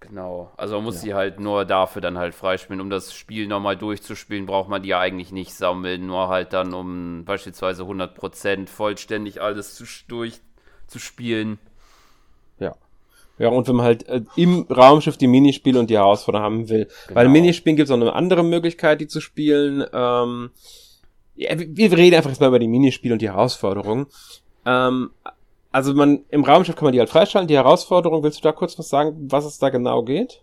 Genau, 0.00 0.52
also 0.56 0.76
man 0.76 0.84
muss 0.84 0.96
ja. 0.96 1.00
sie 1.00 1.14
halt 1.14 1.40
nur 1.40 1.64
dafür 1.64 2.00
dann 2.00 2.18
halt 2.18 2.34
freispielen. 2.34 2.80
Um 2.80 2.90
das 2.90 3.14
Spiel 3.14 3.48
nochmal 3.48 3.76
durchzuspielen, 3.76 4.46
braucht 4.46 4.68
man 4.68 4.82
die 4.82 4.90
ja 4.90 5.00
eigentlich 5.00 5.32
nicht 5.32 5.54
sammeln, 5.54 6.06
nur 6.06 6.28
halt 6.28 6.52
dann, 6.52 6.72
um 6.72 7.24
beispielsweise 7.24 7.82
100% 7.82 8.68
vollständig 8.68 9.42
alles 9.42 9.74
zu, 9.74 9.86
durchzuspielen. 10.88 11.58
Ja. 12.58 12.74
Ja, 13.38 13.48
und 13.48 13.68
wenn 13.68 13.76
man 13.76 13.86
halt 13.86 14.08
äh, 14.08 14.22
im 14.36 14.62
Raumschiff 14.62 15.16
die 15.16 15.28
Minispiele 15.28 15.78
und 15.78 15.90
die 15.90 15.96
Herausforderungen 15.96 16.44
haben 16.44 16.68
will. 16.68 16.88
Genau. 17.06 17.20
Weil 17.20 17.28
Minispielen 17.28 17.76
gibt 17.76 17.88
es 17.88 17.92
auch 17.92 18.00
eine 18.00 18.12
andere 18.12 18.42
Möglichkeit, 18.42 19.00
die 19.00 19.06
zu 19.06 19.20
spielen. 19.20 19.84
Ähm, 19.92 20.50
ja, 21.36 21.50
wir 21.56 21.92
reden 21.92 22.16
einfach 22.16 22.30
jetzt 22.30 22.40
mal 22.40 22.48
über 22.48 22.58
die 22.58 22.68
Minispiele 22.68 23.12
und 23.12 23.22
die 23.22 23.28
Herausforderungen. 23.28 24.06
Ähm, 24.66 25.10
also 25.70 25.94
man, 25.94 26.24
im 26.30 26.44
Raumschiff 26.44 26.74
kann 26.74 26.86
man 26.86 26.92
die 26.92 26.98
halt 26.98 27.10
freischalten. 27.10 27.46
Die 27.46 27.54
Herausforderung, 27.54 28.24
willst 28.24 28.38
du 28.38 28.42
da 28.42 28.52
kurz 28.52 28.76
was 28.78 28.88
sagen, 28.88 29.14
was 29.30 29.44
es 29.44 29.58
da 29.58 29.68
genau 29.68 30.02
geht? 30.02 30.42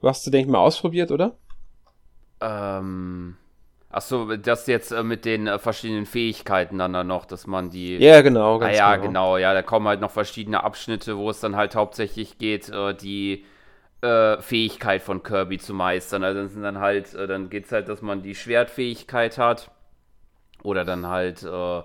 Du 0.00 0.08
hast 0.08 0.26
du, 0.26 0.30
denke 0.30 0.48
ich, 0.48 0.52
mal 0.52 0.60
ausprobiert, 0.60 1.10
oder? 1.10 1.36
Ähm, 2.40 3.36
Achso, 3.90 4.36
das 4.36 4.66
jetzt 4.66 4.92
äh, 4.92 5.02
mit 5.02 5.24
den 5.24 5.46
äh, 5.46 5.58
verschiedenen 5.58 6.04
Fähigkeiten 6.04 6.78
dann, 6.78 6.92
dann 6.92 7.06
noch, 7.06 7.24
dass 7.24 7.46
man 7.46 7.70
die. 7.70 7.96
Ja, 7.96 8.20
genau, 8.20 8.60
ah, 8.60 8.70
ja, 8.70 8.96
genau. 8.96 9.06
genau. 9.06 9.36
Ja, 9.38 9.54
da 9.54 9.62
kommen 9.62 9.88
halt 9.88 10.00
noch 10.00 10.10
verschiedene 10.10 10.62
Abschnitte, 10.62 11.16
wo 11.16 11.30
es 11.30 11.40
dann 11.40 11.56
halt 11.56 11.74
hauptsächlich 11.74 12.36
geht, 12.36 12.68
äh, 12.68 12.94
die 12.94 13.46
äh, 14.02 14.38
Fähigkeit 14.42 15.02
von 15.02 15.22
Kirby 15.22 15.58
zu 15.58 15.72
meistern. 15.72 16.22
Also 16.22 16.40
dann 16.40 16.48
sind 16.48 16.62
dann 16.62 16.78
halt, 16.78 17.14
äh, 17.14 17.26
dann 17.26 17.48
geht 17.48 17.64
es 17.64 17.72
halt, 17.72 17.88
dass 17.88 18.02
man 18.02 18.22
die 18.22 18.34
Schwertfähigkeit 18.34 19.38
hat. 19.38 19.70
Oder 20.62 20.84
dann 20.84 21.06
halt, 21.06 21.42
äh, 21.42 21.82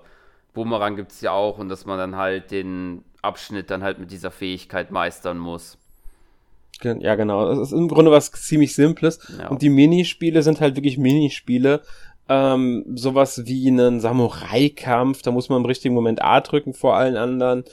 Boomerang 0.52 0.96
gibt 0.96 1.12
es 1.12 1.20
ja 1.22 1.32
auch 1.32 1.58
und 1.58 1.68
dass 1.68 1.86
man 1.86 1.98
dann 1.98 2.16
halt 2.16 2.50
den 2.50 3.04
Abschnitt 3.22 3.70
dann 3.70 3.82
halt 3.82 3.98
mit 3.98 4.10
dieser 4.10 4.30
Fähigkeit 4.30 4.90
meistern 4.90 5.38
muss. 5.38 5.78
Ja, 6.82 7.14
genau. 7.14 7.50
Es 7.50 7.58
ist 7.58 7.72
im 7.72 7.88
Grunde 7.88 8.10
was 8.10 8.30
ziemlich 8.32 8.74
Simples. 8.74 9.18
Ja. 9.38 9.48
Und 9.48 9.62
die 9.62 9.70
Minispiele 9.70 10.42
sind 10.42 10.60
halt 10.60 10.76
wirklich 10.76 10.98
Minispiele. 10.98 11.82
Ähm, 12.28 12.84
sowas 12.94 13.42
wie 13.44 13.68
einen 13.68 14.00
Samurai-Kampf, 14.00 15.22
da 15.22 15.30
muss 15.30 15.50
man 15.50 15.60
im 15.60 15.66
richtigen 15.66 15.94
Moment 15.94 16.22
A 16.22 16.40
drücken 16.40 16.72
vor 16.72 16.96
allen 16.96 17.16
anderen. 17.16 17.64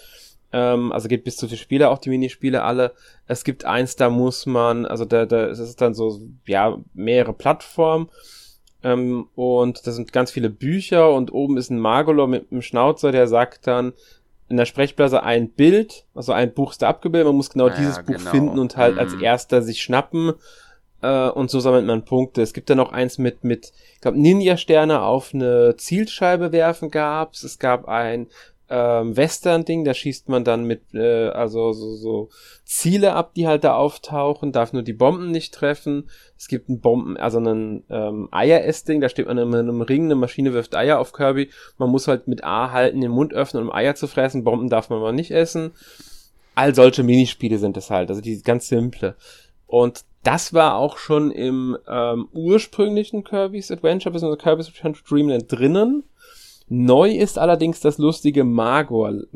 Ähm, 0.52 0.92
also 0.92 1.08
geht 1.08 1.24
bis 1.24 1.38
zu 1.38 1.48
vier 1.48 1.58
Spieler, 1.58 1.90
auch 1.90 2.00
die 2.00 2.10
Minispiele 2.10 2.64
alle. 2.64 2.92
Es 3.28 3.44
gibt 3.46 3.64
eins, 3.64 3.96
da 3.96 4.10
muss 4.10 4.46
man, 4.46 4.86
also 4.86 5.06
da, 5.06 5.26
da 5.26 5.48
es 5.48 5.60
ist 5.60 5.80
dann 5.80 5.94
so, 5.94 6.20
ja, 6.46 6.78
mehrere 6.94 7.34
Plattformen. 7.34 8.10
Ähm, 8.84 9.28
und 9.36 9.86
da 9.86 9.92
sind 9.92 10.12
ganz 10.12 10.32
viele 10.32 10.50
Bücher 10.50 11.14
und 11.14 11.32
oben 11.32 11.58
ist 11.58 11.70
ein 11.70 11.80
Magolor 11.80 12.28
mit 12.28 12.52
einem 12.52 12.62
Schnauzer, 12.62 13.12
der 13.12 13.28
sagt 13.28 13.68
dann, 13.68 13.94
in 14.52 14.58
der 14.58 14.66
Sprechblase 14.66 15.24
ein 15.24 15.50
Bild, 15.50 16.06
also 16.14 16.34
ein 16.34 16.54
Buch 16.54 16.72
ist 16.72 16.82
da 16.82 16.90
abgebildet, 16.90 17.26
man 17.26 17.36
muss 17.36 17.50
genau 17.50 17.70
ja, 17.70 17.76
dieses 17.76 18.04
Buch 18.04 18.18
genau. 18.18 18.30
finden 18.30 18.60
und 18.60 18.78
halt 18.78 18.96
mhm. 18.96 19.00
als 19.00 19.14
erster 19.16 19.62
sich 19.62 19.82
schnappen 19.82 20.34
äh, 21.02 21.30
und 21.30 21.50
so 21.50 21.60
sammelt 21.60 21.86
man 21.86 22.06
Punkte. 22.06 22.42
Es 22.42 22.54
gibt 22.54 22.70
da 22.70 22.76
noch 22.76 22.92
eins 22.92 23.18
mit, 23.18 23.44
mit 23.44 23.72
ich 23.96 24.02
glaube, 24.02 24.20
Ninja-Sterne 24.20 25.02
auf 25.02 25.34
eine 25.34 25.76
Zielscheibe 25.78 26.52
werfen 26.52 26.92
gab's. 26.92 27.44
Es 27.44 27.60
gab 27.60 27.88
ein 27.88 28.28
ähm, 28.72 29.18
Western-Ding, 29.18 29.84
da 29.84 29.94
schießt 29.94 30.30
man 30.30 30.46
dann 30.46 30.64
mit, 30.64 30.94
äh, 30.94 31.28
also 31.28 31.74
so, 31.74 31.96
so 31.96 32.30
Ziele 32.64 33.14
ab, 33.14 33.34
die 33.36 33.46
halt 33.46 33.66
da 33.66 33.76
auftauchen, 33.76 34.54
darf 34.54 34.72
nur 34.72 34.82
die 34.82 34.94
Bomben 34.94 35.30
nicht 35.30 35.54
treffen. 35.54 36.10
Es 36.38 36.48
gibt 36.48 36.70
ein 36.70 36.80
Bomben, 36.80 37.18
also 37.18 37.38
einen 37.40 37.84
ähm, 37.90 38.30
Eier-Ess-Ding, 38.32 39.02
da 39.02 39.10
steht 39.10 39.28
man 39.28 39.38
in 39.38 39.54
einem 39.54 39.82
Ring, 39.82 40.06
eine 40.06 40.16
Maschine 40.16 40.54
wirft 40.54 40.74
Eier 40.74 41.00
auf 41.00 41.12
Kirby. 41.12 41.50
Man 41.78 41.90
muss 41.90 42.08
halt 42.08 42.30
mit 42.30 42.46
A 42.46 42.72
halten, 42.72 43.02
den 43.02 43.12
Mund 43.12 43.34
öffnen, 43.34 43.64
um 43.64 43.74
Eier 43.74 43.96
zu 43.96 44.08
fressen. 44.08 44.46
Bomben 44.46 44.70
darf 44.70 44.90
man 44.90 45.02
mal 45.02 45.12
nicht 45.12 45.32
essen. 45.32 45.72
All 46.56 46.74
solche 46.74 47.04
Minispiele 47.04 47.58
sind 47.58 47.76
es 47.76 47.90
halt, 47.90 48.10
also 48.10 48.22
die 48.22 48.42
ganz 48.42 48.70
simple. 48.70 49.16
Und 49.68 50.06
das 50.24 50.54
war 50.54 50.76
auch 50.76 50.98
schon 50.98 51.32
im 51.32 51.78
ähm, 51.88 52.30
ursprünglichen 52.32 53.24
Kirby's 53.24 53.72
Adventure, 53.72 54.14
bzw. 54.14 54.38
Kirby's 54.38 54.70
Adventure 54.70 55.04
Dreamland 55.08 55.52
drinnen. 55.52 56.04
Neu 56.74 57.12
ist 57.12 57.38
allerdings 57.38 57.82
das 57.82 57.98
lustige 57.98 58.46
Magoland. 58.46 59.28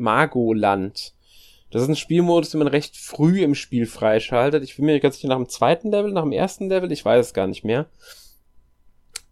Das 1.70 1.82
ist 1.82 1.88
ein 1.88 1.94
Spielmodus, 1.94 2.48
den 2.52 2.60
man 2.60 2.68
recht 2.68 2.96
früh 2.96 3.42
im 3.42 3.54
Spiel 3.54 3.84
freischaltet. 3.84 4.64
Ich 4.64 4.76
bin 4.76 4.86
mir 4.86 4.98
ganz 5.00 5.16
sicher 5.16 5.28
nach 5.28 5.36
dem 5.36 5.50
zweiten 5.50 5.90
Level, 5.90 6.12
nach 6.12 6.22
dem 6.22 6.32
ersten 6.32 6.70
Level, 6.70 6.90
ich 6.90 7.04
weiß 7.04 7.26
es 7.26 7.34
gar 7.34 7.46
nicht 7.46 7.62
mehr. 7.62 7.90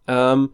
Ähm, 0.06 0.52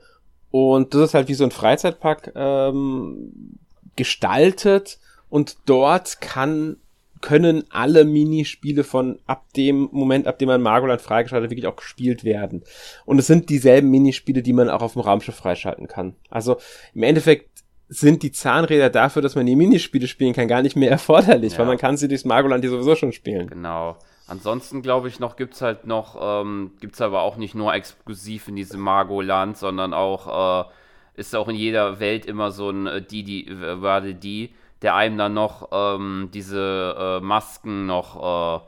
und 0.53 0.95
das 0.95 1.07
ist 1.07 1.15
halt 1.15 1.27
wie 1.27 1.35
so 1.35 1.43
ein 1.43 1.51
Freizeitpark 1.51 2.31
ähm, 2.37 3.59
gestaltet 3.97 5.01
und 5.29 5.57
dort 5.67 6.21
kann 6.21 6.77
können 7.21 7.65
alle 7.71 8.05
Minispiele 8.05 8.85
von 8.85 9.19
ab 9.27 9.53
dem 9.57 9.89
Moment, 9.93 10.27
ab 10.27 10.39
dem 10.39 10.49
man 10.49 10.63
Margoland 10.63 11.01
freigeschaltet, 11.01 11.51
wirklich 11.51 11.67
auch 11.67 11.77
gespielt 11.77 12.25
werden. 12.25 12.63
Und 13.05 13.19
es 13.19 13.27
sind 13.27 13.51
dieselben 13.51 13.91
Minispiele, 13.91 14.43
die 14.43 14.53
man 14.53 14.71
auch 14.71 14.83
auf 14.83 14.95
dem 14.95 15.03
Raumschiff 15.03 15.35
freischalten 15.35 15.87
kann. 15.87 16.17
Also 16.31 16.57
im 16.95 17.03
Endeffekt 17.03 17.51
sind 17.89 18.23
die 18.23 18.33
Zahnräder 18.33 18.89
dafür, 18.89 19.21
dass 19.21 19.35
man 19.35 19.47
die 19.47 19.57
Minispiele 19.57 20.07
spielen 20.07 20.33
kann, 20.33 20.49
gar 20.49 20.63
nicht 20.63 20.77
mehr 20.77 20.91
erforderlich, 20.91 21.55
ja. 21.55 21.59
weil 21.59 21.67
man 21.67 21.79
kann 21.79 21.97
sie 21.97 22.09
durchs 22.09 22.25
Margoland 22.25 22.63
hier 22.65 22.71
sowieso 22.71 22.95
schon 22.95 23.13
spielen. 23.13 23.49
Genau. 23.49 23.97
Ansonsten 24.29 24.81
glaube 24.81 25.09
ich 25.09 25.19
noch, 25.19 25.35
gibt's 25.35 25.61
halt 25.61 25.87
noch, 25.87 26.17
ähm, 26.21 26.71
gibt's 26.81 27.01
aber 27.01 27.23
auch 27.23 27.37
nicht 27.37 27.57
nur 27.57 27.75
exklusiv 27.75 28.47
in 28.47 28.55
diesem 28.55 28.81
Margoland, 28.81 29.59
sondern 29.59 29.93
auch, 29.93 30.67
äh, 30.67 30.71
ist 31.17 31.35
auch 31.35 31.49
in 31.49 31.57
jeder 31.57 31.99
Welt 31.99 32.27
immer 32.27 32.53
so 32.53 32.71
ein 32.71 32.87
äh, 32.87 33.03
die, 33.03 33.25
die, 33.25 33.49
äh, 33.49 33.83
warte 33.83 34.15
die, 34.15 34.55
der 34.83 34.95
einem 34.95 35.19
dann 35.19 35.35
noch 35.35 35.69
ähm, 35.73 36.31
diese 36.33 37.21
äh, 37.21 37.25
Masken 37.25 37.87
noch, 37.87 38.61
äh, 38.61 38.67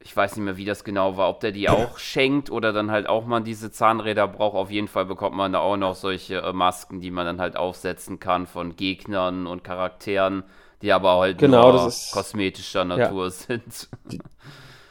ich 0.00 0.16
weiß 0.16 0.36
nicht 0.36 0.44
mehr, 0.44 0.56
wie 0.56 0.64
das 0.64 0.84
genau 0.84 1.16
war, 1.16 1.28
ob 1.28 1.40
der 1.40 1.52
die 1.52 1.68
auch 1.68 1.98
schenkt 1.98 2.50
oder 2.50 2.72
dann 2.72 2.90
halt 2.90 3.08
auch 3.08 3.26
mal 3.26 3.40
diese 3.40 3.70
Zahnräder 3.70 4.28
braucht. 4.28 4.54
Auf 4.54 4.70
jeden 4.70 4.88
Fall 4.88 5.04
bekommt 5.04 5.36
man 5.36 5.52
da 5.52 5.60
auch 5.60 5.76
noch 5.76 5.94
solche 5.94 6.36
äh, 6.36 6.52
Masken, 6.52 7.00
die 7.00 7.10
man 7.10 7.26
dann 7.26 7.40
halt 7.40 7.56
aufsetzen 7.56 8.18
kann 8.18 8.46
von 8.46 8.76
Gegnern 8.76 9.46
und 9.46 9.64
Charakteren, 9.64 10.44
die 10.82 10.92
aber 10.92 11.18
halt 11.18 11.38
genau, 11.38 11.72
nur 11.72 11.92
kosmetischer 12.12 12.84
Natur 12.84 13.24
ja. 13.24 13.30
sind. 13.30 13.88
Die, 14.10 14.20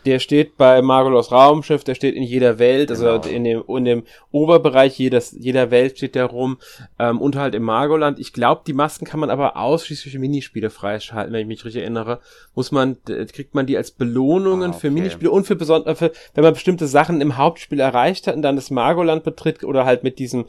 der 0.05 0.19
steht 0.19 0.57
bei 0.57 0.81
Margolos 0.81 1.31
Raumschiff, 1.31 1.83
der 1.83 1.95
steht 1.95 2.15
in 2.15 2.23
jeder 2.23 2.59
Welt, 2.59 2.91
also 2.91 3.05
genau. 3.05 3.25
in, 3.25 3.43
dem, 3.43 3.63
in 3.67 3.85
dem 3.85 4.03
Oberbereich 4.31 4.97
jedes, 4.97 5.35
jeder 5.37 5.71
Welt 5.71 5.97
steht 5.97 6.15
der 6.15 6.25
rum 6.25 6.57
ähm, 6.99 7.19
und 7.19 7.35
halt 7.35 7.55
im 7.55 7.63
Margoland. 7.63 8.19
Ich 8.19 8.31
glaube, 8.33 8.61
die 8.67 8.73
Masken 8.73 9.05
kann 9.05 9.19
man 9.19 9.29
aber 9.29 9.57
ausschließlich 9.57 10.13
für 10.13 10.19
Minispiele 10.19 10.69
freischalten, 10.69 11.33
wenn 11.33 11.41
ich 11.41 11.47
mich 11.47 11.65
richtig 11.65 11.81
erinnere. 11.81 12.19
Muss 12.53 12.71
man, 12.71 12.97
kriegt 13.03 13.55
man 13.55 13.65
die 13.65 13.77
als 13.77 13.91
Belohnungen 13.91 14.71
ah, 14.71 14.73
okay. 14.73 14.79
für 14.79 14.91
Minispiele 14.91 15.31
und 15.31 15.45
für 15.45 15.55
besondere, 15.55 16.11
wenn 16.33 16.43
man 16.43 16.53
bestimmte 16.53 16.87
Sachen 16.87 17.21
im 17.21 17.37
Hauptspiel 17.37 17.79
erreicht 17.79 18.27
hat 18.27 18.35
und 18.35 18.43
dann 18.43 18.55
das 18.55 18.71
Margoland 18.71 19.23
betritt 19.23 19.63
oder 19.63 19.85
halt 19.85 20.03
mit 20.03 20.19
diesem 20.19 20.45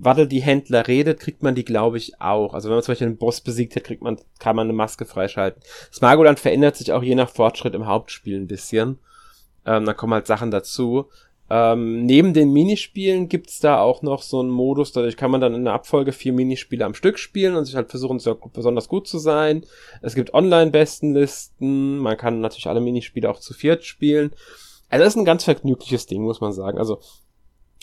Waddle 0.00 0.26
die 0.26 0.40
Händler 0.40 0.86
redet, 0.86 1.20
kriegt 1.20 1.42
man 1.42 1.54
die, 1.54 1.64
glaube 1.64 1.98
ich, 1.98 2.20
auch. 2.20 2.54
Also 2.54 2.68
wenn 2.68 2.76
man 2.76 2.82
zum 2.82 2.92
Beispiel 2.92 3.06
einen 3.08 3.16
Boss 3.16 3.40
besiegt 3.40 3.76
hat, 3.76 3.84
kriegt 3.84 4.02
man, 4.02 4.18
kann 4.38 4.56
man 4.56 4.66
eine 4.66 4.72
Maske 4.72 5.04
freischalten. 5.04 5.62
Das 5.90 6.00
Margoland 6.00 6.38
verändert 6.38 6.76
sich 6.76 6.92
auch 6.92 7.02
je 7.02 7.14
nach 7.14 7.30
Fortschritt 7.30 7.74
im 7.74 7.86
Hauptspiel 7.86 8.38
ein 8.38 8.46
bisschen. 8.46 8.98
Ähm, 9.66 9.84
da 9.84 9.94
kommen 9.94 10.14
halt 10.14 10.26
Sachen 10.26 10.50
dazu. 10.50 11.06
Ähm, 11.50 12.04
neben 12.04 12.34
den 12.34 12.52
Minispielen 12.52 13.28
gibt's 13.28 13.58
da 13.58 13.80
auch 13.80 14.02
noch 14.02 14.22
so 14.22 14.40
einen 14.40 14.50
Modus, 14.50 14.92
dadurch 14.92 15.16
kann 15.16 15.30
man 15.30 15.40
dann 15.40 15.54
in 15.54 15.64
der 15.64 15.72
Abfolge 15.72 16.12
vier 16.12 16.34
Minispiele 16.34 16.84
am 16.84 16.92
Stück 16.92 17.18
spielen 17.18 17.56
und 17.56 17.64
sich 17.64 17.74
halt 17.74 17.88
versuchen, 17.88 18.18
so 18.18 18.38
besonders 18.52 18.88
gut 18.88 19.08
zu 19.08 19.18
sein. 19.18 19.64
Es 20.02 20.14
gibt 20.14 20.34
Online-Bestenlisten, 20.34 21.98
man 21.98 22.18
kann 22.18 22.40
natürlich 22.40 22.66
alle 22.66 22.82
Minispiele 22.82 23.30
auch 23.30 23.40
zu 23.40 23.54
viert 23.54 23.84
spielen. 23.84 24.32
Also 24.90 25.04
das 25.04 25.14
ist 25.14 25.18
ein 25.18 25.24
ganz 25.24 25.44
vergnügliches 25.44 26.06
Ding, 26.06 26.22
muss 26.22 26.42
man 26.42 26.52
sagen. 26.52 26.78
Also 26.78 27.00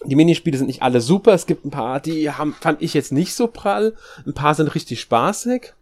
die 0.03 0.15
Minispiele 0.15 0.57
sind 0.57 0.67
nicht 0.67 0.81
alle 0.81 1.01
super. 1.01 1.33
Es 1.33 1.45
gibt 1.45 1.65
ein 1.65 1.71
paar, 1.71 1.99
die 1.99 2.29
haben, 2.29 2.53
fand 2.59 2.81
ich 2.81 2.93
jetzt 2.93 3.11
nicht 3.11 3.33
so 3.33 3.47
prall. 3.47 3.95
Ein 4.25 4.33
paar 4.33 4.53
sind 4.53 4.73
richtig 4.75 4.99
spaßig. 4.99 5.73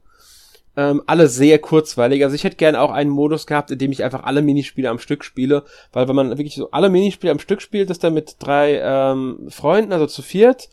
Ähm, 0.76 1.04
alle 1.06 1.28
sehr 1.28 1.60
kurzweilig. 1.60 2.24
Also 2.24 2.36
ich 2.36 2.44
hätte 2.44 2.56
gerne 2.56 2.82
auch 2.82 2.92
einen 2.92 3.10
Modus 3.10 3.46
gehabt, 3.46 3.72
in 3.72 3.78
dem 3.78 3.92
ich 3.92 4.04
einfach 4.04 4.24
alle 4.24 4.42
Minispiele 4.42 4.90
am 4.90 5.00
Stück 5.00 5.24
spiele. 5.24 5.64
Weil 5.92 6.08
wenn 6.08 6.16
man 6.16 6.30
wirklich 6.30 6.56
so 6.56 6.72
alle 6.72 6.90
Minispiele 6.90 7.32
am 7.32 7.40
Stück 7.40 7.62
spielt, 7.62 7.90
das 7.90 8.00
dann 8.00 8.14
mit 8.14 8.38
drei 8.40 8.80
ähm, 8.84 9.48
Freunden, 9.50 9.94
also 9.94 10.08
zu 10.08 10.22
viert, 10.22 10.70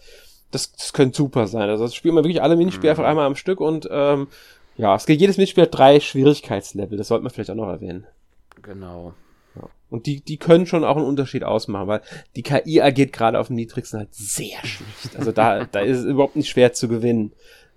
das, 0.51 0.73
das 0.73 0.93
könnte 0.93 1.17
super 1.17 1.47
sein. 1.47 1.69
Also 1.69 1.85
das 1.85 1.95
spielt 1.95 2.15
man 2.15 2.25
wirklich 2.25 2.43
alle 2.43 2.57
Minispiele 2.57 2.93
mhm. 2.93 2.99
einfach 2.99 3.11
einmal 3.11 3.27
am 3.27 3.37
Stück 3.37 3.61
und 3.61 3.89
ähm, 3.91 4.29
ja, 4.77 4.97
es 4.97 5.05
geht 5.05 5.21
jedes 5.21 5.37
Minispiel 5.37 5.65
hat 5.65 5.77
drei 5.77 6.01
Schwierigkeitslevel. 6.01 6.97
Das 6.97 7.09
sollte 7.09 7.23
man 7.23 7.33
vielleicht 7.33 7.51
auch 7.51 7.55
noch 7.55 7.69
erwähnen. 7.69 8.07
Genau. 8.63 9.13
Und 9.91 10.07
die, 10.07 10.21
die 10.21 10.37
können 10.37 10.67
schon 10.67 10.85
auch 10.85 10.97
einen 10.97 11.07
Unterschied 11.07 11.45
ausmachen, 11.45 11.89
weil 11.89 12.03
die 12.37 12.43
KI 12.43 12.81
agiert 12.81 13.13
gerade 13.13 13.39
auf 13.39 13.49
dem 13.49 13.57
niedrigsten 13.57 13.99
halt 13.99 14.15
sehr 14.15 14.59
schlecht. 14.65 15.17
Also 15.19 15.33
da, 15.33 15.65
da 15.73 15.81
ist 15.81 15.99
es 15.99 16.05
überhaupt 16.05 16.37
nicht 16.37 16.49
schwer 16.49 16.73
zu 16.73 16.89
gewinnen. 16.89 17.33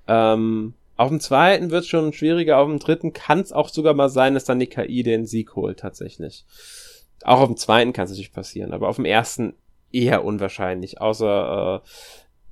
Ähm, 0.07 0.73
auf 0.95 1.09
dem 1.09 1.19
zweiten 1.19 1.71
wird 1.71 1.83
es 1.83 1.89
schon 1.89 2.13
schwieriger, 2.13 2.59
auf 2.59 2.67
dem 2.67 2.79
dritten 2.79 3.13
kann 3.13 3.39
es 3.39 3.51
auch 3.51 3.69
sogar 3.69 3.95
mal 3.95 4.09
sein, 4.09 4.35
dass 4.35 4.45
dann 4.45 4.59
die 4.59 4.67
KI 4.67 5.01
den 5.01 5.25
Sieg 5.25 5.55
holt, 5.55 5.79
tatsächlich. 5.79 6.45
Auch 7.23 7.39
auf 7.39 7.47
dem 7.47 7.57
zweiten 7.57 7.93
kann 7.93 8.05
es 8.05 8.11
natürlich 8.11 8.33
passieren, 8.33 8.73
aber 8.73 8.89
auf 8.89 8.97
dem 8.97 9.05
ersten 9.05 9.55
eher 9.91 10.23
unwahrscheinlich, 10.23 11.01
außer 11.01 11.81
äh, 11.83 11.89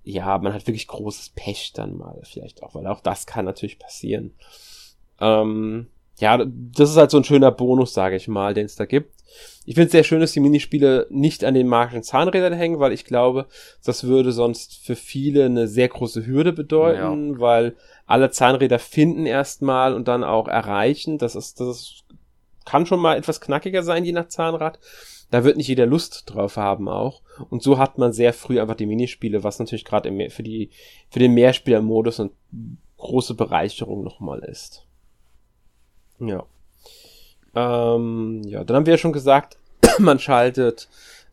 ja, 0.04 0.38
man 0.40 0.54
hat 0.54 0.66
wirklich 0.66 0.88
großes 0.88 1.30
Pech 1.36 1.74
dann 1.74 1.96
mal, 1.96 2.20
vielleicht 2.24 2.64
auch, 2.64 2.74
weil 2.74 2.88
auch 2.88 3.02
das 3.02 3.28
kann 3.28 3.46
natürlich 3.46 3.78
passieren. 3.78 4.34
Ähm, 5.20 5.88
ja, 6.18 6.44
das 6.44 6.90
ist 6.90 6.98
halt 6.98 7.12
so 7.12 7.18
ein 7.18 7.24
schöner 7.24 7.52
Bonus, 7.52 7.94
sage 7.94 8.16
ich 8.16 8.28
mal, 8.28 8.54
den 8.54 8.66
es 8.66 8.76
da 8.76 8.86
gibt. 8.86 9.21
Ich 9.66 9.76
finde 9.76 9.86
es 9.88 9.92
sehr 9.92 10.04
schön, 10.04 10.20
dass 10.20 10.32
die 10.32 10.40
Minispiele 10.40 11.08
nicht 11.10 11.44
an 11.44 11.54
den 11.54 11.68
magischen 11.68 12.04
Zahnrädern 12.04 12.54
hängen, 12.54 12.80
weil 12.80 12.94
ich 12.94 13.06
glaube, 13.06 13.46
das 13.86 14.04
würde 14.06 14.32
sonst 14.32 14.84
für 14.84 14.96
viele 14.96 15.46
eine 15.46 15.68
sehr 15.68 15.88
große 15.88 16.26
Hürde 16.26 16.52
bedeuten, 16.52 17.34
ja. 17.34 17.40
weil 17.40 17.76
alle 18.06 18.32
Zahnräder 18.32 18.80
finden 18.80 19.26
erstmal 19.26 19.94
und 19.94 20.08
dann 20.08 20.24
auch 20.24 20.48
erreichen. 20.48 21.18
Das 21.18 21.36
ist, 21.36 21.60
das 21.60 21.68
ist, 21.68 22.04
kann 22.66 22.86
schon 22.86 23.00
mal 23.00 23.18
etwas 23.18 23.40
knackiger 23.40 23.84
sein, 23.84 24.04
je 24.04 24.14
nach 24.14 24.30
Zahnrad. 24.30 24.80
Da 25.30 25.44
wird 25.46 25.58
nicht 25.58 25.70
jeder 25.70 25.86
Lust 25.86 26.24
drauf 26.26 26.58
haben 26.58 26.90
auch. 26.90 27.22
Und 27.50 27.64
so 27.64 27.78
hat 27.78 27.98
man 27.98 28.12
sehr 28.12 28.34
früh 28.34 28.60
einfach 28.60 28.76
die 28.76 28.86
Minispiele, 28.86 29.44
was 29.44 29.60
natürlich 29.60 29.86
gerade 29.86 30.30
für 30.30 30.44
die, 30.44 30.72
für 31.10 31.20
den 31.20 31.34
Mehrspielermodus 31.34 32.20
eine 32.20 32.32
große 32.98 33.36
Bereicherung 33.36 34.04
nochmal 34.04 34.40
ist. 34.40 34.86
Ja. 36.20 36.46
Ähm, 37.56 38.42
ja, 38.46 38.64
dann 38.64 38.78
haben 38.78 38.86
wir 38.86 38.94
ja 38.94 38.98
schon 38.98 39.14
gesagt, 39.14 39.58
man 40.00 40.20
schaltet 40.20 40.88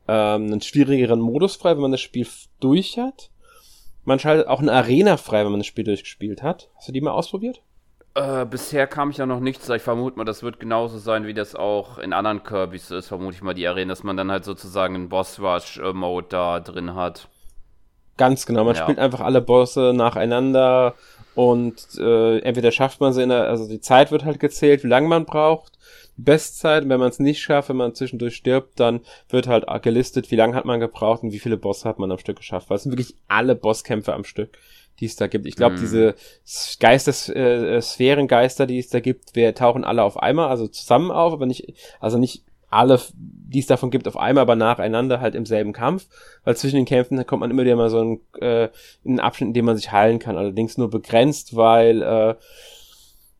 ähm, 0.09 0.46
einen 0.46 0.61
schwierigeren 0.61 1.20
Modus 1.20 1.57
frei, 1.57 1.74
wenn 1.74 1.83
man 1.83 1.92
das 1.92 2.00
Spiel 2.00 2.26
durch 2.61 2.98
hat. 2.98 3.31
Man 4.04 4.18
schaltet 4.18 4.46
auch 4.46 4.61
eine 4.61 4.72
Arena 4.72 5.16
frei, 5.16 5.44
wenn 5.44 5.50
man 5.50 5.61
das 5.61 5.66
Spiel 5.66 5.85
durchgespielt 5.85 6.42
hat. 6.42 6.70
Hast 6.76 6.88
du 6.88 6.92
die 6.92 7.00
mal 7.00 7.11
ausprobiert? 7.11 7.61
Äh, 8.14 8.46
bisher 8.46 8.87
kam 8.87 9.11
ich 9.11 9.18
ja 9.18 9.26
noch 9.26 9.38
nichts. 9.38 9.68
Ich 9.68 9.83
vermute 9.83 10.16
mal, 10.16 10.24
das 10.24 10.42
wird 10.42 10.59
genauso 10.59 10.98
sein, 10.98 11.26
wie 11.26 11.35
das 11.35 11.54
auch 11.54 11.98
in 11.98 12.12
anderen 12.12 12.42
Kirbys 12.42 12.90
ist, 12.90 13.09
vermute 13.09 13.37
ich 13.37 13.42
mal 13.42 13.54
die 13.54 13.68
Arena, 13.68 13.90
dass 13.90 14.02
man 14.02 14.16
dann 14.16 14.31
halt 14.31 14.44
sozusagen 14.44 14.94
einen 14.94 15.09
Boss-Rush-Mode 15.09 16.26
da 16.28 16.59
drin 16.59 16.94
hat. 16.94 17.28
Ganz 18.16 18.46
genau, 18.46 18.64
man 18.64 18.74
ja. 18.74 18.83
spielt 18.83 18.98
einfach 18.98 19.20
alle 19.20 19.40
Bosse 19.40 19.92
nacheinander 19.94 20.94
und 21.37 21.76
äh, 22.00 22.40
entweder 22.40 22.72
schafft 22.72 23.00
man 23.00 23.12
sie 23.12 23.22
in 23.22 23.28
der, 23.28 23.44
also 23.44 23.68
die 23.68 23.81
Zeit 23.81 24.11
wird 24.11 24.24
halt 24.24 24.40
gezählt, 24.40 24.83
wie 24.83 24.88
lange 24.88 25.07
man 25.07 25.24
braucht. 25.24 25.77
Bestzeit, 26.18 26.85
und 26.85 26.90
wenn 26.90 27.00
man 27.00 27.09
es 27.09 27.18
nicht 27.18 27.40
schafft, 27.40 27.68
wenn 27.68 27.76
man 27.76 27.94
zwischendurch 27.94 28.37
stirbt, 28.37 28.78
dann 28.81 29.00
wird 29.28 29.46
halt 29.46 29.64
gelistet, 29.83 30.31
wie 30.31 30.37
lange 30.37 30.54
hat 30.54 30.64
man 30.64 30.81
gebraucht 30.81 31.22
und 31.22 31.33
wie 31.33 31.38
viele 31.38 31.57
Bosse 31.57 31.88
hat 31.88 31.98
man 31.98 32.11
am 32.12 32.18
Stück 32.18 32.37
geschafft. 32.37 32.68
Weil 32.68 32.76
es 32.76 32.83
sind 32.83 32.92
wirklich 32.92 33.14
alle 33.28 33.54
Bosskämpfe 33.54 34.12
am 34.12 34.24
Stück 34.24 34.59
die 35.00 35.07
es 35.07 35.16
da 35.16 35.26
gibt. 35.26 35.46
Ich 35.46 35.57
glaube, 35.57 35.76
hm. 35.76 35.81
diese 35.81 36.14
Geister, 36.81 37.12
äh, 37.35 37.76
äh, 37.76 37.81
Sphärengeister, 37.81 38.66
die 38.66 38.78
es 38.78 38.88
da 38.88 39.00
gibt, 39.00 39.37
wir 39.37 39.54
tauchen 39.54 39.85
alle 39.85 40.02
auf 40.02 40.20
einmal, 40.20 40.48
also 40.48 40.66
zusammen 40.66 41.11
auf, 41.11 41.33
aber 41.33 41.46
nicht, 41.46 41.74
also 42.00 42.18
nicht 42.18 42.44
alle, 42.70 43.00
die 43.14 43.61
es 43.61 43.66
davon 43.66 43.90
gibt, 43.90 44.07
auf 44.07 44.16
einmal, 44.16 44.42
aber 44.42 44.57
nacheinander 44.57 45.20
halt 45.20 45.35
im 45.35 45.46
selben 45.46 45.72
Kampf, 45.72 46.07
weil 46.44 46.57
zwischen 46.57 46.76
den 46.76 46.85
Kämpfen 46.85 47.24
kommt 47.26 47.40
man 47.40 47.50
immer 47.50 47.64
wieder 47.64 47.76
mal 47.76 47.90
so 47.90 48.00
einen, 48.00 48.20
äh, 48.40 48.64
in 49.04 49.12
einen 49.12 49.20
Abschnitt, 49.20 49.48
in 49.48 49.54
dem 49.54 49.64
man 49.64 49.76
sich 49.76 49.90
heilen 49.90 50.18
kann, 50.18 50.37
allerdings 50.37 50.76
nur 50.76 50.90
begrenzt, 50.90 51.57
weil 51.57 52.02
äh, 52.02 52.35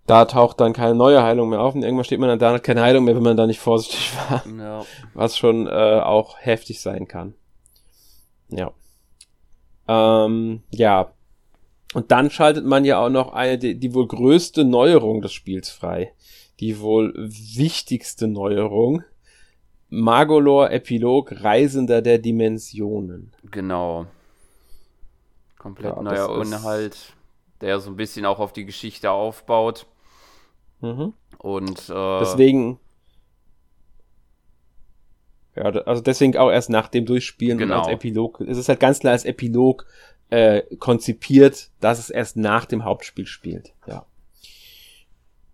da 0.09 0.25
taucht 0.25 0.61
dann 0.61 0.73
keine 0.73 0.95
neue 0.95 1.23
Heilung 1.23 1.51
mehr 1.51 1.61
auf 1.61 1.75
und 1.75 1.83
irgendwann 1.83 2.05
steht 2.05 2.21
man 2.21 2.29
dann 2.29 2.39
da 2.39 2.53
hat 2.53 2.65
keine 2.65 2.83
Heilung 2.83 3.05
mehr, 3.05 3.15
wenn 3.15 3.23
man 3.23 3.37
da 3.37 3.47
nicht 3.47 3.61
vorsichtig 3.61 4.13
war. 4.29 4.45
Ja. 4.47 4.85
Was 5.15 5.37
schon 5.37 5.67
äh, 5.67 6.01
auch 6.01 6.39
heftig 6.39 6.81
sein 6.81 7.07
kann. 7.07 7.35
Ja. 8.49 8.73
Ähm, 9.87 10.63
ja, 10.71 11.13
und 11.95 12.11
dann 12.11 12.31
schaltet 12.31 12.67
man 12.67 12.85
ja 12.85 12.99
auch 12.99 13.09
noch 13.09 13.33
eine, 13.33 13.59
die, 13.59 13.79
die 13.79 13.95
wohl 13.95 14.07
größte 14.07 14.65
Neuerung 14.65 15.23
des 15.23 15.33
Spiels 15.33 15.71
frei. 15.71 16.13
Die 16.61 16.81
wohl 16.81 17.15
wichtigste 17.17 18.29
Neuerung. 18.29 19.05
Magolor 19.89 20.71
Epilog 20.71 21.33
Reisender 21.43 22.03
der 22.03 22.19
Dimensionen. 22.19 23.33
Genau. 23.51 24.07
Komplett 25.57 25.97
ja, 25.97 26.03
neuer 26.03 26.43
Inhalt, 26.43 27.15
der 27.63 27.81
so 27.81 27.91
ein 27.91 27.97
bisschen 27.97 28.27
auch 28.27 28.39
auf 28.39 28.53
die 28.53 28.67
Geschichte 28.67 29.11
aufbaut. 29.11 29.87
Mhm. 30.81 31.13
Und 31.39 31.89
äh, 31.89 32.19
deswegen. 32.21 32.79
Ja, 35.57 35.65
also 35.65 36.03
deswegen 36.03 36.37
auch 36.37 36.51
erst 36.51 36.71
nach 36.71 36.89
dem 36.89 37.05
Durchspielen 37.05 37.59
genau. 37.59 37.81
als 37.81 37.89
Epilog. 37.89 38.41
Es 38.41 38.59
ist 38.59 38.69
halt 38.69 38.79
ganz 38.81 39.01
klar 39.01 39.13
als 39.13 39.25
Epilog 39.25 39.87
äh, 40.31 40.63
konzipiert, 40.77 41.71
dass 41.81 41.99
es 41.99 42.11
erst 42.11 42.37
nach 42.37 42.65
dem 42.65 42.85
Hauptspiel 42.85 43.27
spielt. 43.27 43.73
Ja. 43.87 44.05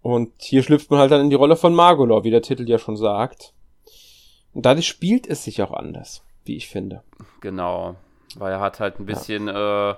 Und 0.02 0.32
hier 0.38 0.62
schlüpft 0.62 0.90
man 0.90 1.00
halt 1.00 1.10
dann 1.10 1.22
in 1.22 1.30
die 1.30 1.36
Rolle 1.36 1.56
von 1.56 1.74
Margolor, 1.74 2.24
wie 2.24 2.30
der 2.30 2.42
Titel 2.42 2.68
ja 2.68 2.78
schon 2.78 2.96
sagt. 2.96 3.54
Und 4.52 4.66
dadurch 4.66 4.86
spielt 4.86 5.26
es 5.26 5.44
sich 5.44 5.62
auch 5.62 5.72
anders, 5.72 6.22
wie 6.44 6.56
ich 6.56 6.68
finde. 6.68 7.02
Genau, 7.40 7.96
weil 8.36 8.52
er 8.52 8.60
hat 8.60 8.80
halt 8.80 9.00
ein 9.00 9.06
bisschen 9.06 9.48
ja. 9.48 9.92
äh, 9.92 9.94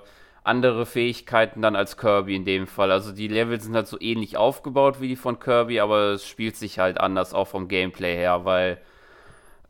andere 0.46 0.86
Fähigkeiten 0.86 1.62
dann 1.62 1.76
als 1.76 1.96
Kirby 1.96 2.36
in 2.36 2.44
dem 2.44 2.66
Fall. 2.66 2.92
Also 2.92 3.12
die 3.12 3.28
Level 3.28 3.60
sind 3.60 3.74
halt 3.74 3.88
so 3.88 4.00
ähnlich 4.00 4.36
aufgebaut 4.36 5.00
wie 5.00 5.08
die 5.08 5.16
von 5.16 5.38
Kirby, 5.38 5.80
aber 5.80 6.12
es 6.12 6.26
spielt 6.26 6.56
sich 6.56 6.78
halt 6.78 6.98
anders, 6.98 7.34
auch 7.34 7.48
vom 7.48 7.68
Gameplay 7.68 8.16
her, 8.16 8.44
weil 8.44 8.78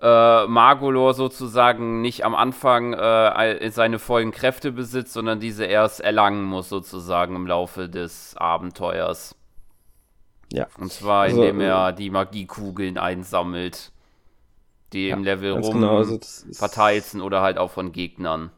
äh, 0.01 0.47
Magolor 0.47 1.15
sozusagen 1.15 2.03
nicht 2.03 2.25
am 2.25 2.35
Anfang 2.35 2.93
äh, 2.93 3.71
seine 3.71 3.99
vollen 3.99 4.31
Kräfte 4.31 4.73
besitzt, 4.73 5.15
sondern 5.15 5.41
diese 5.41 5.65
erst 5.65 6.01
erlangen 6.01 6.45
muss 6.45 6.69
sozusagen 6.69 7.35
im 7.35 7.47
Laufe 7.47 7.89
des 7.89 8.37
Abenteuers. 8.37 9.35
Ja. 10.53 10.67
Und 10.79 10.93
zwar 10.93 11.23
also, 11.23 11.43
indem 11.43 11.61
er 11.61 11.93
die 11.93 12.11
Magiekugeln 12.11 12.99
einsammelt, 12.99 13.93
die 14.93 15.09
ja, 15.09 15.17
im 15.17 15.25
Level 15.25 15.53
rum 15.53 15.81
genau, 15.81 15.97
also 15.97 16.19
verteilt 16.53 17.05
sind 17.05 17.23
oder 17.23 17.41
halt 17.41 17.59
auch 17.59 17.71
von 17.71 17.93
Gegnern. 17.93 18.51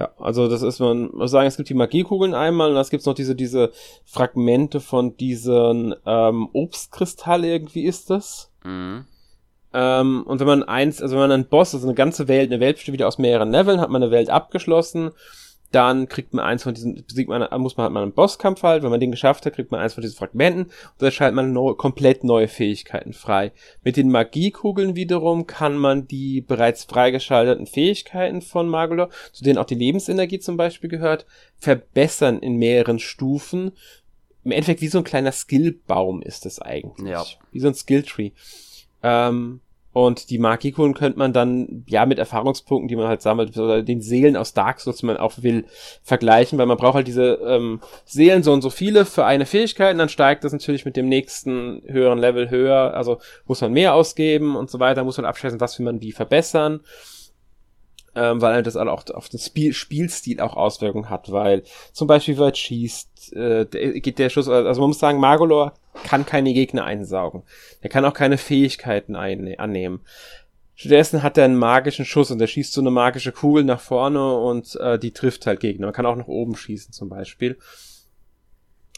Ja, 0.00 0.08
also 0.18 0.48
das 0.48 0.62
ist, 0.62 0.80
man 0.80 1.10
muss 1.12 1.30
sagen, 1.30 1.46
es 1.46 1.58
gibt 1.58 1.68
die 1.68 1.74
Magiekugeln 1.74 2.32
einmal 2.32 2.70
und 2.70 2.78
es 2.78 2.88
gibt 2.88 3.04
noch 3.04 3.12
diese, 3.12 3.36
diese 3.36 3.70
Fragmente 4.06 4.80
von 4.80 5.14
diesen 5.18 5.94
ähm, 6.06 6.48
Obstkristall 6.54 7.44
irgendwie 7.44 7.84
ist 7.84 8.08
das. 8.08 8.50
Mhm. 8.64 9.04
Ähm, 9.74 10.22
und 10.26 10.40
wenn 10.40 10.46
man 10.46 10.62
eins, 10.62 11.02
also 11.02 11.16
wenn 11.16 11.24
man 11.24 11.32
einen 11.32 11.48
Boss, 11.48 11.74
also 11.74 11.86
eine 11.86 11.94
ganze 11.94 12.28
Welt, 12.28 12.50
eine 12.50 12.60
Welt 12.60 12.76
besteht 12.76 12.94
wieder 12.94 13.08
aus 13.08 13.18
mehreren 13.18 13.52
Leveln, 13.52 13.78
hat 13.78 13.90
man 13.90 14.02
eine 14.02 14.10
Welt 14.10 14.30
abgeschlossen, 14.30 15.10
dann 15.70 16.08
kriegt 16.08 16.34
man 16.34 16.44
eins 16.44 16.64
von 16.64 16.74
diesen, 16.74 17.04
besiegt 17.06 17.28
man, 17.28 17.46
muss 17.60 17.76
man 17.76 17.84
halt 17.84 17.92
mal 17.92 18.02
einen 18.02 18.12
Bosskampf 18.12 18.62
halt, 18.62 18.82
wenn 18.82 18.90
man 18.90 18.98
den 18.98 19.12
geschafft 19.12 19.46
hat, 19.46 19.54
kriegt 19.54 19.70
man 19.70 19.80
eins 19.80 19.94
von 19.94 20.02
diesen 20.02 20.16
Fragmenten 20.16 20.64
und 20.64 20.72
dann 20.98 21.12
schaltet 21.12 21.36
man 21.36 21.52
no, 21.52 21.74
komplett 21.74 22.24
neue 22.24 22.48
Fähigkeiten 22.48 23.12
frei. 23.12 23.52
Mit 23.84 23.96
den 23.96 24.10
Magiekugeln 24.10 24.96
wiederum 24.96 25.46
kann 25.46 25.76
man 25.76 26.08
die 26.08 26.40
bereits 26.40 26.84
freigeschalteten 26.84 27.66
Fähigkeiten 27.66 28.42
von 28.42 28.68
Magolor, 28.68 29.10
zu 29.32 29.44
denen 29.44 29.58
auch 29.58 29.64
die 29.64 29.76
Lebensenergie 29.76 30.40
zum 30.40 30.56
Beispiel 30.56 30.90
gehört, 30.90 31.24
verbessern 31.58 32.40
in 32.40 32.56
mehreren 32.56 32.98
Stufen. 32.98 33.72
Im 34.42 34.50
Endeffekt 34.50 34.80
wie 34.80 34.88
so 34.88 34.98
ein 34.98 35.04
kleiner 35.04 35.32
Skillbaum 35.32 36.22
ist 36.22 36.46
es 36.46 36.60
eigentlich. 36.60 37.08
Ja. 37.08 37.24
Wie 37.52 37.60
so 37.60 37.68
ein 37.68 37.74
Skilltree. 37.74 38.32
Ähm, 39.02 39.60
und 39.92 40.30
die 40.30 40.38
Magikuren 40.38 40.94
könnte 40.94 41.18
man 41.18 41.32
dann, 41.32 41.84
ja, 41.88 42.06
mit 42.06 42.18
Erfahrungspunkten, 42.18 42.86
die 42.86 42.94
man 42.94 43.08
halt 43.08 43.22
sammelt, 43.22 43.56
oder 43.58 43.82
den 43.82 44.00
Seelen 44.00 44.36
aus 44.36 44.54
Dark 44.54 44.80
Souls, 44.80 45.02
man 45.02 45.16
auch 45.16 45.42
will, 45.42 45.64
vergleichen, 46.02 46.58
weil 46.58 46.66
man 46.66 46.76
braucht 46.76 46.94
halt 46.94 47.08
diese 47.08 47.40
ähm, 47.44 47.80
Seelen 48.04 48.44
so 48.44 48.52
und 48.52 48.62
so 48.62 48.70
viele 48.70 49.04
für 49.04 49.24
eine 49.24 49.46
Fähigkeit 49.46 49.92
und 49.92 49.98
dann 49.98 50.08
steigt 50.08 50.44
das 50.44 50.52
natürlich 50.52 50.84
mit 50.84 50.96
dem 50.96 51.08
nächsten 51.08 51.82
höheren 51.86 52.18
Level 52.18 52.50
höher, 52.50 52.94
also 52.94 53.18
muss 53.46 53.60
man 53.60 53.72
mehr 53.72 53.94
ausgeben 53.94 54.54
und 54.54 54.70
so 54.70 54.78
weiter, 54.78 55.02
muss 55.02 55.16
man 55.16 55.26
abschätzen, 55.26 55.60
was 55.60 55.78
will 55.78 55.86
man 55.86 56.00
wie 56.00 56.12
verbessern. 56.12 56.80
Ähm, 58.12 58.42
weil 58.42 58.64
das 58.64 58.76
auch 58.76 59.04
auf 59.14 59.28
den 59.28 59.38
Spiel 59.38 59.72
Spielstil 59.72 60.40
auch 60.40 60.56
Auswirkungen 60.56 61.10
hat, 61.10 61.30
weil 61.30 61.62
zum 61.92 62.08
Beispiel, 62.08 62.38
wie 62.38 62.54
schießt, 62.54 63.32
äh, 63.34 63.66
geht 64.00 64.18
der 64.18 64.30
Schuss, 64.30 64.48
also 64.48 64.80
man 64.80 64.90
muss 64.90 64.98
sagen, 64.98 65.20
Magolor 65.20 65.74
kann 66.04 66.26
keine 66.26 66.52
Gegner 66.52 66.84
einsaugen. 66.84 67.42
Er 67.80 67.90
kann 67.90 68.04
auch 68.04 68.14
keine 68.14 68.38
Fähigkeiten 68.38 69.16
annehmen. 69.16 70.00
Stattdessen 70.74 71.22
hat 71.22 71.36
er 71.36 71.44
einen 71.44 71.58
magischen 71.58 72.06
Schuss 72.06 72.30
und 72.30 72.38
der 72.38 72.46
schießt 72.46 72.72
so 72.72 72.80
eine 72.80 72.90
magische 72.90 73.32
Kugel 73.32 73.64
nach 73.64 73.80
vorne 73.80 74.34
und 74.36 74.76
äh, 74.76 74.98
die 74.98 75.12
trifft 75.12 75.46
halt 75.46 75.60
Gegner. 75.60 75.88
Man 75.88 75.94
kann 75.94 76.06
auch 76.06 76.16
nach 76.16 76.26
oben 76.26 76.56
schießen 76.56 76.92
zum 76.92 77.10
Beispiel. 77.10 77.58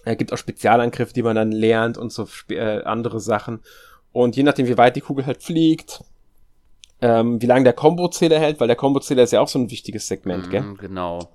Er 0.05 0.17
gibt 0.17 0.33
auch 0.33 0.37
Spezialangriffe, 0.37 1.13
die 1.13 1.23
man 1.23 1.35
dann 1.35 1.51
lernt 1.51 1.99
und 1.99 2.13
so 2.13 2.29
äh, 2.51 2.83
andere 2.83 3.21
Sachen. 3.21 3.61
Und 4.13 4.37
je 4.37 4.43
nachdem, 4.43 4.69
wie 4.69 4.79
weit 4.79 4.95
die 4.95 5.01
Kugel 5.01 5.27
halt 5.27 5.43
fliegt, 5.43 6.05
ähm, 7.01 7.43
wie 7.43 7.47
lange 7.47 7.65
der 7.65 7.73
Kombozähler 7.73 8.39
hält, 8.39 8.61
weil 8.61 8.69
der 8.69 8.77
Kombozähler 8.77 9.25
ist 9.25 9.33
ja 9.33 9.41
auch 9.41 9.49
so 9.49 9.59
ein 9.59 9.71
wichtiges 9.71 10.07
Segment, 10.07 10.47
mm, 10.47 10.51
gell? 10.51 10.63
Mhm, 10.63 10.77
genau. 10.77 11.31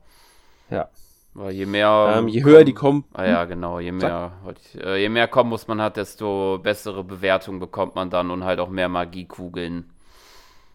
Ja. 0.69 0.89
Aber 1.37 1.51
je 1.51 1.67
mehr. 1.67 2.15
Ähm, 2.17 2.27
je 2.27 2.43
höher 2.43 2.63
die 2.63 2.73
kommen. 2.73 3.05
Ah 3.13 3.25
ja, 3.25 3.45
genau. 3.45 3.79
Je 3.79 3.91
mehr, 3.91 4.31
äh, 4.75 4.99
je 4.99 5.07
mehr 5.07 5.27
Kombos 5.27 5.67
man 5.67 5.79
hat, 5.79 5.95
desto 5.95 6.59
bessere 6.61 7.03
Bewertung 7.03 7.59
bekommt 7.59 7.93
man 7.93 8.09
dann 8.09 8.31
und 8.31 8.43
halt 8.43 8.59
auch 8.59 8.69
mehr 8.69 8.89
Magiekugeln. 8.89 9.91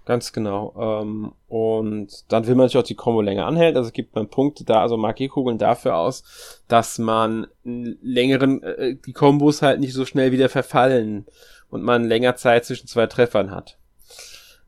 Ganz 0.04 0.32
genau. 0.32 0.72
Ähm, 0.78 1.32
und 1.48 2.32
dann 2.32 2.46
will 2.46 2.54
man 2.54 2.66
natürlich 2.66 2.84
auch 2.84 2.86
die 2.86 2.94
Kombo 2.94 3.22
länger 3.22 3.46
anhält. 3.46 3.76
Also 3.76 3.90
gibt 3.90 4.14
man 4.14 4.28
Punkte 4.28 4.64
da, 4.64 4.80
also 4.80 4.96
Magiekugeln 4.96 5.58
dafür 5.58 5.96
aus, 5.96 6.62
dass 6.68 6.98
man 6.98 7.48
längeren, 7.64 8.62
äh, 8.62 8.94
die 8.94 9.12
Kombos 9.12 9.62
halt 9.62 9.80
nicht 9.80 9.94
so 9.94 10.04
schnell 10.04 10.30
wieder 10.30 10.48
verfallen 10.48 11.26
und 11.70 11.82
man 11.82 12.04
länger 12.04 12.36
Zeit 12.36 12.64
zwischen 12.64 12.86
zwei 12.86 13.06
Treffern 13.06 13.50
hat 13.50 13.78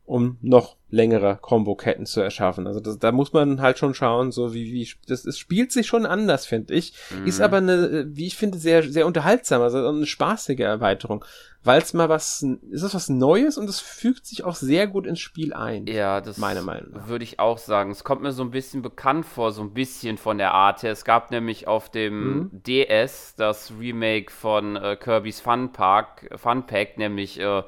um 0.07 0.37
noch 0.43 0.77
längere 0.95 1.39
Combo-Ketten 1.41 2.07
zu 2.07 2.21
erschaffen. 2.21 2.67
Also 2.67 2.81
das, 2.81 2.99
da 2.99 3.13
muss 3.13 3.33
man 3.33 3.61
halt 3.61 3.79
schon 3.79 3.95
schauen, 3.95 4.31
so 4.31 4.55
wie, 4.55 4.73
wie 4.73 4.89
das, 5.07 5.25
es 5.25 5.39
spielt 5.39 5.73
sich 5.73 5.87
schon 5.87 6.07
anders, 6.07 6.47
finde 6.47 6.75
ich. 6.75 6.95
Mhm. 7.11 7.27
Ist 7.27 7.41
aber 7.41 7.59
eine, 7.59 8.07
wie 8.09 8.27
ich 8.27 8.37
finde, 8.37 8.59
sehr, 8.59 8.83
sehr 8.85 9.07
unterhaltsam, 9.07 9.61
also 9.61 9.87
eine 9.87 10.07
spaßige 10.07 10.61
Erweiterung. 10.61 11.25
Weil 11.67 11.81
es 11.81 11.95
mal 11.95 12.11
was, 12.11 12.43
ist 12.71 12.83
es 12.83 12.95
was 12.95 13.09
Neues 13.09 13.57
und 13.57 13.71
es 13.71 13.81
fügt 13.81 14.27
sich 14.27 14.45
auch 14.45 14.55
sehr 14.55 14.87
gut 14.87 15.07
ins 15.07 15.21
Spiel 15.21 15.55
ein. 15.55 15.87
Ja, 15.87 16.21
das 16.21 16.37
meine 16.37 16.61
Meinung 16.61 16.93
nach. 16.93 17.09
würde 17.09 17.25
ich 17.25 17.41
auch 17.41 17.57
sagen. 17.57 17.91
Es 17.91 18.05
kommt 18.05 18.21
mir 18.21 18.33
so 18.33 18.43
ein 18.43 18.51
bisschen 18.51 18.83
bekannt 18.83 19.25
vor, 19.25 19.51
so 19.51 19.63
ein 19.63 19.73
bisschen 19.73 20.19
von 20.19 20.37
der 20.37 20.53
Art 20.53 20.83
her. 20.83 20.93
Es 20.93 21.07
gab 21.07 21.31
nämlich 21.31 21.67
auf 21.67 21.89
dem 21.89 22.35
mhm. 22.35 22.51
DS 22.53 23.35
das 23.37 23.73
Remake 23.81 24.31
von 24.31 24.77
äh, 24.77 24.97
Kirby's 25.01 25.41
Fun 25.41 25.73
Park, 25.73 26.29
Fun 26.37 26.67
Pack, 26.67 26.99
nämlich 26.99 27.41
äh, 27.41 27.63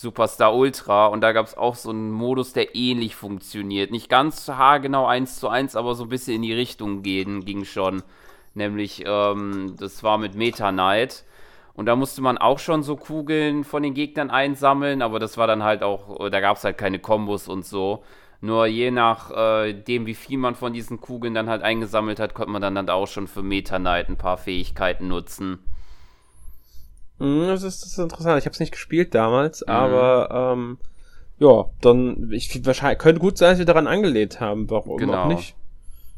Superstar 0.00 0.54
Ultra 0.54 1.08
und 1.08 1.22
da 1.22 1.32
gab 1.32 1.46
es 1.46 1.56
auch 1.56 1.74
so 1.74 1.90
einen 1.90 2.12
Modus, 2.12 2.52
der 2.52 2.76
ähnlich 2.76 3.16
funktioniert. 3.16 3.90
Nicht 3.90 4.08
ganz 4.08 4.46
haargenau 4.46 5.06
eins 5.06 5.40
zu 5.40 5.48
eins, 5.48 5.74
aber 5.74 5.96
so 5.96 6.04
ein 6.04 6.08
bisschen 6.08 6.36
in 6.36 6.42
die 6.42 6.52
Richtung 6.52 7.02
gehen 7.02 7.44
ging 7.44 7.64
schon. 7.64 8.04
Nämlich, 8.54 9.02
ähm, 9.04 9.74
das 9.76 10.04
war 10.04 10.16
mit 10.18 10.36
Meta 10.36 10.70
Knight. 10.70 11.24
Und 11.74 11.86
da 11.86 11.96
musste 11.96 12.22
man 12.22 12.38
auch 12.38 12.60
schon 12.60 12.84
so 12.84 12.94
Kugeln 12.94 13.64
von 13.64 13.82
den 13.82 13.92
Gegnern 13.92 14.30
einsammeln, 14.30 15.02
aber 15.02 15.18
das 15.18 15.36
war 15.36 15.48
dann 15.48 15.64
halt 15.64 15.82
auch, 15.82 16.30
da 16.30 16.38
gab 16.38 16.58
es 16.58 16.62
halt 16.62 16.78
keine 16.78 17.00
Kombos 17.00 17.48
und 17.48 17.66
so. 17.66 18.04
Nur 18.40 18.66
je 18.66 18.92
nach 18.92 19.32
äh, 19.32 19.72
dem, 19.72 20.06
wie 20.06 20.14
viel 20.14 20.38
man 20.38 20.54
von 20.54 20.72
diesen 20.72 21.00
Kugeln 21.00 21.34
dann 21.34 21.48
halt 21.48 21.62
eingesammelt 21.62 22.20
hat, 22.20 22.34
konnte 22.34 22.52
man 22.52 22.62
dann, 22.62 22.76
dann 22.76 22.88
auch 22.88 23.08
schon 23.08 23.26
für 23.26 23.42
Meta 23.42 23.80
Knight 23.80 24.08
ein 24.08 24.16
paar 24.16 24.38
Fähigkeiten 24.38 25.08
nutzen. 25.08 25.58
Mhm, 27.18 27.46
das 27.48 27.62
ist, 27.62 27.82
das 27.82 27.92
ist 27.92 27.98
interessant. 27.98 28.38
Ich 28.38 28.46
habe 28.46 28.54
es 28.54 28.60
nicht 28.60 28.72
gespielt 28.72 29.14
damals, 29.14 29.62
mhm. 29.62 29.72
aber 29.72 30.52
ähm, 30.52 30.78
ja, 31.38 31.66
dann 31.80 32.30
ich 32.32 32.64
wahrscheinlich 32.64 32.98
könnte 32.98 33.20
gut 33.20 33.38
sein, 33.38 33.50
dass 33.50 33.58
wir 33.58 33.66
daran 33.66 33.86
angelehnt 33.86 34.40
haben. 34.40 34.68
Warum 34.70 34.98
genau. 34.98 35.24
auch 35.24 35.28
nicht? 35.28 35.54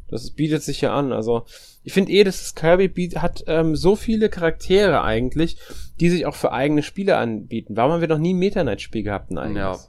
Das 0.09 0.29
bietet 0.31 0.61
sich 0.61 0.81
ja 0.81 0.93
an. 0.93 1.13
Also 1.13 1.45
ich 1.83 1.93
finde 1.93 2.11
eh, 2.11 2.23
dass 2.23 2.39
das 2.39 2.55
Kirby 2.55 2.89
Beat 2.89 3.21
hat 3.21 3.43
ähm, 3.47 3.75
so 3.75 3.95
viele 3.95 4.29
Charaktere 4.29 5.03
eigentlich, 5.03 5.57
die 5.99 6.09
sich 6.09 6.25
auch 6.25 6.35
für 6.35 6.51
eigene 6.51 6.83
Spiele 6.83 7.17
anbieten. 7.17 7.75
Warum 7.75 7.93
haben 7.93 8.01
wir 8.01 8.07
noch 8.07 8.17
nie 8.17 8.33
ein 8.33 8.39
Meta 8.39 8.61
Knight 8.61 8.81
Spiel 8.81 9.03
gehabt 9.03 9.31
eigentlich? 9.35 9.57
Ja. 9.57 9.79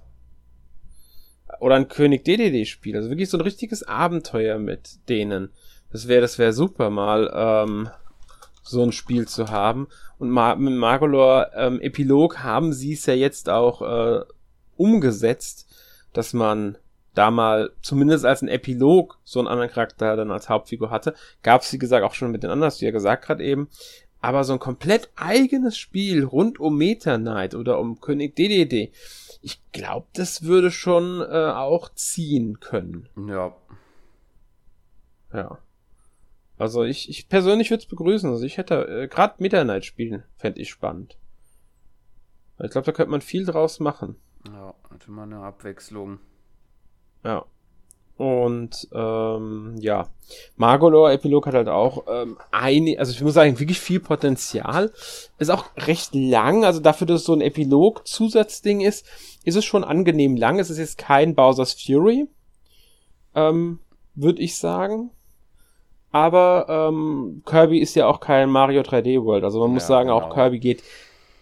Oder 1.61 1.75
ein 1.75 1.88
König 1.88 2.25
DDD 2.25 2.66
Spiel. 2.66 2.96
Also 2.96 3.11
wirklich 3.11 3.29
so 3.29 3.37
ein 3.37 3.42
richtiges 3.42 3.83
Abenteuer 3.83 4.59
mit 4.59 5.09
denen. 5.09 5.51
Das 5.90 6.09
wäre, 6.09 6.22
das 6.22 6.38
wäre 6.38 6.53
super 6.53 6.88
mal 6.88 7.31
ähm, 7.35 7.90
so 8.62 8.83
ein 8.83 8.92
Spiel 8.92 9.27
zu 9.27 9.48
haben. 9.48 9.88
Und 10.18 10.31
Ma 10.31 10.55
mit 10.55 10.75
Magolor 10.75 11.51
ähm, 11.55 11.81
Epilog 11.81 12.38
haben 12.38 12.72
sie 12.72 12.92
es 12.92 13.07
ja 13.07 13.14
jetzt 13.14 13.48
auch 13.48 13.83
äh, 13.83 14.25
umgesetzt, 14.77 15.68
dass 16.12 16.33
man 16.33 16.79
da 17.14 17.31
mal 17.31 17.72
zumindest 17.83 18.25
als 18.25 18.42
ein 18.42 18.48
Epilog 18.48 19.18
so 19.25 19.38
einen 19.38 19.48
anderen 19.48 19.70
Charakter 19.70 20.16
dann 20.16 20.31
als 20.31 20.48
Hauptfigur 20.48 20.90
hatte. 20.90 21.14
Gab 21.42 21.62
es, 21.62 21.72
wie 21.72 21.79
gesagt, 21.79 22.05
auch 22.05 22.14
schon 22.14 22.31
mit 22.31 22.42
den 22.42 22.51
anderen, 22.51 22.72
wie 22.79 22.87
er 22.87 22.92
gesagt 22.92 23.29
hat 23.29 23.40
eben. 23.40 23.68
Aber 24.20 24.44
so 24.44 24.53
ein 24.53 24.61
komplett 24.61 25.11
eigenes 25.16 25.77
Spiel 25.77 26.25
rund 26.25 26.61
um 26.61 26.79
Meta 26.79 27.18
Knight 27.18 27.55
oder 27.55 27.81
um 27.81 28.01
König 28.01 28.37
DDD, 28.37 28.92
ich 29.42 29.61
glaube, 29.72 30.07
das 30.14 30.44
würde 30.44 30.70
schon 30.70 31.20
äh, 31.20 31.51
auch 31.51 31.88
ziehen 31.94 32.61
können. 32.61 33.09
Ja. 33.29 33.53
Ja. 35.33 35.59
Also 36.62 36.85
ich, 36.85 37.09
ich 37.11 37.29
persönlich 37.29 37.70
würde 37.70 37.83
es 37.83 37.88
begrüßen. 37.88 38.31
Also 38.31 38.44
ich 38.44 38.57
hätte 38.57 38.87
äh, 38.87 39.09
gerade 39.09 39.35
Meta 39.38 39.64
Knight 39.64 39.85
spielen, 39.85 40.22
fände 40.37 40.61
ich 40.61 40.70
spannend. 40.70 41.18
Ich 42.62 42.70
glaube, 42.70 42.85
da 42.85 42.92
könnte 42.92 43.11
man 43.11 43.20
viel 43.20 43.44
draus 43.44 43.81
machen. 43.81 44.14
Ja, 44.46 44.72
hätte 44.92 45.11
man 45.11 45.33
eine 45.33 45.42
Abwechslung. 45.42 46.20
Ja. 47.25 47.44
Und 48.16 48.88
ähm, 48.92 49.75
ja, 49.81 50.09
Margolor 50.55 51.11
Epilog 51.11 51.48
hat 51.48 51.55
halt 51.55 51.66
auch 51.66 52.05
ähm, 52.07 52.38
eine, 52.53 52.96
also 52.96 53.11
ich 53.11 53.22
muss 53.22 53.35
sagen, 53.35 53.59
wirklich 53.59 53.81
viel 53.81 53.98
Potenzial. 53.98 54.92
Ist 55.38 55.51
auch 55.51 55.64
recht 55.77 56.14
lang, 56.14 56.64
also 56.64 56.79
dafür, 56.79 57.09
dass 57.09 57.22
es 57.22 57.27
so 57.27 57.35
ein 57.35 57.40
Epilog-Zusatzding 57.40 58.83
ist, 58.83 59.05
ist 59.42 59.57
es 59.57 59.64
schon 59.64 59.83
angenehm 59.83 60.37
lang. 60.37 60.61
Es 60.61 60.70
ist 60.70 60.79
jetzt 60.79 60.96
kein 60.96 61.35
Bowser's 61.35 61.72
Fury, 61.72 62.29
ähm, 63.35 63.81
würde 64.14 64.40
ich 64.40 64.57
sagen. 64.57 65.11
Aber 66.12 66.66
ähm, 66.68 67.42
Kirby 67.46 67.79
ist 67.79 67.96
ja 67.96 68.07
auch 68.07 68.20
kein 68.20 68.51
Mario 68.51 68.83
3D 68.83 69.25
World. 69.25 69.44
Also 69.44 69.61
man 69.61 69.70
muss 69.72 69.87
sagen, 69.87 70.09
genau. 70.09 70.20
auch 70.20 70.35
Kirby 70.35 70.59
geht. 70.59 70.83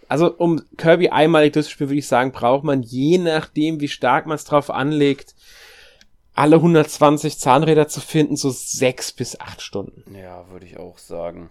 Also 0.07 0.33
um 0.33 0.61
Kirby 0.77 1.09
einmalig 1.09 1.53
durchzuspielen, 1.53 1.89
würde 1.89 1.99
ich 1.99 2.07
sagen, 2.07 2.31
braucht 2.31 2.63
man 2.63 2.81
je 2.81 3.17
nachdem, 3.17 3.79
wie 3.81 3.89
stark 3.89 4.25
man 4.25 4.35
es 4.35 4.45
drauf 4.45 4.69
anlegt, 4.69 5.35
alle 6.33 6.55
120 6.55 7.37
Zahnräder 7.37 7.87
zu 7.87 7.99
finden, 7.99 8.37
so 8.37 8.49
sechs 8.49 9.11
bis 9.11 9.39
acht 9.39 9.61
Stunden. 9.61 10.03
Ja, 10.15 10.49
würde 10.49 10.65
ich 10.65 10.77
auch 10.77 10.97
sagen. 10.97 11.49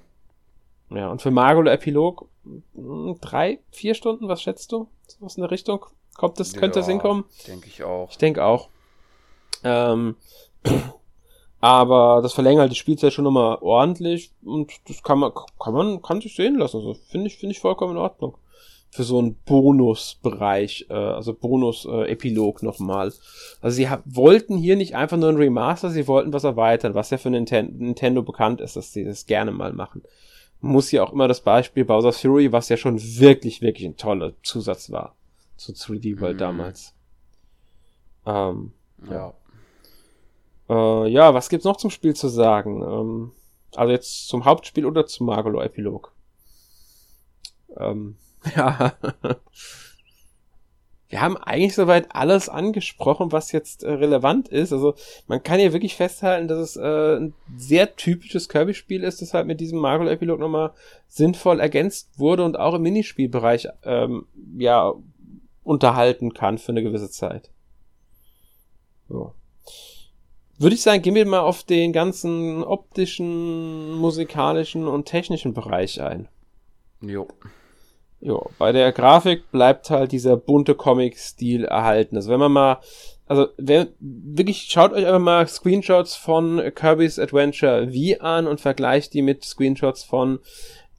Ja, 0.89 1.11
und 1.11 1.23
für 1.23 1.31
Margolo 1.31 1.71
Epilog 1.71 2.27
hm, 2.45 3.19
drei, 3.21 3.61
vier 3.71 3.95
Stunden, 3.95 4.29
was 4.29 4.43
schätzt 4.43 4.73
du? 4.73 4.89
Was 5.21 5.37
in 5.37 5.43
der 5.43 5.51
Richtung? 5.51 5.85
Kommt 6.15 6.41
das, 6.41 6.53
könnte 6.53 6.79
ja, 6.79 6.83
das 6.83 6.89
hinkommen? 6.89 7.25
Denke 7.47 7.69
ich 7.69 7.83
auch. 7.83 8.11
Ich 8.11 8.19
denke 8.19 8.45
auch. 8.45 8.69
Ähm, 9.63 10.17
aber 11.61 12.21
das 12.23 12.33
verlängert 12.33 12.63
halt 12.63 12.73
die 12.73 12.77
Spielzeit 12.77 13.13
schon 13.13 13.25
nochmal 13.25 13.59
ordentlich 13.61 14.33
und 14.45 14.73
das 14.89 15.03
kann 15.03 15.19
man, 15.19 15.33
kann 15.59 15.75
man, 15.75 16.03
kann 16.03 16.21
sich 16.21 16.35
sehen 16.35 16.57
lassen. 16.57 16.79
Also 16.79 16.95
finde 16.95 17.27
ich, 17.27 17.37
finde 17.37 17.53
ich 17.53 17.61
vollkommen 17.61 17.93
in 17.93 17.99
Ordnung 17.99 18.35
für 18.91 19.05
so 19.05 19.19
einen 19.19 19.37
Bonusbereich, 19.47 20.87
äh, 20.91 20.95
also 20.95 21.33
Bonus-Epilog 21.33 22.63
äh, 22.63 22.67
nochmal. 22.67 23.13
Also 23.61 23.77
sie 23.77 23.89
wollten 24.05 24.57
hier 24.57 24.77
nicht 24.77 24.97
einfach 24.97 25.17
nur 25.17 25.29
ein 25.29 25.37
Remaster, 25.37 25.91
sie 25.91 26.09
wollten 26.09 26.33
was 26.33 26.45
erweitern, 26.45 26.95
was 26.95 27.11
ja 27.11 27.19
für 27.19 27.31
Ninten 27.31 27.79
Nintendo 27.79 28.23
bekannt 28.23 28.61
ist, 28.61 28.77
dass 28.77 28.93
sie 28.93 29.05
das 29.05 29.27
gerne 29.27 29.53
mal 29.53 29.73
machen. 29.73 30.03
Muss 30.61 30.89
hier 30.89 31.05
auch 31.05 31.13
immer 31.13 31.29
das 31.29 31.41
Beispiel 31.41 31.85
Bowser's 31.85 32.21
Fury, 32.21 32.53
was 32.53 32.69
ja 32.69 32.77
schon 32.77 33.01
wirklich, 33.01 33.63
wirklich 33.63 33.87
ein 33.87 33.97
toller 33.97 34.33
Zusatz 34.43 34.91
war 34.91 35.15
zu 35.57 35.73
3D 35.73 36.21
World 36.21 36.35
mhm. 36.35 36.39
damals. 36.39 36.95
Ähm, 38.27 38.73
ja. 39.09 39.15
Ja. 39.15 39.35
Äh, 40.71 41.09
ja, 41.09 41.35
was 41.35 41.49
gibt's 41.51 41.67
noch 41.67 41.77
zum 41.77 41.91
Spiel 41.91 42.15
zu 42.15 42.29
sagen? 42.29 42.83
Ähm, 42.83 43.33
also 43.75 43.93
jetzt 43.93 44.29
zum 44.29 44.45
Hauptspiel 44.47 44.87
oder 44.87 45.07
zum 45.07 45.27
Magolo-Epilog? 45.27 46.13
Ähm, 47.77 48.17
Ja. 48.57 48.93
Wir 51.09 51.21
haben 51.21 51.37
eigentlich 51.37 51.75
soweit 51.75 52.15
alles 52.15 52.49
angesprochen, 52.49 53.33
was 53.33 53.51
jetzt 53.51 53.83
äh, 53.83 53.91
relevant 53.91 54.47
ist. 54.47 54.73
Also 54.73 54.95
man 55.27 55.43
kann 55.43 55.59
hier 55.59 55.73
wirklich 55.73 55.97
festhalten, 55.97 56.47
dass 56.47 56.59
es 56.59 56.77
äh, 56.77 57.17
ein 57.17 57.35
sehr 57.57 57.97
typisches 57.97 58.49
Kirby-Spiel 58.49 59.03
ist, 59.03 59.21
das 59.21 59.35
halt 59.35 59.49
mit 59.49 59.59
diesem 59.59 59.81
Mario-Epilog 59.81 60.39
nochmal 60.39 60.71
sinnvoll 61.09 61.59
ergänzt 61.59 62.17
wurde 62.17 62.45
und 62.45 62.57
auch 62.57 62.75
im 62.75 62.83
Minispielbereich 62.83 63.67
ähm, 63.83 64.27
ja 64.57 64.95
unterhalten 65.65 66.33
kann 66.33 66.59
für 66.59 66.71
eine 66.71 66.83
gewisse 66.85 67.11
Zeit. 67.11 67.51
So. 69.09 69.35
Würde 70.61 70.75
ich 70.75 70.83
sagen, 70.83 71.01
gehen 71.01 71.15
wir 71.15 71.25
mal 71.25 71.41
auf 71.41 71.63
den 71.65 71.91
ganzen 71.91 72.63
optischen, 72.63 73.95
musikalischen 73.95 74.87
und 74.87 75.07
technischen 75.07 75.55
Bereich 75.55 76.03
ein. 76.03 76.29
Jo. 77.01 77.27
Ja, 78.21 78.39
bei 78.59 78.71
der 78.71 78.93
Grafik 78.93 79.51
bleibt 79.53 79.89
halt 79.89 80.13
dieser 80.13 80.37
bunte 80.37 80.75
Comic-Stil 80.75 81.65
erhalten. 81.65 82.17
Also 82.17 82.31
wenn 82.31 82.41
man 82.41 82.53
mal, 82.53 82.81
also 83.27 83.47
wer, 83.57 83.89
wirklich 84.01 84.69
schaut 84.71 84.93
euch 84.93 85.07
einfach 85.07 85.19
mal 85.19 85.49
Screenshots 85.49 86.15
von 86.15 86.61
Kirby's 86.75 87.19
Adventure 87.19 87.89
V 87.91 88.21
an 88.23 88.47
und 88.47 88.61
vergleicht 88.61 89.15
die 89.15 89.23
mit 89.23 89.43
Screenshots 89.43 90.05
von 90.05 90.41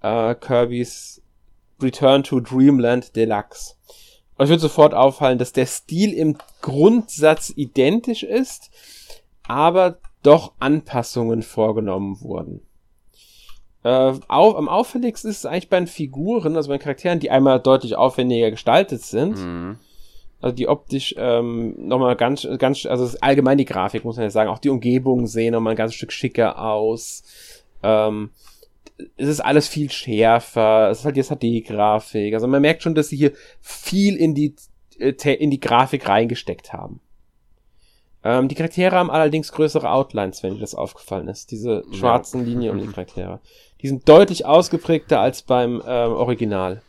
äh, 0.01 0.33
Kirby's 0.33 1.21
Return 1.79 2.23
to 2.23 2.39
Dreamland 2.39 3.15
Deluxe. 3.15 3.75
Euch 4.39 4.49
wird 4.49 4.59
sofort 4.59 4.95
auffallen, 4.95 5.37
dass 5.37 5.53
der 5.53 5.67
Stil 5.67 6.13
im 6.13 6.35
Grundsatz 6.63 7.53
identisch 7.55 8.23
ist, 8.23 8.71
aber 9.47 9.97
doch 10.23 10.53
Anpassungen 10.59 11.41
vorgenommen 11.41 12.21
wurden. 12.21 12.61
Äh, 13.83 14.13
auf, 14.27 14.55
am 14.55 14.69
auffälligsten 14.69 15.31
ist 15.31 15.39
es 15.39 15.45
eigentlich 15.45 15.69
bei 15.69 15.79
den 15.79 15.87
Figuren, 15.87 16.55
also 16.55 16.69
bei 16.69 16.77
den 16.77 16.83
Charakteren, 16.83 17.19
die 17.19 17.31
einmal 17.31 17.59
deutlich 17.59 17.95
aufwendiger 17.95 18.51
gestaltet 18.51 19.01
sind. 19.01 19.37
Mhm. 19.37 19.77
Also 20.39 20.55
die 20.55 20.67
optisch 20.67 21.15
ähm, 21.17 21.75
nochmal 21.87 22.15
ganz, 22.15 22.47
ganz, 22.57 22.85
also 22.85 23.17
allgemein 23.21 23.57
die 23.57 23.65
Grafik, 23.65 24.03
muss 24.03 24.17
man 24.17 24.23
ja 24.23 24.29
sagen. 24.31 24.49
Auch 24.49 24.59
die 24.59 24.69
Umgebungen 24.69 25.27
sehen 25.27 25.53
nochmal 25.53 25.73
ein 25.73 25.77
ganz 25.77 25.93
Stück 25.93 26.11
schicker 26.11 26.59
aus. 26.59 27.23
Ähm, 27.83 28.31
es 29.17 29.27
ist 29.27 29.39
alles 29.39 29.67
viel 29.67 29.91
schärfer. 29.91 30.89
Es 30.89 30.99
ist 30.99 31.05
halt 31.05 31.17
jetzt 31.17 31.31
HD-Grafik. 31.31 32.33
Also 32.33 32.47
man 32.47 32.61
merkt 32.61 32.81
schon, 32.83 32.95
dass 32.95 33.09
sie 33.09 33.17
hier 33.17 33.33
viel 33.61 34.15
in 34.15 34.33
die, 34.33 34.55
äh, 34.99 35.11
in 35.33 35.51
die 35.51 35.59
Grafik 35.59 36.07
reingesteckt 36.07 36.73
haben. 36.73 37.01
Ähm, 38.23 38.47
die 38.47 38.55
Charaktere 38.55 38.95
haben 38.95 39.09
allerdings 39.09 39.51
größere 39.51 39.89
Outlines, 39.89 40.43
wenn 40.43 40.55
dir 40.55 40.59
das 40.61 40.75
aufgefallen 40.75 41.27
ist. 41.27 41.51
Diese 41.51 41.83
schwarzen 41.91 42.41
ja. 42.41 42.47
Linien 42.47 42.71
um 42.71 42.79
die 42.79 42.87
Charaktere. 42.93 43.39
Die 43.81 43.87
sind 43.87 44.07
deutlich 44.07 44.45
ausgeprägter 44.45 45.19
als 45.19 45.41
beim 45.41 45.81
ähm, 45.85 46.11
Original. 46.11 46.81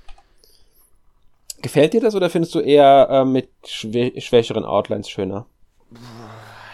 Gefällt 1.62 1.94
dir 1.94 2.00
das 2.00 2.14
oder 2.14 2.28
findest 2.28 2.54
du 2.54 2.60
eher 2.60 3.08
äh, 3.08 3.24
mit 3.24 3.48
schwä 3.64 4.20
schwächeren 4.20 4.64
Outlines 4.64 5.08
schöner? 5.08 5.46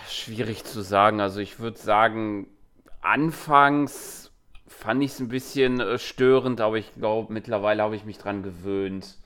Schwierig 0.08 0.64
zu 0.64 0.80
sagen. 0.80 1.20
Also 1.20 1.40
ich 1.40 1.60
würde 1.60 1.78
sagen, 1.78 2.48
anfangs 3.02 4.32
fand 4.66 5.02
ich 5.02 5.12
es 5.12 5.20
ein 5.20 5.28
bisschen 5.28 5.80
äh, 5.80 5.98
störend, 5.98 6.60
aber 6.60 6.78
ich 6.78 6.94
glaube, 6.94 7.32
mittlerweile 7.32 7.82
habe 7.82 7.96
ich 7.96 8.04
mich 8.04 8.18
dran 8.18 8.42
gewöhnt. 8.42 9.18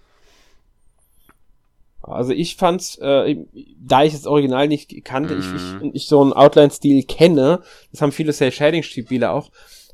Also 2.03 2.33
ich 2.33 2.57
fand's, 2.57 2.97
äh, 2.99 3.37
da 3.79 4.03
ich 4.03 4.13
das 4.13 4.27
Original 4.27 4.67
nicht 4.69 5.05
kannte, 5.05 5.37
mm. 5.37 5.39
ich, 5.39 5.55
ich, 5.55 5.83
mhm. 5.83 5.91
ich 5.95 6.07
so 6.07 6.21
einen 6.21 6.33
Outline-Stil 6.33 7.05
kenne, 7.05 7.63
das 7.93 8.03
haben 8.03 8.13
viele 8.13 8.33
Cell-Shading-Spiele 8.33 9.31
auch, 9.31 9.51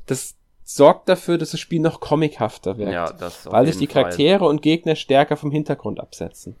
das 0.07 0.35
sorgt 0.63 1.09
dafür, 1.09 1.37
dass 1.37 1.51
das 1.51 1.59
Spiel 1.59 1.79
noch 1.79 1.99
comichafter 1.99 2.77
wird. 2.77 2.91
Ja, 2.91 3.11
das 3.11 3.45
Weil 3.47 3.65
sich 3.65 3.77
die 3.77 3.87
Charaktere 3.87 4.39
Fall. 4.39 4.49
und 4.49 4.61
Gegner 4.61 4.95
stärker 4.95 5.35
vom 5.35 5.51
Hintergrund 5.51 5.99
absetzen. 5.99 6.55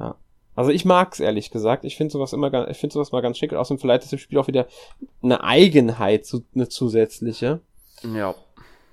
Ja. 0.00 0.16
Also 0.54 0.70
ich 0.70 0.86
mag's 0.86 1.20
ehrlich 1.20 1.50
gesagt. 1.50 1.84
Ich 1.84 1.96
finde 1.96 2.12
sowas 2.12 2.32
immer 2.32 2.68
ich 2.70 2.78
finde 2.78 2.94
sowas 2.94 3.12
mal 3.12 3.20
ganz 3.20 3.36
schick. 3.36 3.52
Und 3.52 3.58
außerdem 3.58 3.80
vielleicht 3.80 4.04
ist 4.04 4.14
das 4.14 4.20
Spiel 4.20 4.38
auch 4.38 4.46
wieder 4.46 4.66
eine 5.22 5.44
Eigenheit, 5.44 6.26
eine 6.54 6.68
zusätzliche. 6.70 7.60
Ja. 8.02 8.34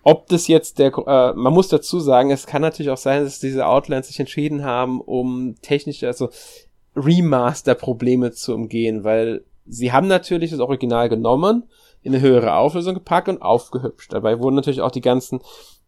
Ob 0.03 0.27
das 0.27 0.47
jetzt 0.47 0.79
der, 0.79 0.91
äh, 0.97 1.33
man 1.33 1.53
muss 1.53 1.67
dazu 1.67 1.99
sagen, 1.99 2.31
es 2.31 2.47
kann 2.47 2.61
natürlich 2.61 2.89
auch 2.89 2.97
sein, 2.97 3.23
dass 3.23 3.39
diese 3.39 3.67
Outlines 3.67 4.07
sich 4.07 4.19
entschieden 4.19 4.63
haben, 4.63 4.99
um 5.01 5.55
technische, 5.61 6.07
also 6.07 6.29
Remaster-Probleme 6.95 8.31
zu 8.31 8.53
umgehen, 8.53 9.03
weil 9.03 9.43
sie 9.65 9.91
haben 9.91 10.07
natürlich 10.07 10.51
das 10.51 10.59
Original 10.59 11.09
genommen, 11.09 11.63
in 12.03 12.13
eine 12.13 12.21
höhere 12.21 12.55
Auflösung 12.55 12.95
gepackt 12.95 13.29
und 13.29 13.41
aufgehübscht. 13.41 14.11
Dabei 14.11 14.39
wurden 14.39 14.55
natürlich 14.55 14.81
auch 14.81 14.91
die 14.91 15.01
ganzen, 15.01 15.39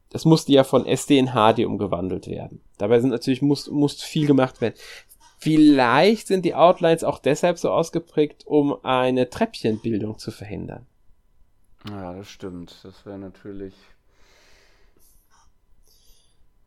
das 0.09 0.25
musste 0.25 0.51
ja 0.51 0.63
von 0.63 0.85
SD 0.85 1.17
in 1.17 1.31
HD 1.31 1.65
umgewandelt 1.65 2.27
werden. 2.27 2.61
Dabei 2.77 2.99
sind 2.99 3.09
natürlich, 3.09 3.41
muss, 3.41 3.69
muss 3.69 4.01
viel 4.01 4.27
gemacht 4.27 4.61
werden. 4.61 4.75
Vielleicht 5.39 6.27
sind 6.27 6.45
die 6.45 6.55
Outlines 6.55 7.03
auch 7.03 7.19
deshalb 7.19 7.57
so 7.57 7.71
ausgeprägt, 7.71 8.45
um 8.45 8.77
eine 8.85 9.29
Treppchenbildung 9.29 10.17
zu 10.17 10.31
verhindern. 10.31 10.85
Ja, 11.89 12.13
das 12.13 12.29
stimmt. 12.29 12.79
Das 12.83 13.05
wäre 13.05 13.17
natürlich. 13.17 13.73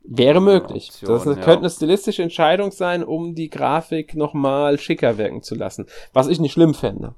Wäre 0.09 0.41
möglich. 0.41 0.91
Option, 0.91 1.17
das 1.17 1.25
ja. 1.25 1.35
könnte 1.35 1.61
eine 1.61 1.71
stilistische 1.71 2.23
Entscheidung 2.23 2.71
sein, 2.71 3.03
um 3.03 3.35
die 3.35 3.51
Grafik 3.51 4.15
nochmal 4.15 4.79
schicker 4.79 5.19
wirken 5.19 5.43
zu 5.43 5.55
lassen. 5.55 5.87
Was 6.13 6.29
ich 6.29 6.39
nicht 6.39 6.53
schlimm 6.53 6.75
fände. 6.75 7.15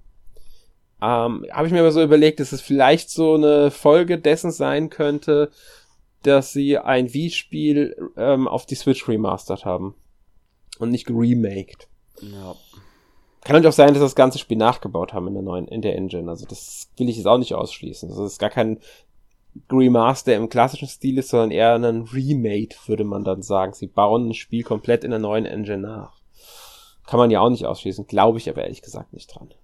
Ähm, 1.00 1.46
Habe 1.52 1.66
ich 1.66 1.72
mir 1.72 1.80
aber 1.80 1.92
so 1.92 2.02
überlegt, 2.02 2.40
dass 2.40 2.52
es 2.52 2.60
vielleicht 2.60 3.10
so 3.10 3.34
eine 3.34 3.70
Folge 3.70 4.18
dessen 4.18 4.50
sein 4.50 4.90
könnte, 4.90 5.50
dass 6.22 6.52
sie 6.52 6.78
ein 6.78 7.12
Wii-Spiel 7.12 8.10
ähm, 8.16 8.48
auf 8.48 8.66
die 8.66 8.74
Switch 8.74 9.06
remastert 9.06 9.64
haben 9.64 9.94
und 10.78 10.90
nicht 10.90 11.06
geremaked. 11.06 11.88
Ja. 12.20 12.54
Kann 13.42 13.54
natürlich 13.54 13.68
auch 13.68 13.76
sein, 13.76 13.88
dass 13.88 13.98
sie 13.98 14.04
das 14.04 14.16
ganze 14.16 14.38
Spiel 14.38 14.56
nachgebaut 14.56 15.12
haben 15.12 15.28
in 15.28 15.34
der 15.34 15.42
neuen, 15.42 15.68
in 15.68 15.82
der 15.82 15.94
Engine. 15.94 16.28
Also 16.28 16.46
das 16.46 16.88
will 16.96 17.08
ich 17.08 17.16
jetzt 17.16 17.26
auch 17.26 17.38
nicht 17.38 17.54
ausschließen. 17.54 18.08
Das 18.08 18.18
ist 18.18 18.38
gar 18.38 18.50
kein 18.50 18.78
Remaster 19.70 20.34
im 20.34 20.48
klassischen 20.48 20.88
Stil 20.88 21.18
ist, 21.18 21.28
sondern 21.30 21.50
eher 21.50 21.74
ein 21.74 22.02
Remade, 22.02 22.74
würde 22.86 23.04
man 23.04 23.24
dann 23.24 23.42
sagen. 23.42 23.72
Sie 23.72 23.86
bauen 23.86 24.28
ein 24.28 24.34
Spiel 24.34 24.62
komplett 24.62 25.04
in 25.04 25.10
der 25.10 25.20
neuen 25.20 25.46
Engine 25.46 25.78
nach. 25.78 26.18
Kann 27.06 27.18
man 27.18 27.30
ja 27.30 27.40
auch 27.40 27.50
nicht 27.50 27.66
ausschließen, 27.66 28.06
glaube 28.06 28.38
ich 28.38 28.48
aber 28.50 28.62
ehrlich 28.62 28.82
gesagt 28.82 29.12
nicht 29.12 29.34
dran. 29.34 29.54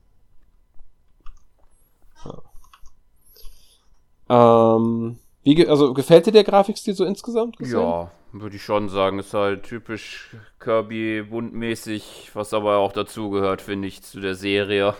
Ja. 4.28 4.76
Ähm, 4.76 5.18
wie, 5.42 5.68
also 5.68 5.92
gefällt 5.92 6.26
dir 6.26 6.32
der 6.32 6.44
Grafikstil 6.44 6.94
so 6.94 7.04
insgesamt? 7.04 7.58
gesehen? 7.58 7.80
Ja, 7.80 8.10
würde 8.32 8.56
ich 8.56 8.62
schon 8.62 8.88
sagen. 8.88 9.18
Ist 9.18 9.34
halt 9.34 9.64
typisch 9.64 10.34
Kirby 10.58 11.22
buntmäßig, 11.22 12.30
was 12.32 12.54
aber 12.54 12.78
auch 12.78 12.92
dazugehört, 12.92 13.60
finde 13.60 13.88
ich, 13.88 14.02
zu 14.02 14.20
der 14.20 14.34
Serie. 14.34 14.94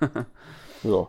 Ja. 0.82 1.08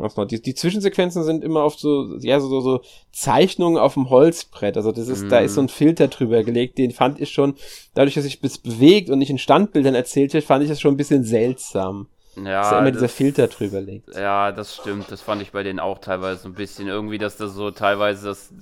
Was 0.00 0.16
noch? 0.16 0.24
Die, 0.26 0.40
die 0.40 0.54
Zwischensequenzen 0.54 1.22
sind 1.24 1.44
immer 1.44 1.62
auf 1.62 1.78
so, 1.78 2.16
ja, 2.20 2.40
so, 2.40 2.60
so 2.60 2.80
Zeichnungen 3.12 3.78
auf 3.78 3.94
dem 3.94 4.08
Holzbrett. 4.08 4.76
Also 4.76 4.92
das 4.92 5.08
ist, 5.08 5.30
da 5.30 5.40
ist 5.40 5.54
so 5.54 5.60
ein 5.60 5.68
Filter 5.68 6.08
drüber 6.08 6.42
gelegt, 6.42 6.78
den 6.78 6.90
fand 6.90 7.20
ich 7.20 7.30
schon, 7.30 7.54
dadurch, 7.94 8.14
dass 8.14 8.24
sich 8.24 8.40
das 8.40 8.58
bewegt 8.58 9.10
und 9.10 9.18
nicht 9.18 9.30
in 9.30 9.38
Standbildern 9.38 9.94
erzählt 9.94 10.32
wird, 10.32 10.44
fand 10.44 10.62
ich 10.62 10.70
das 10.70 10.80
schon 10.80 10.94
ein 10.94 10.96
bisschen 10.96 11.22
seltsam. 11.24 12.08
ja, 12.36 12.42
dass 12.60 12.70
da 12.70 12.78
immer 12.78 12.90
das- 12.92 13.00
dieser 13.00 13.08
Filter 13.08 13.48
drüber 13.48 13.80
liegt. 13.80 14.14
Ja, 14.16 14.52
das 14.52 14.74
stimmt. 14.76 15.10
Das 15.10 15.20
fand 15.20 15.42
ich 15.42 15.52
bei 15.52 15.62
denen 15.62 15.80
auch 15.80 15.98
teilweise 15.98 16.42
so 16.42 16.48
ein 16.48 16.54
bisschen. 16.54 16.88
Irgendwie, 16.88 17.18
dass 17.18 17.36
das 17.36 17.52
so 17.54 17.70
teilweise 17.70 18.26
das 18.28 18.54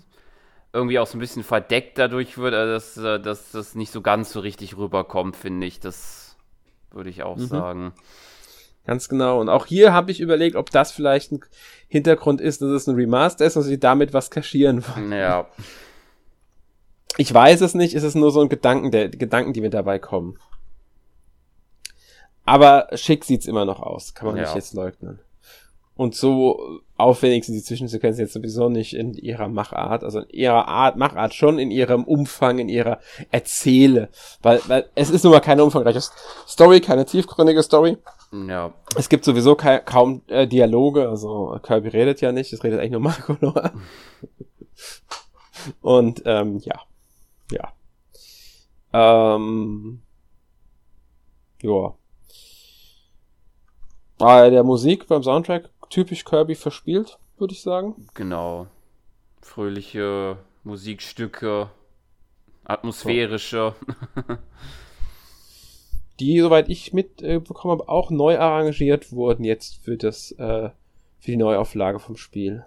irgendwie 0.73 0.99
auch 0.99 1.07
so 1.07 1.17
ein 1.17 1.21
bisschen 1.21 1.45
verdeckt 1.45 1.99
dadurch 1.99 2.37
wird, 2.37 2.53
also 2.55 2.73
dass, 2.73 2.97
äh, 2.97 3.23
dass 3.23 3.53
das 3.53 3.75
nicht 3.75 3.93
so 3.93 4.01
ganz 4.01 4.33
so 4.33 4.41
richtig 4.41 4.77
rüberkommt, 4.77 5.37
finde 5.37 5.67
ich. 5.67 5.79
Das 5.81 6.37
würde 6.91 7.11
ich 7.11 7.23
auch 7.23 7.37
Mhm. 7.37 7.47
sagen. 7.47 7.93
Ganz 8.89 9.11
genau. 9.11 9.39
Und 9.39 9.51
auch 9.51 9.67
hier 9.67 9.93
habe 9.93 10.11
ich 10.11 10.19
überlegt, 10.19 10.57
ob 10.57 10.71
das 10.71 10.93
vielleicht 10.93 11.31
ein 11.31 11.41
Hintergrund 11.89 12.41
ist, 12.41 12.63
dass 12.63 12.71
es 12.71 12.87
ein 12.87 12.95
Remaster 12.95 13.45
ist 13.45 13.55
und 13.59 13.65
sie 13.65 13.79
damit 13.79 14.15
was 14.15 14.31
kaschieren 14.31 14.83
wollen. 14.89 15.13
Ja, 15.13 15.47
Ich 17.19 17.35
weiß 17.35 17.61
es 17.61 17.75
nicht, 17.75 17.95
es 17.95 18.03
ist 18.03 18.15
nur 18.15 18.31
so 18.31 18.41
ein 18.41 18.49
Gedanken, 18.49 18.91
der, 18.91 19.11
Gedanken, 19.11 19.53
die 19.53 19.61
mir 19.61 19.69
dabei 19.69 19.99
kommen. 19.99 20.39
Aber 22.47 22.89
schick 22.95 23.25
sieht's 23.27 23.45
immer 23.45 23.67
noch 23.67 23.81
aus, 23.83 24.15
kann 24.15 24.29
man 24.29 24.37
Ja. 24.37 24.45
nicht 24.45 24.55
jetzt 24.55 24.73
leugnen. 24.73 25.19
Und 25.95 26.15
so 26.15 26.81
aufwendig 26.97 27.45
sind 27.45 27.57
die 27.57 27.63
Zwischensequenzen 27.63 28.23
jetzt 28.25 28.33
sowieso 28.33 28.71
nicht 28.71 28.95
in 28.95 29.13
ihrer 29.13 29.49
Machart, 29.49 30.03
also 30.03 30.21
in 30.21 30.31
ihrer 30.31 30.67
Art, 30.67 30.97
Machart 30.97 31.35
schon, 31.35 31.59
in 31.59 31.71
ihrem 31.71 32.05
Umfang, 32.05 32.59
in 32.59 32.71
ihrer 32.71 33.01
Erzähle. 33.33 34.09
Weil, 34.41 34.63
weil 34.67 34.89
es 34.95 35.11
ist 35.11 35.25
nun 35.25 35.33
mal 35.35 35.41
keine 35.41 35.63
umfangreiche 35.63 36.01
Story, 36.47 36.81
keine 36.81 37.05
tiefgründige 37.05 37.63
Story. 37.63 37.99
Ja. 38.33 38.75
Es 38.97 39.09
gibt 39.09 39.25
sowieso 39.25 39.55
ka 39.55 39.79
kaum 39.79 40.23
äh, 40.29 40.47
Dialoge, 40.47 41.09
also 41.09 41.59
Kirby 41.63 41.89
redet 41.89 42.21
ja 42.21 42.33
nicht, 42.33 42.53
es 42.53 42.63
redet 42.63 42.81
eigentlich 42.81 42.93
nur 42.93 43.01
Marco 43.01 43.37
Noah. 43.41 43.73
Und 45.81 46.23
ähm, 46.25 46.59
ja. 46.59 46.81
Ja. 47.51 47.73
Ähm, 48.93 50.03
ja. 51.63 51.95
Bei 54.19 54.51
der 54.51 54.65
Musik 54.65 55.07
beim 55.07 55.23
Soundtrack 55.23 55.71
typisch 55.91 56.25
Kirby 56.25 56.55
verspielt, 56.55 57.19
würde 57.39 57.55
ich 57.55 57.63
sagen. 57.63 58.09
Genau. 58.15 58.67
Fröhliche 59.41 60.39
Musikstücke, 60.65 61.71
atmosphärische. 62.65 63.75
Die, 66.21 66.41
soweit 66.41 66.69
ich 66.69 66.93
mitbekommen 66.93 67.73
habe, 67.73 67.89
auch 67.89 68.11
neu 68.11 68.39
arrangiert 68.39 69.13
wurden 69.13 69.45
jetzt 69.45 69.77
für 69.85 69.97
das, 69.97 70.33
äh, 70.33 70.71
für 71.21 71.31
die 71.31 71.37
Neuauflage 71.37 71.99
vom 71.99 72.17
Spiel. 72.17 72.65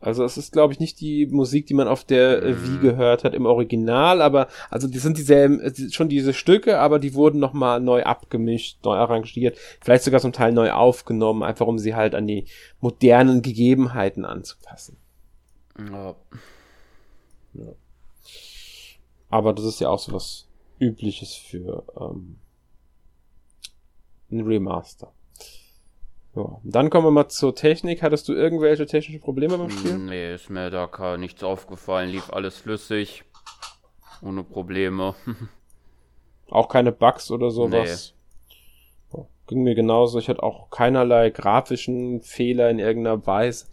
Also 0.00 0.22
es 0.22 0.36
ist, 0.36 0.52
glaube 0.52 0.74
ich, 0.74 0.80
nicht 0.80 1.00
die 1.00 1.24
Musik, 1.24 1.66
die 1.66 1.72
man 1.72 1.88
auf 1.88 2.04
der 2.04 2.42
äh, 2.42 2.62
Wii 2.62 2.76
Mhm. 2.76 2.80
gehört 2.82 3.24
hat 3.24 3.32
im 3.32 3.46
Original, 3.46 4.20
aber 4.20 4.48
also 4.68 4.86
die 4.86 4.98
sind 4.98 5.16
dieselben, 5.16 5.60
äh, 5.60 5.72
schon 5.90 6.10
diese 6.10 6.34
Stücke, 6.34 6.78
aber 6.78 6.98
die 6.98 7.14
wurden 7.14 7.40
nochmal 7.40 7.80
neu 7.80 8.02
abgemischt, 8.02 8.84
neu 8.84 8.96
arrangiert, 8.96 9.56
vielleicht 9.80 10.04
sogar 10.04 10.20
zum 10.20 10.34
Teil 10.34 10.52
neu 10.52 10.72
aufgenommen, 10.72 11.42
einfach 11.42 11.66
um 11.66 11.78
sie 11.78 11.94
halt 11.94 12.14
an 12.14 12.26
die 12.26 12.44
modernen 12.80 13.40
Gegebenheiten 13.40 14.26
anzupassen. 14.26 14.98
Ja. 15.78 16.14
Aber 19.30 19.54
das 19.54 19.64
ist 19.64 19.80
ja 19.80 19.88
auch 19.88 19.98
so 19.98 20.12
was 20.12 20.46
Übliches 20.84 21.34
für 21.34 21.84
ähm, 21.98 22.38
ein 24.30 24.40
Remaster. 24.40 25.12
Ja, 26.36 26.60
dann 26.64 26.90
kommen 26.90 27.06
wir 27.06 27.10
mal 27.12 27.28
zur 27.28 27.54
Technik. 27.54 28.02
Hattest 28.02 28.28
du 28.28 28.32
irgendwelche 28.32 28.86
technischen 28.86 29.20
Probleme 29.20 29.56
beim 29.56 29.70
Spiel? 29.70 29.98
Nee, 29.98 30.34
ist 30.34 30.50
mir 30.50 30.70
da 30.70 30.86
gar 30.86 31.16
nichts 31.16 31.44
aufgefallen. 31.44 32.10
Lief 32.10 32.32
alles 32.32 32.58
flüssig. 32.58 33.24
Ohne 34.20 34.42
Probleme. 34.42 35.14
Auch 36.50 36.68
keine 36.68 36.92
Bugs 36.92 37.30
oder 37.30 37.50
sowas? 37.50 38.14
Ja, 39.12 39.24
ging 39.46 39.62
mir 39.62 39.74
genauso. 39.74 40.18
Ich 40.18 40.28
hatte 40.28 40.42
auch 40.42 40.70
keinerlei 40.70 41.30
grafischen 41.30 42.20
Fehler 42.20 42.70
in 42.70 42.78
irgendeiner 42.78 43.26
Weise. 43.26 43.66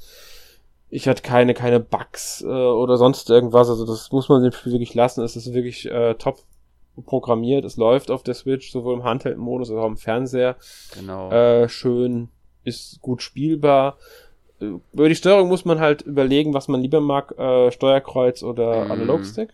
Ich 0.90 1.08
hatte 1.08 1.22
keine, 1.22 1.54
keine 1.54 1.80
Bugs 1.80 2.42
äh, 2.42 2.46
oder 2.46 2.98
sonst 2.98 3.30
irgendwas. 3.30 3.70
Also 3.70 3.86
das 3.86 4.12
muss 4.12 4.30
man 4.30 4.44
dem 4.44 4.52
Spiel 4.52 4.74
wirklich 4.74 4.94
lassen. 4.94 5.24
Es 5.24 5.36
ist 5.36 5.54
wirklich 5.54 5.90
äh, 5.90 6.16
top 6.16 6.40
programmiert. 7.06 7.66
Es 7.66 7.78
läuft 7.78 8.12
auf 8.12 8.24
der 8.24 8.34
Switch, 8.34 8.72
sowohl 8.72 8.96
im 8.96 9.04
Handheld-Modus 9.04 9.70
als 9.70 9.80
auch 9.80 9.88
im 9.88 9.98
Fernseher. 9.98 10.56
Genau. 10.94 11.32
äh, 11.32 11.70
schön, 11.70 12.30
ist 12.64 13.00
gut 13.02 13.22
spielbar. 13.22 13.98
Äh, 14.60 14.74
Über 14.94 15.10
die 15.10 15.16
Steuerung 15.16 15.48
muss 15.48 15.66
man 15.66 15.80
halt 15.80 16.02
überlegen, 16.04 16.54
was 16.54 16.68
man 16.68 16.82
lieber 16.82 17.00
mag, 17.02 17.38
äh, 17.38 17.72
Steuerkreuz 17.72 18.44
oder 18.44 18.86
Mhm. 18.86 18.92
Analogstick. 18.92 19.50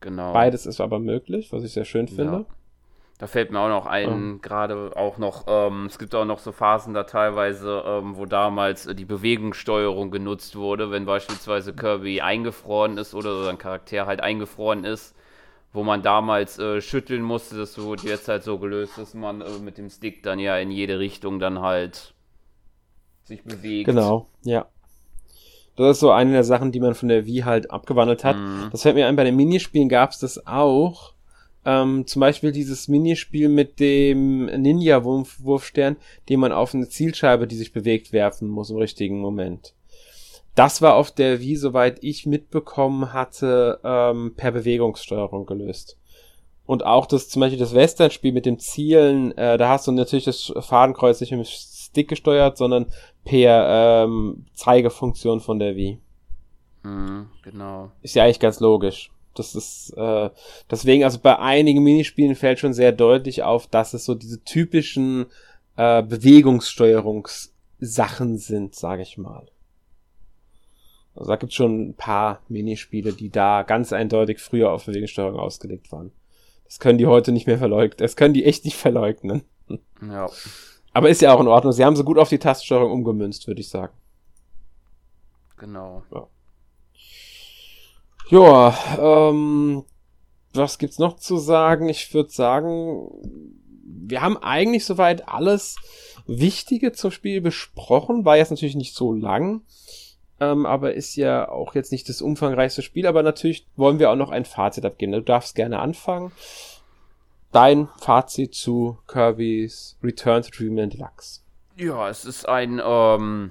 genau. 0.00 0.32
Beides 0.32 0.66
ist 0.66 0.80
aber 0.80 0.98
möglich, 0.98 1.52
was 1.52 1.64
ich 1.64 1.72
sehr 1.72 1.84
schön 1.84 2.06
finde. 2.08 2.44
Da 3.18 3.26
fällt 3.26 3.50
mir 3.50 3.60
auch 3.60 3.70
noch 3.70 3.86
ein, 3.86 4.40
gerade 4.42 4.92
auch 4.94 5.16
noch, 5.16 5.44
ähm, 5.48 5.86
es 5.86 5.98
gibt 5.98 6.14
auch 6.14 6.26
noch 6.26 6.38
so 6.38 6.52
Phasen 6.52 6.92
da 6.92 7.04
teilweise, 7.04 7.82
ähm, 7.86 8.18
wo 8.18 8.26
damals 8.26 8.84
äh, 8.86 8.94
die 8.94 9.06
Bewegungssteuerung 9.06 10.10
genutzt 10.10 10.54
wurde, 10.54 10.90
wenn 10.90 11.06
beispielsweise 11.06 11.72
Kirby 11.72 12.20
eingefroren 12.20 12.98
ist 12.98 13.14
oder 13.14 13.42
so 13.42 13.48
ein 13.48 13.56
Charakter 13.56 14.04
halt 14.04 14.20
eingefroren 14.20 14.84
ist, 14.84 15.14
wo 15.76 15.84
man 15.84 16.02
damals 16.02 16.58
äh, 16.58 16.80
schütteln 16.80 17.22
musste, 17.22 17.56
das 17.56 17.78
wurde 17.78 18.08
jetzt 18.08 18.26
halt 18.28 18.42
so 18.42 18.58
gelöst, 18.58 18.96
dass 18.96 19.14
man 19.14 19.42
äh, 19.42 19.58
mit 19.62 19.78
dem 19.78 19.90
Stick 19.90 20.22
dann 20.22 20.38
ja 20.38 20.56
in 20.58 20.70
jede 20.70 20.98
Richtung 20.98 21.38
dann 21.38 21.60
halt 21.60 22.14
sich 23.24 23.44
bewegt. 23.44 23.86
Genau, 23.86 24.26
ja. 24.42 24.66
Das 25.76 25.96
ist 25.96 26.00
so 26.00 26.10
eine 26.10 26.32
der 26.32 26.44
Sachen, 26.44 26.72
die 26.72 26.80
man 26.80 26.94
von 26.94 27.08
der 27.08 27.26
Wii 27.26 27.40
halt 27.40 27.70
abgewandelt 27.70 28.24
hat. 28.24 28.36
Mhm. 28.36 28.68
Das 28.72 28.82
fällt 28.82 28.96
mir 28.96 29.06
ein, 29.06 29.16
bei 29.16 29.24
den 29.24 29.36
Minispielen 29.36 29.90
gab 29.90 30.10
es 30.10 30.18
das 30.18 30.46
auch. 30.46 31.12
Ähm, 31.66 32.06
zum 32.06 32.20
Beispiel 32.20 32.52
dieses 32.52 32.88
Minispiel 32.88 33.50
mit 33.50 33.78
dem 33.78 34.46
Ninja-Wurfstern, 34.46 35.96
den 36.30 36.40
man 36.40 36.52
auf 36.52 36.74
eine 36.74 36.88
Zielscheibe, 36.88 37.46
die 37.46 37.56
sich 37.56 37.72
bewegt, 37.72 38.12
werfen 38.12 38.48
muss 38.48 38.70
im 38.70 38.78
richtigen 38.78 39.18
Moment. 39.18 39.74
Das 40.56 40.82
war 40.82 40.96
auf 40.96 41.12
der 41.12 41.40
Wii, 41.40 41.56
soweit 41.56 42.02
ich 42.02 42.26
mitbekommen 42.26 43.12
hatte, 43.12 43.78
ähm, 43.84 44.34
per 44.36 44.50
Bewegungssteuerung 44.52 45.46
gelöst. 45.46 45.98
Und 46.64 46.84
auch 46.84 47.06
das, 47.06 47.28
zum 47.28 47.40
Beispiel 47.40 47.58
das 47.58 47.74
Western-Spiel 47.74 48.32
mit 48.32 48.46
dem 48.46 48.58
Zielen, 48.58 49.36
äh, 49.36 49.58
da 49.58 49.68
hast 49.68 49.86
du 49.86 49.92
natürlich 49.92 50.24
das 50.24 50.52
Fadenkreuz 50.60 51.20
nicht 51.20 51.30
mit 51.30 51.40
dem 51.40 51.46
Stick 51.46 52.08
gesteuert, 52.08 52.56
sondern 52.56 52.86
per 53.24 54.04
ähm, 54.04 54.46
Zeigefunktion 54.54 55.40
von 55.40 55.58
der 55.58 55.76
Wii. 55.76 55.98
Mhm, 56.82 57.26
genau. 57.42 57.92
Ist 58.00 58.14
ja 58.14 58.24
eigentlich 58.24 58.40
ganz 58.40 58.58
logisch. 58.58 59.10
Das 59.34 59.54
ist 59.54 59.90
äh, 59.90 60.30
deswegen, 60.70 61.04
also 61.04 61.18
bei 61.18 61.38
einigen 61.38 61.82
Minispielen 61.82 62.34
fällt 62.34 62.60
schon 62.60 62.72
sehr 62.72 62.92
deutlich 62.92 63.42
auf, 63.42 63.66
dass 63.66 63.92
es 63.92 64.06
so 64.06 64.14
diese 64.14 64.42
typischen 64.42 65.26
äh, 65.76 66.02
Bewegungssteuerungssachen 66.02 68.38
sind, 68.38 68.74
sage 68.74 69.02
ich 69.02 69.18
mal. 69.18 69.46
Also 71.16 71.30
da 71.30 71.36
gibt 71.36 71.52
es 71.52 71.56
schon 71.56 71.88
ein 71.88 71.94
paar 71.94 72.42
Minispiele, 72.48 73.12
die 73.12 73.30
da 73.30 73.62
ganz 73.62 73.92
eindeutig 73.92 74.38
früher 74.38 74.70
auf 74.70 74.84
Bewegungssteuerung 74.84 75.38
ausgelegt 75.38 75.90
waren. 75.90 76.12
Das 76.64 76.78
können 76.78 76.98
die 76.98 77.06
heute 77.06 77.32
nicht 77.32 77.46
mehr 77.46 77.58
verleugnen. 77.58 77.96
Das 77.98 78.16
können 78.16 78.34
die 78.34 78.44
echt 78.44 78.64
nicht 78.64 78.76
verleugnen. 78.76 79.42
Ja. 80.02 80.28
Aber 80.92 81.08
ist 81.08 81.22
ja 81.22 81.34
auch 81.34 81.40
in 81.40 81.48
Ordnung. 81.48 81.72
Sie 81.72 81.84
haben 81.84 81.96
so 81.96 82.04
gut 82.04 82.18
auf 82.18 82.28
die 82.28 82.38
Tastensteuerung 82.38 82.92
umgemünzt, 82.92 83.46
würde 83.46 83.60
ich 83.60 83.68
sagen. 83.68 83.92
Genau. 85.56 86.02
Ja. 86.12 86.28
Ja, 88.28 89.28
ähm, 89.30 89.84
was 90.52 90.78
gibt's 90.78 90.98
noch 90.98 91.16
zu 91.16 91.38
sagen? 91.38 91.88
Ich 91.88 92.12
würde 92.12 92.30
sagen, 92.30 93.10
wir 93.84 94.20
haben 94.20 94.36
eigentlich 94.36 94.84
soweit 94.84 95.28
alles 95.28 95.76
Wichtige 96.26 96.92
zum 96.92 97.10
Spiel 97.10 97.40
besprochen. 97.40 98.24
War 98.24 98.36
jetzt 98.36 98.50
natürlich 98.50 98.74
nicht 98.74 98.94
so 98.94 99.12
lang, 99.12 99.62
ähm, 100.40 100.66
aber 100.66 100.94
ist 100.94 101.16
ja 101.16 101.48
auch 101.48 101.74
jetzt 101.74 101.92
nicht 101.92 102.08
das 102.08 102.22
umfangreichste 102.22 102.82
Spiel. 102.82 103.06
Aber 103.06 103.22
natürlich 103.22 103.66
wollen 103.76 103.98
wir 103.98 104.10
auch 104.10 104.16
noch 104.16 104.30
ein 104.30 104.44
Fazit 104.44 104.84
abgeben. 104.84 105.12
Du 105.12 105.22
darfst 105.22 105.54
gerne 105.54 105.78
anfangen. 105.78 106.32
Dein 107.52 107.88
Fazit 108.00 108.54
zu 108.54 108.98
Kirby's 109.06 109.96
Return 110.02 110.42
to 110.42 110.50
Dreamland 110.50 110.92
Deluxe. 110.92 111.40
Ja, 111.76 112.08
es 112.08 112.24
ist 112.24 112.48
ein 112.48 112.80
ähm, 112.84 113.50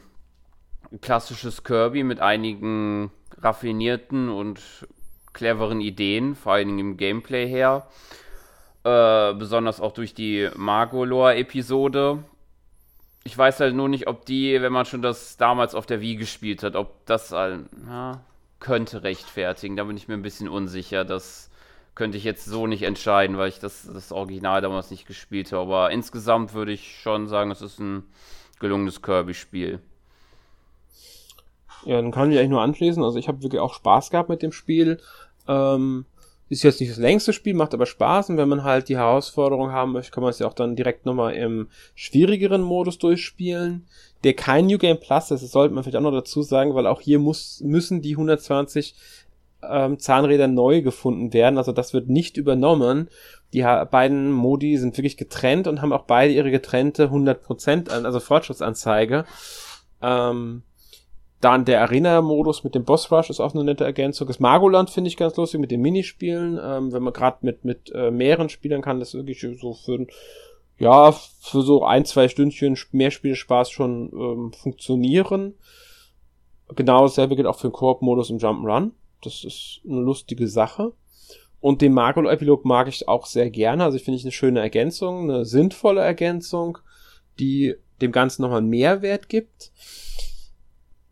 klassisches 1.02 1.64
Kirby 1.64 2.04
mit 2.04 2.20
einigen 2.20 3.12
raffinierten 3.38 4.30
und 4.30 4.88
cleveren 5.34 5.82
Ideen, 5.82 6.36
vor 6.36 6.54
allen 6.54 6.68
Dingen 6.68 6.80
im 6.80 6.98
Gameplay 6.98 7.48
her. 7.48 7.88
Äh, 8.84 9.34
besonders 9.34 9.82
auch 9.82 9.92
durch 9.92 10.14
die 10.14 10.50
Magolor-Episode. 10.56 12.24
Ich 13.26 13.38
weiß 13.38 13.60
halt 13.60 13.76
nur 13.76 13.90
nicht, 13.90 14.08
ob 14.08 14.26
die, 14.26 14.62
wenn 14.62 14.72
man 14.72 14.86
schon 14.86 15.02
das 15.02 15.36
damals 15.36 15.76
auf 15.76 15.86
der 15.86 16.00
Wii 16.00 16.16
gespielt 16.16 16.64
hat, 16.64 16.76
ob 16.76 17.06
das 17.06 17.32
äh, 17.32 17.58
na, 17.86 18.24
könnte 18.60 19.04
rechtfertigen. 19.04 19.76
Da 19.76 19.84
bin 19.84 19.98
ich 19.98 20.08
mir 20.08 20.14
ein 20.14 20.22
bisschen 20.22 20.48
unsicher. 20.48 21.04
Das 21.04 21.50
könnte 21.96 22.18
ich 22.18 22.24
jetzt 22.24 22.46
so 22.46 22.68
nicht 22.68 22.84
entscheiden, 22.84 23.38
weil 23.38 23.50
ich 23.50 23.60
das, 23.60 23.90
das 23.92 24.12
Original 24.12 24.62
damals 24.62 24.92
nicht 24.92 25.08
gespielt 25.08 25.52
habe. 25.52 25.62
Aber 25.62 25.92
insgesamt 25.92 26.54
würde 26.54 26.72
ich 26.72 27.02
schon 27.02 27.28
sagen, 27.28 27.52
es 27.52 27.62
ist 27.62 27.80
ein 27.80 28.04
gelungenes 28.60 29.02
Kirby-Spiel. 29.02 29.80
Ja, 31.86 32.02
dann 32.02 32.12
kann 32.12 32.32
ich 32.32 32.38
eigentlich 32.38 32.50
nur 32.50 32.62
anschließen. 32.62 33.04
Also 33.04 33.18
ich 33.18 33.28
habe 33.28 33.42
wirklich 33.42 33.62
auch 33.62 33.74
Spaß 33.74 34.12
gehabt 34.12 34.30
mit 34.30 34.42
dem 34.44 34.52
Spiel. 34.52 35.00
Ähm, 35.48 36.06
ist 36.48 36.64
jetzt 36.64 36.80
nicht 36.80 36.92
das 36.92 37.00
längste 37.00 37.34
Spiel, 37.34 37.54
macht 37.56 37.74
aber 37.74 37.86
Spaß. 37.86 38.30
Und 38.30 38.38
wenn 38.38 38.50
man 38.50 38.64
halt 38.64 38.90
die 38.90 38.98
Herausforderung 38.98 39.72
haben 39.72 39.94
möchte, 39.94 40.12
kann 40.12 40.22
man 40.22 40.30
es 40.30 40.40
ja 40.40 40.48
auch 40.48 40.54
dann 40.54 40.76
direkt 40.76 41.06
nochmal 41.06 41.34
im 41.34 41.70
schwierigeren 41.96 42.62
Modus 42.62 43.00
durchspielen. 43.00 43.88
Der 44.24 44.34
kein 44.34 44.68
New 44.68 44.78
Game 44.78 45.00
Plus 45.00 45.32
ist, 45.32 45.44
das 45.44 45.52
sollte 45.52 45.74
man 45.74 45.84
vielleicht 45.84 45.98
auch 45.98 46.02
noch 46.02 46.12
dazu 46.12 46.42
sagen, 46.42 46.76
weil 46.76 46.88
auch 46.88 47.02
hier 47.02 47.20
muss, 47.20 47.62
müssen 47.64 48.02
die 48.02 48.12
120 48.12 48.96
ähm, 49.70 50.00
Zahnräder 50.00 50.48
neu 50.48 50.82
gefunden 50.82 51.34
werden. 51.34 51.58
Also 51.58 51.72
das 51.72 51.94
wird 51.94 52.10
nicht 52.10 52.38
übernommen. 52.38 53.10
Die 53.54 53.62
beiden 53.62 54.32
Modi 54.32 54.78
sind 54.78 54.98
wirklich 54.98 55.18
getrennt 55.18 55.68
und 55.68 55.82
haben 55.82 55.94
auch 55.94 56.04
beide 56.04 56.34
ihre 56.34 56.52
getrennte 56.52 57.08
100%, 57.08 57.90
also 57.90 58.20
Fortschrittsanzeige. 58.20 59.26
Ähm, 60.02 60.64
dann 61.46 61.64
der 61.64 61.84
Arena-Modus 61.84 62.64
mit 62.64 62.74
dem 62.74 62.86
Boss 62.86 63.12
Rush 63.12 63.30
ist 63.30 63.40
auch 63.40 63.54
eine 63.54 63.64
nette 63.64 63.84
Ergänzung. 63.84 64.26
Das 64.26 64.40
Margoland 64.40 64.90
finde 64.90 65.10
ich 65.10 65.16
ganz 65.16 65.36
lustig 65.36 65.60
mit 65.60 65.70
den 65.70 65.80
Minispielen. 65.80 66.60
Ähm, 66.60 66.92
wenn 66.92 67.04
man 67.04 67.14
gerade 67.14 67.38
mit, 67.42 67.64
mit 67.64 67.92
äh, 67.94 68.10
mehreren 68.10 68.50
Spielern 68.50 68.82
kann, 68.82 69.00
das 69.00 69.14
wirklich 69.14 69.46
so 69.62 69.76
für, 69.76 70.08
ja, 70.80 71.12
für 71.12 71.62
so 71.62 71.86
ein, 71.86 72.04
zwei 72.04 72.30
Stündchen 72.30 72.76
mehr 72.94 73.12
Spielspaß 73.12 73.70
schon 73.70 74.12
ähm, 74.12 74.54
funktionieren. 74.54 75.54
Genau 76.76 77.04
dasselbe 77.04 77.36
gilt 77.36 77.48
auch 77.48 77.60
für 77.60 77.68
den 77.68 77.74
Koop-Modus 77.74 78.32
im 78.32 78.40
Jump'n'Run. 78.40 78.94
Das 79.22 79.44
ist 79.44 79.82
eine 79.88 80.02
lustige 80.02 80.48
Sache. 80.48 80.94
Und 81.62 81.84
den 81.84 81.94
Margol-Epilog 81.94 82.66
mag 82.66 82.88
ich 82.88 83.08
auch 83.08 83.28
sehr 83.28 83.52
gerne. 83.52 83.84
Also 83.84 83.98
ich 83.98 84.04
finde 84.04 84.18
ich 84.18 84.24
eine 84.24 84.32
schöne 84.32 84.62
Ergänzung, 84.62 85.30
eine 85.30 85.46
sinnvolle 85.46 86.02
Ergänzung, 86.02 86.80
die 87.38 87.76
dem 88.02 88.12
Ganzen 88.12 88.42
nochmal 88.42 88.62
einen 88.62 88.70
Mehrwert 88.70 89.30
gibt. 89.30 89.72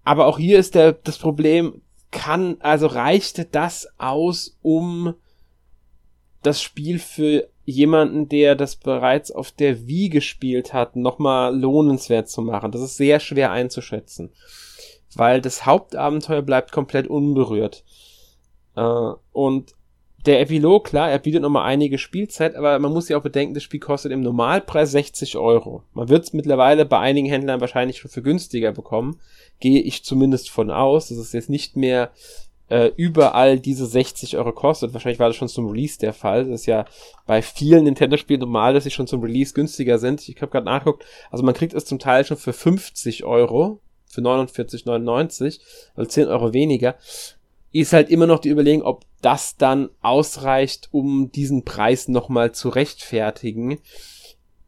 Aber 0.04 0.28
auch 0.28 0.38
hier 0.38 0.60
ist 0.60 0.76
der, 0.76 0.94
das 0.94 1.18
Problem, 1.18 1.82
kann, 2.12 2.58
also 2.60 2.88
reichte 2.88 3.46
das 3.46 3.88
aus, 3.98 4.58
um 4.62 5.16
das 6.42 6.62
Spiel 6.62 7.00
für 7.00 7.50
jemanden, 7.66 8.28
der 8.28 8.56
das 8.56 8.76
bereits 8.76 9.32
auf 9.32 9.52
der 9.52 9.88
Wii 9.88 10.10
gespielt 10.10 10.74
hat, 10.74 10.96
nochmal 10.96 11.58
lohnenswert 11.58 12.30
zu 12.30 12.42
machen. 12.42 12.72
Das 12.72 12.82
ist 12.82 12.98
sehr 12.98 13.20
schwer 13.20 13.52
einzuschätzen. 13.52 14.32
Weil 15.16 15.42
das 15.42 15.66
Hauptabenteuer 15.66 16.42
bleibt 16.42 16.72
komplett 16.72 17.08
unberührt. 17.08 17.84
Äh, 18.76 19.12
und 19.32 19.74
der 20.26 20.40
Epilog, 20.40 20.86
klar, 20.86 21.12
er 21.12 21.20
bietet 21.20 21.42
nochmal 21.42 21.66
einige 21.66 21.98
Spielzeit, 21.98 22.56
aber 22.56 22.80
man 22.80 22.94
muss 22.94 23.10
ja 23.10 23.18
auch 23.18 23.24
bedenken, 23.24 23.54
das 23.54 23.64
Spiel 23.64 23.80
kostet 23.80 24.12
im 24.12 24.22
Normalpreis 24.22 24.92
60 24.92 25.38
Euro. 25.38 25.84
Man 25.94 26.08
wird 26.08 26.24
es 26.24 26.34
mittlerweile 26.34 26.86
bei 26.86 27.00
einigen 27.00 27.28
Händlern 27.28 27.60
wahrscheinlich 27.60 27.98
schon 27.98 28.12
für 28.12 28.22
günstiger 28.22 28.72
bekommen. 28.72 29.20
Gehe 29.60 29.82
ich 29.82 30.04
zumindest 30.04 30.50
von 30.50 30.72
aus, 30.72 31.10
dass 31.10 31.18
es 31.18 31.34
jetzt 31.34 31.50
nicht 31.50 31.76
mehr 31.76 32.12
äh, 32.70 32.92
überall 32.96 33.60
diese 33.60 33.86
60 33.86 34.38
Euro 34.38 34.54
kostet. 34.54 34.94
Wahrscheinlich 34.94 35.20
war 35.20 35.28
das 35.28 35.36
schon 35.36 35.50
zum 35.50 35.68
Release 35.68 36.00
der 36.00 36.14
Fall. 36.14 36.46
Das 36.46 36.62
ist 36.62 36.66
ja 36.68 36.86
bei 37.26 37.42
vielen 37.42 37.84
Nintendo-Spielen 37.84 38.40
normal, 38.40 38.74
dass 38.74 38.86
sie 38.86 38.92
schon 38.92 39.08
zum 39.08 39.22
Release 39.22 39.54
günstiger 39.54 40.00
sind. 40.00 40.28
Ich 40.30 40.42
habe 40.42 40.52
gerade 40.52 40.66
nachgeguckt. 40.66 41.06
Also 41.32 41.44
man 41.44 41.54
kriegt 41.54 41.74
es 41.74 41.86
zum 41.86 42.00
Teil 42.00 42.24
schon 42.24 42.38
für 42.38 42.54
50 42.54 43.26
Euro, 43.26 43.82
für 44.06 44.22
49,99, 44.22 45.60
also 45.96 46.10
10 46.10 46.28
Euro 46.30 46.54
weniger 46.54 46.96
ist 47.74 47.92
halt 47.92 48.10
immer 48.10 48.28
noch 48.28 48.40
die 48.40 48.50
Überlegung, 48.50 48.86
ob 48.86 49.04
das 49.22 49.58
dann 49.58 49.90
ausreicht, 50.02 50.90
um 50.92 51.32
diesen 51.32 51.66
Preis 51.66 52.08
nochmal 52.08 52.54
zu 52.54 52.70
rechtfertigen. 52.70 53.80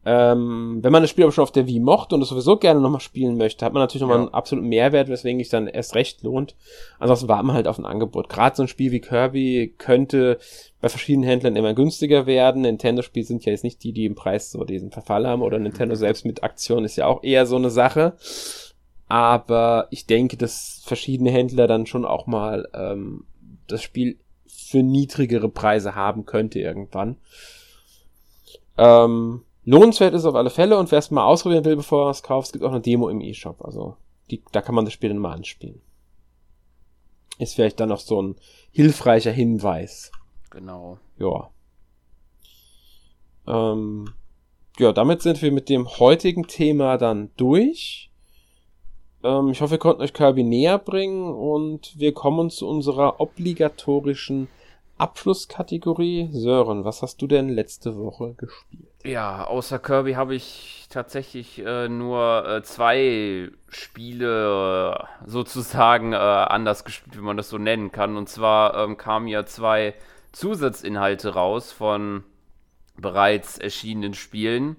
Ähm, 0.08 0.78
wenn 0.82 0.92
man 0.92 1.02
das 1.02 1.10
Spiel 1.10 1.24
aber 1.24 1.32
schon 1.32 1.42
auf 1.42 1.50
der 1.50 1.66
Wii 1.66 1.80
mochte 1.80 2.14
und 2.14 2.22
es 2.22 2.28
sowieso 2.28 2.58
gerne 2.58 2.80
nochmal 2.80 3.00
spielen 3.00 3.36
möchte, 3.36 3.64
hat 3.64 3.72
man 3.72 3.82
natürlich 3.82 4.02
nochmal 4.02 4.18
ja. 4.18 4.22
einen 4.24 4.34
absoluten 4.34 4.68
Mehrwert, 4.68 5.08
weswegen 5.08 5.40
es 5.40 5.48
dann 5.48 5.66
erst 5.66 5.96
recht 5.96 6.22
lohnt. 6.22 6.54
Ansonsten 7.00 7.28
war 7.28 7.42
man 7.42 7.56
halt 7.56 7.66
auf 7.66 7.78
ein 7.78 7.84
Angebot. 7.84 8.28
Gerade 8.28 8.54
so 8.54 8.62
ein 8.62 8.68
Spiel 8.68 8.92
wie 8.92 9.00
Kirby 9.00 9.74
könnte 9.78 10.38
bei 10.80 10.88
verschiedenen 10.88 11.28
Händlern 11.28 11.56
immer 11.56 11.74
günstiger 11.74 12.26
werden. 12.26 12.62
Nintendo-Spiele 12.62 13.26
sind 13.26 13.44
ja 13.44 13.50
jetzt 13.50 13.64
nicht 13.64 13.82
die, 13.82 13.92
die 13.92 14.04
im 14.04 14.14
Preis 14.14 14.52
so 14.52 14.62
diesen 14.62 14.92
Verfall 14.92 15.26
haben 15.26 15.42
oder 15.42 15.58
Nintendo 15.58 15.96
selbst 15.96 16.24
mit 16.24 16.44
Aktion 16.44 16.84
ist 16.84 16.94
ja 16.94 17.06
auch 17.06 17.24
eher 17.24 17.44
so 17.44 17.56
eine 17.56 17.70
Sache. 17.70 18.14
Aber 19.08 19.86
ich 19.90 20.06
denke, 20.06 20.36
dass 20.36 20.82
verschiedene 20.84 21.30
Händler 21.30 21.66
dann 21.66 21.86
schon 21.86 22.04
auch 22.04 22.26
mal 22.26 22.68
ähm, 22.74 23.24
das 23.68 23.82
Spiel 23.82 24.18
für 24.46 24.82
niedrigere 24.82 25.48
Preise 25.48 25.94
haben 25.94 26.26
könnte 26.26 26.58
irgendwann. 26.58 27.16
Ähm, 28.76 29.42
lohnenswert 29.64 30.14
ist 30.14 30.24
auf 30.24 30.34
alle 30.34 30.50
Fälle 30.50 30.78
und 30.78 30.90
wer 30.90 30.98
es 30.98 31.10
mal 31.10 31.24
ausprobieren 31.24 31.64
will, 31.64 31.76
bevor 31.76 32.08
er 32.08 32.10
es 32.10 32.22
kauft, 32.22 32.48
es 32.48 32.52
gibt 32.52 32.64
auch 32.64 32.70
eine 32.70 32.80
Demo 32.80 33.08
im 33.08 33.20
E-Shop. 33.20 33.64
Also 33.64 33.96
die, 34.30 34.42
da 34.52 34.60
kann 34.60 34.74
man 34.74 34.84
das 34.84 34.94
Spiel 34.94 35.10
dann 35.10 35.18
mal 35.18 35.34
anspielen. 35.34 35.80
Ist 37.38 37.54
vielleicht 37.54 37.80
dann 37.80 37.90
noch 37.90 38.00
so 38.00 38.20
ein 38.20 38.36
hilfreicher 38.72 39.30
Hinweis. 39.30 40.10
Genau. 40.50 40.98
Ja. 41.18 41.50
Ähm, 43.46 44.14
ja, 44.78 44.92
damit 44.92 45.22
sind 45.22 45.40
wir 45.42 45.52
mit 45.52 45.68
dem 45.68 45.88
heutigen 45.98 46.46
Thema 46.46 46.98
dann 46.98 47.30
durch. 47.36 48.05
Ähm, 49.26 49.48
ich 49.48 49.60
hoffe, 49.60 49.72
wir 49.72 49.78
konnten 49.78 50.02
euch 50.02 50.12
Kirby 50.12 50.42
näher 50.42 50.78
bringen 50.78 51.32
und 51.32 51.98
wir 51.98 52.14
kommen 52.14 52.50
zu 52.50 52.68
unserer 52.68 53.20
obligatorischen 53.20 54.48
Abschlusskategorie. 54.98 56.30
Sören, 56.32 56.84
was 56.84 57.02
hast 57.02 57.20
du 57.20 57.26
denn 57.26 57.48
letzte 57.48 57.96
Woche 57.96 58.34
gespielt? 58.34 58.88
Ja, 59.04 59.44
außer 59.44 59.78
Kirby 59.78 60.14
habe 60.14 60.34
ich 60.34 60.86
tatsächlich 60.90 61.64
äh, 61.64 61.88
nur 61.88 62.48
äh, 62.48 62.62
zwei 62.62 63.50
Spiele 63.68 64.94
äh, 64.94 65.28
sozusagen 65.28 66.12
äh, 66.12 66.16
anders 66.16 66.84
gespielt, 66.84 67.16
wie 67.16 67.22
man 67.22 67.36
das 67.36 67.48
so 67.48 67.58
nennen 67.58 67.92
kann. 67.92 68.16
Und 68.16 68.28
zwar 68.28 68.76
ähm, 68.76 68.96
kamen 68.96 69.28
ja 69.28 69.44
zwei 69.44 69.94
Zusatzinhalte 70.32 71.34
raus 71.34 71.72
von 71.72 72.24
bereits 72.96 73.58
erschienenen 73.58 74.14
Spielen. 74.14 74.76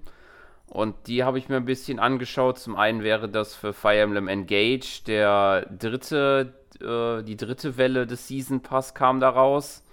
Und 0.67 0.95
die 1.07 1.23
habe 1.23 1.37
ich 1.39 1.49
mir 1.49 1.55
ein 1.55 1.65
bisschen 1.65 1.99
angeschaut. 1.99 2.59
Zum 2.59 2.75
einen 2.75 3.01
wäre 3.01 3.29
das 3.29 3.55
für 3.55 3.73
Fire 3.73 3.99
Emblem 3.99 4.27
Engage 4.27 5.03
der 5.07 5.65
dritte, 5.65 6.53
äh, 6.81 7.23
die 7.23 7.37
dritte 7.37 7.77
Welle 7.77 8.05
des 8.05 8.27
Season 8.27 8.61
Pass 8.61 8.93
kam 8.93 9.19
da 9.19 9.29
raus. 9.29 9.83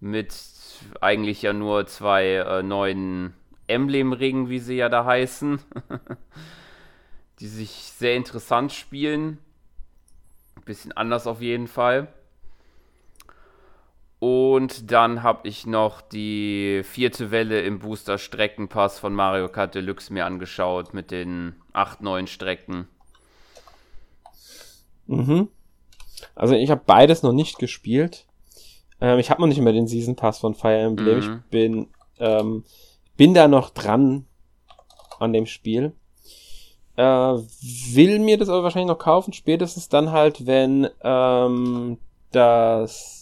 Mit 0.00 0.34
eigentlich 1.00 1.42
ja 1.42 1.52
nur 1.52 1.86
zwei 1.86 2.34
äh, 2.34 2.62
neuen 2.62 3.34
Emblem-Ringen, 3.68 4.48
wie 4.48 4.58
sie 4.58 4.76
ja 4.76 4.88
da 4.88 5.04
heißen. 5.04 5.60
die 7.40 7.48
sich 7.48 7.70
sehr 7.70 8.14
interessant 8.14 8.72
spielen. 8.72 9.38
Bisschen 10.64 10.92
anders 10.92 11.26
auf 11.26 11.40
jeden 11.40 11.66
Fall. 11.66 12.08
Und 14.22 14.92
dann 14.92 15.24
habe 15.24 15.48
ich 15.48 15.66
noch 15.66 16.00
die 16.00 16.82
vierte 16.84 17.32
Welle 17.32 17.62
im 17.62 17.80
Booster 17.80 18.18
Streckenpass 18.18 19.00
von 19.00 19.12
Mario 19.12 19.48
Kart 19.48 19.74
Deluxe 19.74 20.12
mir 20.12 20.26
angeschaut 20.26 20.94
mit 20.94 21.10
den 21.10 21.56
acht 21.72 22.02
neuen 22.02 22.28
Strecken. 22.28 22.86
Mhm. 25.08 25.48
Also 26.36 26.54
ich 26.54 26.70
habe 26.70 26.82
beides 26.86 27.24
noch 27.24 27.32
nicht 27.32 27.58
gespielt. 27.58 28.26
Ähm, 29.00 29.18
ich 29.18 29.28
habe 29.28 29.40
noch 29.40 29.48
nicht 29.48 29.60
mehr 29.60 29.72
den 29.72 29.88
Season 29.88 30.14
Pass 30.14 30.38
von 30.38 30.54
Fire 30.54 30.78
Emblem. 30.78 31.16
Mhm. 31.16 31.22
Ich 31.24 31.50
bin, 31.50 31.88
ähm, 32.20 32.64
bin 33.16 33.34
da 33.34 33.48
noch 33.48 33.70
dran 33.70 34.26
an 35.18 35.32
dem 35.32 35.46
Spiel. 35.46 35.94
Äh, 36.94 37.02
will 37.02 38.20
mir 38.20 38.38
das 38.38 38.48
aber 38.48 38.62
wahrscheinlich 38.62 38.86
noch 38.86 39.00
kaufen, 39.00 39.32
spätestens 39.32 39.88
dann 39.88 40.12
halt, 40.12 40.46
wenn 40.46 40.88
ähm, 41.02 41.98
das 42.30 43.21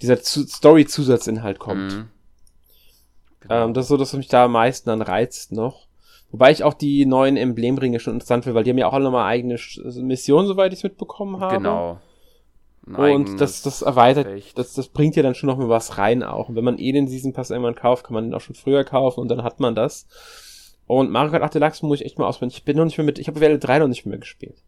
dieser 0.00 0.16
Story-Zusatzinhalt 0.16 1.58
kommt. 1.58 1.92
Mhm. 1.92 2.08
Genau. 3.40 3.64
Ähm, 3.64 3.74
das 3.74 3.84
ist 3.84 3.88
so, 3.88 3.96
dass 3.96 4.12
mich 4.12 4.28
da 4.28 4.44
am 4.44 4.52
meisten 4.52 4.88
dann 4.88 5.02
reizt 5.02 5.52
noch. 5.52 5.86
Wobei 6.30 6.50
ich 6.50 6.62
auch 6.62 6.74
die 6.74 7.06
neuen 7.06 7.36
Emblemringe 7.36 8.00
schon 8.00 8.14
interessant 8.14 8.44
finde, 8.44 8.54
weil 8.54 8.64
die 8.64 8.70
haben 8.70 8.78
ja 8.78 8.88
auch 8.88 8.92
alle 8.92 9.04
nochmal 9.04 9.26
eigene 9.26 9.58
Missionen, 10.02 10.46
soweit 10.46 10.72
ich 10.72 10.80
es 10.80 10.82
mitbekommen 10.82 11.40
habe. 11.40 11.56
Genau. 11.56 11.98
und 12.86 13.40
das, 13.40 13.62
das 13.62 13.82
erweitert, 13.82 14.58
das, 14.58 14.74
das 14.74 14.88
bringt 14.88 15.16
ja 15.16 15.22
dann 15.22 15.34
schon 15.34 15.48
noch 15.48 15.56
mal 15.56 15.68
was 15.68 15.96
rein 15.96 16.22
auch. 16.22 16.50
Und 16.50 16.56
wenn 16.56 16.64
man 16.64 16.78
eh 16.78 16.92
den 16.92 17.08
Season 17.08 17.32
Pass 17.32 17.50
irgendwann 17.50 17.74
kauft, 17.74 18.04
kann 18.04 18.14
man 18.14 18.24
den 18.24 18.34
auch 18.34 18.40
schon 18.40 18.54
früher 18.54 18.84
kaufen 18.84 19.20
und 19.20 19.28
dann 19.28 19.42
hat 19.42 19.58
man 19.60 19.74
das. 19.74 20.06
Und 20.86 21.10
Mario 21.10 21.30
Kart 21.30 21.42
8 21.42 21.54
Deluxe 21.54 21.84
muss 21.84 22.00
ich 22.00 22.06
echt 22.06 22.18
mal 22.18 22.26
ausprobieren. 22.26 22.54
Ich 22.56 22.64
bin 22.64 22.76
noch 22.76 22.84
nicht 22.84 22.96
mehr 22.98 23.04
mit, 23.04 23.18
ich 23.18 23.28
habe 23.28 23.40
Welle 23.40 23.58
3 23.58 23.78
noch 23.80 23.88
nicht 23.88 24.06
mehr 24.06 24.18
gespielt. 24.18 24.62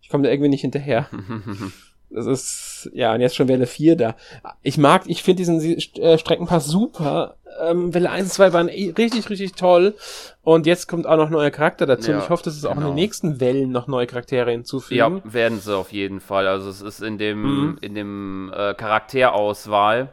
Ich 0.00 0.08
komme 0.08 0.24
da 0.24 0.30
irgendwie 0.30 0.48
nicht 0.48 0.62
hinterher. 0.62 1.08
Das 2.10 2.26
ist, 2.26 2.90
ja, 2.94 3.12
und 3.12 3.20
jetzt 3.20 3.36
schon 3.36 3.48
Welle 3.48 3.66
4 3.66 3.96
da. 3.96 4.16
Ich 4.62 4.78
mag, 4.78 5.02
ich 5.06 5.22
finde 5.22 5.38
diesen 5.38 5.60
äh, 5.60 6.18
Streckenpass 6.18 6.66
super. 6.66 7.36
Ähm, 7.60 7.92
Welle 7.92 8.10
1 8.10 8.24
und 8.26 8.32
2 8.32 8.52
waren 8.52 8.68
eh 8.68 8.94
richtig, 8.96 9.28
richtig 9.28 9.52
toll. 9.52 9.94
Und 10.42 10.66
jetzt 10.66 10.88
kommt 10.88 11.06
auch 11.06 11.16
noch 11.16 11.28
neuer 11.28 11.50
Charakter 11.50 11.84
dazu. 11.84 12.10
Ja, 12.10 12.16
und 12.16 12.24
ich 12.24 12.30
hoffe, 12.30 12.44
dass 12.44 12.54
es 12.54 12.62
genau. 12.62 12.72
auch 12.72 12.76
in 12.76 12.80
den 12.80 12.86
genau. 12.88 12.94
nächsten 12.94 13.40
Wellen 13.40 13.70
noch 13.72 13.88
neue 13.88 14.06
Charaktere 14.06 14.50
hinzufügen. 14.50 14.98
Ja, 14.98 15.32
werden 15.32 15.60
sie 15.60 15.76
auf 15.76 15.92
jeden 15.92 16.20
Fall. 16.20 16.46
Also 16.46 16.70
es 16.70 16.80
ist 16.80 17.02
in 17.02 17.18
dem, 17.18 17.42
mhm. 17.42 17.78
in 17.82 17.94
dem 17.94 18.52
äh, 18.54 18.74
Charakterauswahl 18.74 20.08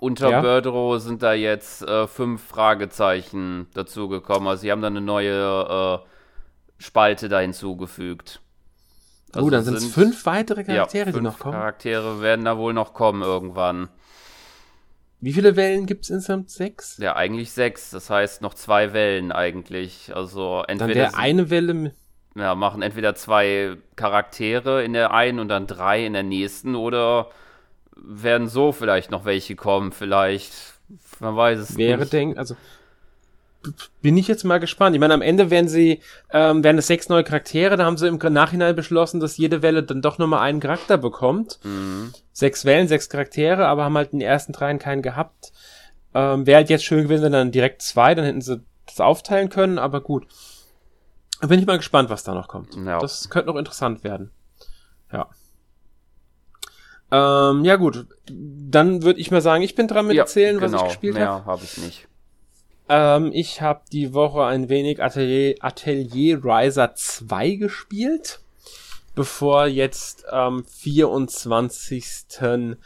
unter 0.00 0.30
ja. 0.30 0.40
Birdro 0.40 0.98
sind 0.98 1.22
da 1.22 1.32
jetzt 1.32 1.82
äh, 1.82 2.06
fünf 2.06 2.42
Fragezeichen 2.42 3.68
dazugekommen. 3.74 4.48
Also 4.48 4.62
sie 4.62 4.72
haben 4.72 4.82
da 4.82 4.88
eine 4.88 5.00
neue 5.00 6.02
äh, 6.02 6.82
Spalte 6.82 7.28
da 7.28 7.40
hinzugefügt. 7.40 8.40
Also 9.34 9.46
oh, 9.46 9.50
dann 9.50 9.64
sind 9.64 9.74
es 9.74 9.86
fünf 9.86 10.26
weitere 10.26 10.64
Charaktere, 10.64 11.06
ja, 11.06 11.12
die 11.12 11.20
noch 11.20 11.38
kommen. 11.38 11.54
Charaktere 11.54 12.20
werden 12.20 12.44
da 12.44 12.56
wohl 12.56 12.72
noch 12.72 12.94
kommen 12.94 13.22
irgendwann. 13.22 13.88
Wie 15.20 15.32
viele 15.32 15.56
Wellen 15.56 15.86
gibt 15.86 16.04
es 16.04 16.10
insgesamt? 16.10 16.50
Sechs? 16.50 16.98
Ja, 16.98 17.16
eigentlich 17.16 17.52
sechs. 17.52 17.90
Das 17.90 18.10
heißt 18.10 18.42
noch 18.42 18.54
zwei 18.54 18.92
Wellen 18.92 19.32
eigentlich. 19.32 20.14
Also 20.14 20.62
entweder. 20.68 21.04
Dann 21.04 21.12
der 21.12 21.18
eine 21.18 21.50
Welle. 21.50 21.92
Ja, 22.36 22.54
machen 22.54 22.82
entweder 22.82 23.14
zwei 23.14 23.76
Charaktere 23.96 24.84
in 24.84 24.92
der 24.92 25.12
einen 25.12 25.38
und 25.38 25.48
dann 25.48 25.66
drei 25.66 26.04
in 26.04 26.12
der 26.12 26.24
nächsten 26.24 26.74
oder 26.74 27.30
werden 27.96 28.48
so 28.48 28.72
vielleicht 28.72 29.10
noch 29.10 29.24
welche 29.24 29.56
kommen, 29.56 29.92
vielleicht. 29.92 30.52
Man 31.20 31.36
weiß 31.36 31.58
es 31.58 31.76
Wäre 31.76 32.00
nicht. 32.00 32.12
Denk, 32.12 32.36
also 32.36 32.56
bin 34.02 34.16
ich 34.16 34.28
jetzt 34.28 34.44
mal 34.44 34.60
gespannt. 34.60 34.94
Ich 34.94 35.00
meine, 35.00 35.14
am 35.14 35.22
Ende 35.22 35.50
werden 35.50 35.68
sie, 35.68 36.00
ähm, 36.30 36.64
werden 36.64 36.78
es 36.78 36.86
sechs 36.86 37.08
neue 37.08 37.24
Charaktere, 37.24 37.76
da 37.76 37.84
haben 37.84 37.96
sie 37.96 38.08
im 38.08 38.18
Nachhinein 38.18 38.76
beschlossen, 38.76 39.20
dass 39.20 39.36
jede 39.36 39.62
Welle 39.62 39.82
dann 39.82 40.02
doch 40.02 40.18
nochmal 40.18 40.40
einen 40.40 40.60
Charakter 40.60 40.98
bekommt. 40.98 41.58
Mhm. 41.62 42.12
Sechs 42.32 42.64
Wellen, 42.64 42.88
sechs 42.88 43.08
Charaktere, 43.08 43.66
aber 43.66 43.84
haben 43.84 43.96
halt 43.96 44.12
in 44.12 44.20
den 44.20 44.28
ersten 44.28 44.52
dreien 44.52 44.78
keinen 44.78 45.02
gehabt. 45.02 45.52
Ähm, 46.14 46.46
Wäre 46.46 46.58
halt 46.58 46.70
jetzt 46.70 46.84
schön 46.84 47.04
gewesen, 47.04 47.24
wenn 47.24 47.32
dann 47.32 47.52
direkt 47.52 47.82
zwei, 47.82 48.14
dann 48.14 48.24
hätten 48.24 48.40
sie 48.40 48.62
das 48.86 49.00
aufteilen 49.00 49.48
können, 49.48 49.78
aber 49.78 50.00
gut. 50.00 50.26
Bin 51.40 51.58
ich 51.58 51.66
mal 51.66 51.76
gespannt, 51.76 52.10
was 52.10 52.24
da 52.24 52.34
noch 52.34 52.48
kommt. 52.48 52.74
Ja. 52.76 52.98
Das 52.98 53.28
könnte 53.28 53.50
noch 53.50 53.56
interessant 53.56 54.04
werden. 54.04 54.30
Ja. 55.12 55.28
Ähm, 57.10 57.64
ja 57.64 57.76
gut, 57.76 58.06
dann 58.28 59.02
würde 59.02 59.20
ich 59.20 59.30
mal 59.30 59.40
sagen, 59.40 59.62
ich 59.62 59.74
bin 59.74 59.88
dran 59.88 60.06
mit 60.06 60.16
ja, 60.16 60.22
erzählen, 60.22 60.58
genau. 60.58 60.64
was 60.64 60.72
ich 60.72 60.78
genau. 60.78 60.88
gespielt 60.88 61.18
habe. 61.18 61.24
Mehr 61.24 61.46
habe 61.46 61.64
ich 61.64 61.78
nicht. 61.78 62.08
Ähm, 62.88 63.30
ich 63.32 63.60
habe 63.60 63.82
die 63.92 64.12
Woche 64.12 64.44
ein 64.44 64.68
wenig 64.68 65.02
Atelier, 65.02 65.56
Atelier 65.60 66.44
Riser 66.44 66.94
2 66.94 67.52
gespielt, 67.52 68.40
bevor 69.14 69.66
jetzt 69.66 70.28
am 70.28 70.64
24. 70.64 72.76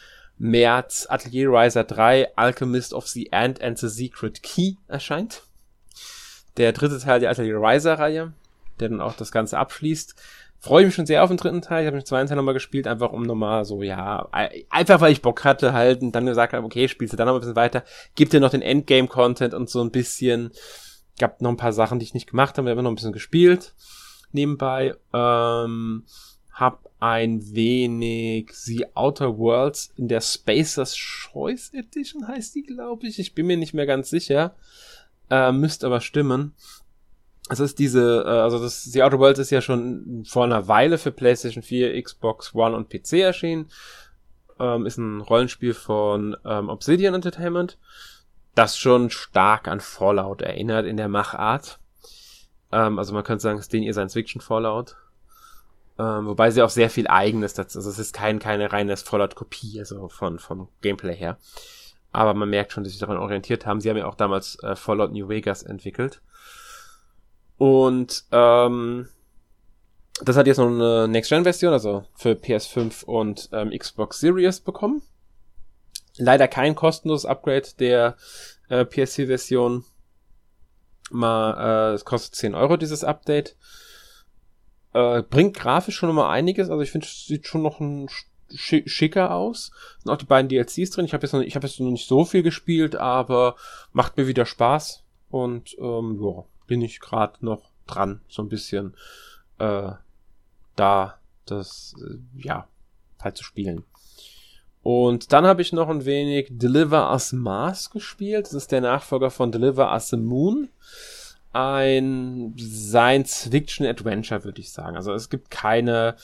März 0.41 1.07
Atelier 1.09 1.51
Riser 1.51 1.83
3 1.83 2.37
Alchemist 2.37 2.95
of 2.95 3.09
the 3.09 3.33
Ant 3.33 3.61
and 3.61 3.77
the 3.77 3.89
Secret 3.89 4.43
Key 4.43 4.77
erscheint. 4.87 5.43
Der 6.57 6.73
dritte 6.73 7.01
Teil 7.01 7.21
der 7.21 7.31
Atelier 7.31 7.61
Riser 7.61 7.99
Reihe, 7.99 8.33
der 8.79 8.89
dann 8.89 9.01
auch 9.01 9.15
das 9.15 9.33
Ganze 9.33 9.59
abschließt 9.59 10.15
freue 10.61 10.83
ich 10.83 10.87
mich 10.87 10.95
schon 10.95 11.07
sehr 11.07 11.23
auf 11.23 11.31
den 11.31 11.37
dritten 11.37 11.63
Teil. 11.63 11.83
Ich 11.83 11.87
habe 11.87 11.99
den 11.99 12.07
zweiten 12.07 12.29
Teil 12.29 12.37
nochmal 12.37 12.55
gespielt, 12.55 12.87
einfach 12.87 13.13
um 13.13 13.23
nochmal 13.23 13.65
so, 13.65 13.83
ja, 13.83 14.29
einfach 14.71 15.01
weil 15.01 15.13
ich 15.13 15.23
Bock 15.23 15.45
hatte 15.45 15.73
halt 15.73 16.03
und 16.03 16.13
dann 16.13 16.27
gesagt 16.27 16.53
habe, 16.53 16.67
okay, 16.67 16.89
spielst 16.89 17.13
du 17.13 17.17
dann 17.17 17.27
noch 17.27 17.35
ein 17.35 17.41
bisschen 17.41 17.57
weiter, 17.57 17.85
gib 18.15 18.31
dir 18.31 18.41
noch 18.41 18.51
den 18.51 18.63
Endgame-Content 18.63 19.55
und 19.55 19.69
so 19.71 19.81
ein 19.81 19.91
bisschen. 19.91 20.51
Gab 21.19 21.41
noch 21.41 21.51
ein 21.51 21.57
paar 21.57 21.73
Sachen, 21.73 21.99
die 21.99 22.05
ich 22.05 22.15
nicht 22.15 22.31
gemacht 22.31 22.57
habe, 22.59 22.67
wir 22.67 22.77
haben 22.77 22.85
noch 22.85 22.93
ein 22.93 22.97
bisschen 22.97 23.13
gespielt 23.13 23.75
nebenbei. 24.33 24.95
Ähm, 25.13 26.05
hab 26.53 26.91
ein 27.01 27.55
wenig 27.55 28.51
The 28.53 28.87
Outer 28.95 29.39
Worlds 29.39 29.93
in 29.97 30.09
der 30.09 30.21
Spacers 30.21 30.97
Choice 30.97 31.73
Edition 31.73 32.27
heißt 32.27 32.55
die, 32.55 32.63
glaube 32.63 33.07
ich. 33.07 33.19
Ich 33.19 33.35
bin 33.35 33.47
mir 33.47 33.57
nicht 33.57 33.75
mehr 33.75 33.87
ganz 33.87 34.11
sicher. 34.11 34.57
Äh, 35.31 35.53
müsste 35.53 35.87
aber 35.87 36.01
stimmen. 36.01 36.55
Es 37.51 37.61
ist 37.61 37.79
diese, 37.79 38.25
äh, 38.27 38.29
also 38.29 38.59
das 38.59 38.85
The 38.85 39.03
Outer 39.03 39.19
Worlds 39.19 39.39
ist 39.39 39.51
ja 39.51 39.61
schon 39.61 40.25
vor 40.27 40.45
einer 40.45 40.69
Weile 40.69 40.99
für 40.99 41.13
PlayStation 41.13 41.63
4, 41.63 42.01
Xbox 42.03 42.55
One 42.55 42.77
und 42.77 42.91
PC 42.91 43.15
erschienen. 43.15 43.71
Ähm, 44.61 44.87
ist 44.87 44.99
ein 44.99 45.21
Rollenspiel 45.21 45.73
von 45.73 46.37
ähm, 46.45 46.69
Obsidian 46.69 47.15
Entertainment, 47.15 47.79
das 48.55 48.77
schon 48.77 49.09
stark 49.11 49.69
an 49.69 49.81
Fallout 49.81 50.43
erinnert 50.43 50.85
in 50.85 50.97
der 50.97 51.09
Machart. 51.09 51.79
Ähm, 52.73 52.99
also 52.99 53.15
man 53.15 53.25
könnte 53.25 53.43
sagen, 53.43 53.59
es 53.59 53.67
ist 53.67 53.73
den 53.73 53.83
ihr 53.83 53.93
Science 53.93 54.15
Fiction 54.15 54.41
Fallout. 54.41 54.97
Ähm, 55.99 56.27
wobei 56.27 56.51
sie 56.51 56.63
auch 56.63 56.71
sehr 56.71 56.91
viel 56.91 57.09
eigenes 57.09 57.55
dazu, 57.55 57.79
also 57.79 57.91
es 57.91 57.99
ist 57.99 58.15
kein, 58.15 58.39
keine 58.39 58.73
reine 58.73 58.97
Fallout-Kopie, 58.97 59.81
also 59.81 60.09
von, 60.09 60.39
vom 60.39 60.69
Gameplay 60.81 61.17
her. 61.17 61.39
Aber 62.13 62.35
man 62.35 62.51
merkt 62.51 62.73
schon, 62.73 62.85
dass 62.85 62.93
sie 62.93 62.99
sich 62.99 63.07
daran 63.07 63.19
orientiert 63.23 63.67
haben. 63.67 63.81
Sie 63.81 63.91
haben 63.91 63.97
ja 63.97 64.07
auch 64.07 64.15
damals 64.15 64.63
äh, 64.63 64.77
Fallout 64.77 65.13
New 65.13 65.29
Vegas 65.29 65.63
entwickelt. 65.63 66.21
Und 67.59 68.25
ähm, 68.31 69.09
das 70.23 70.37
hat 70.37 70.47
jetzt 70.47 70.59
noch 70.59 70.69
eine 70.69 71.09
Next-Gen-Version, 71.09 71.73
also 71.73 72.05
für 72.15 72.31
PS5 72.31 73.05
und 73.05 73.51
ähm, 73.53 73.71
Xbox 73.77 74.21
Series 74.21 74.61
bekommen. 74.61 75.03
Leider 76.17 76.49
kein 76.49 76.75
kostenloses 76.75 77.27
Upgrade 77.27 77.69
der 77.79 78.17
äh, 78.69 78.85
PSC-Version. 78.85 79.85
Mal, 81.11 81.93
äh, 81.93 81.95
es 81.95 82.05
kostet 82.05 82.35
10 82.35 82.55
Euro 82.55 82.77
dieses 82.77 83.05
Update. 83.05 83.57
Äh, 84.93 85.23
bringt 85.23 85.57
grafisch 85.57 85.97
schon 85.97 86.11
immer 86.11 86.29
einiges, 86.29 86.71
also 86.71 86.83
ich 86.83 86.91
finde, 86.91 87.07
es 87.07 87.27
sieht 87.27 87.47
schon 87.47 87.63
noch 87.63 87.81
ein 87.81 88.09
schicker 88.51 89.35
aus. 89.35 89.71
Sind 90.03 90.11
auch 90.11 90.17
die 90.17 90.25
beiden 90.25 90.49
DLCs 90.49 90.91
drin. 90.91 91.05
Ich 91.05 91.13
habe 91.13 91.25
jetzt, 91.25 91.33
noch, 91.33 91.41
ich 91.41 91.55
hab 91.55 91.63
jetzt 91.63 91.79
noch 91.81 91.91
nicht 91.91 92.09
so 92.09 92.25
viel 92.25 92.43
gespielt, 92.43 92.97
aber 92.97 93.57
macht 93.93 94.17
mir 94.17 94.27
wieder 94.27 94.47
Spaß. 94.47 95.05
Und 95.31 95.77
ähm, 95.79 96.19
ja, 96.23 96.45
bin 96.69 96.83
ich 96.83 97.01
gerade 97.01 97.45
noch 97.45 97.71
dran, 97.89 98.21
so 98.29 98.43
ein 98.43 98.49
bisschen 98.49 98.95
äh, 99.59 99.91
da 100.77 101.19
das, 101.47 101.95
äh, 102.01 102.19
ja, 102.41 102.69
halt 103.21 103.37
zu 103.37 103.43
spielen. 103.43 103.85
Und 104.83 105.33
dann 105.33 105.45
habe 105.45 105.61
ich 105.61 105.73
noch 105.73 105.89
ein 105.89 106.05
wenig 106.05 106.49
Deliver 106.51 107.11
Us 107.11 107.33
Mars 107.33 107.91
gespielt. 107.91 108.47
Das 108.47 108.55
ist 108.55 108.73
der 108.73 108.81
Nachfolger 108.81 109.31
von 109.31 109.51
Deliver 109.51 109.93
Us 109.93 110.09
the 110.11 110.17
Moon. 110.17 110.69
Ein 111.53 112.55
Science-Fiction-Adventure, 112.59 114.45
würde 114.45 114.61
ich 114.61 114.71
sagen. 114.71 114.97
Also 114.97 115.13
es 115.13 115.31
gibt 115.31 115.51
keine, 115.51 116.17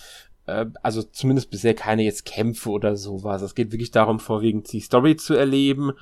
äh, 0.46 0.66
also 0.82 1.02
zumindest 1.02 1.50
bisher 1.50 1.74
keine 1.74 2.04
jetzt 2.04 2.24
Kämpfe 2.24 2.70
oder 2.70 2.96
sowas. 2.96 3.42
Es 3.42 3.54
geht 3.54 3.72
wirklich 3.72 3.90
darum, 3.90 4.20
vorwiegend 4.20 4.72
die 4.72 4.80
Story 4.80 5.16
zu 5.16 5.34
erleben 5.34 5.92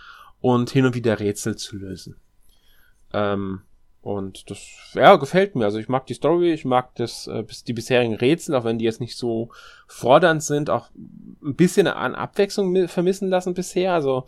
und 0.41 0.71
hin 0.71 0.85
und 0.85 0.95
wieder 0.95 1.21
Rätsel 1.21 1.57
zu 1.57 1.77
lösen. 1.77 2.17
Ähm, 3.13 3.63
und 4.03 4.51
das, 4.51 4.59
ja, 4.95 5.15
gefällt 5.15 5.55
mir. 5.55 5.65
Also 5.65 5.79
ich 5.79 5.89
mag 5.89 6.07
die 6.07 6.15
Story, 6.15 6.53
ich 6.53 6.65
mag 6.65 6.95
das, 6.97 7.29
äh, 7.29 7.45
die 7.67 7.73
bisherigen 7.73 8.17
Rätsel, 8.17 8.57
auch 8.57 8.65
wenn 8.65 8.79
die 8.79 8.85
jetzt 8.85 9.01
nicht 9.01 9.17
so 9.17 9.51
fordernd 9.87 10.43
sind, 10.43 10.71
auch 10.71 10.91
ein 11.43 11.55
bisschen 11.55 11.87
an 11.87 12.17
Abwechslung 12.17 12.89
vermissen 12.89 13.29
lassen 13.29 13.55
bisher. 13.55 13.93
Also 13.93 14.27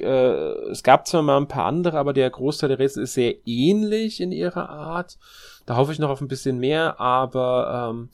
äh, 0.00 0.70
es 0.70 0.82
gab 0.82 1.06
zwar 1.06 1.22
mal 1.22 1.36
ein 1.36 1.48
paar 1.48 1.66
andere, 1.66 1.98
aber 1.98 2.14
der 2.14 2.30
Großteil 2.30 2.70
der 2.70 2.78
Rätsel 2.78 3.02
ist 3.02 3.12
sehr 3.12 3.34
ähnlich 3.46 4.22
in 4.22 4.32
ihrer 4.32 4.70
Art. 4.70 5.18
Da 5.66 5.76
hoffe 5.76 5.92
ich 5.92 5.98
noch 5.98 6.10
auf 6.10 6.22
ein 6.22 6.28
bisschen 6.28 6.58
mehr, 6.58 6.98
aber 6.98 7.90
ähm, 7.90 8.08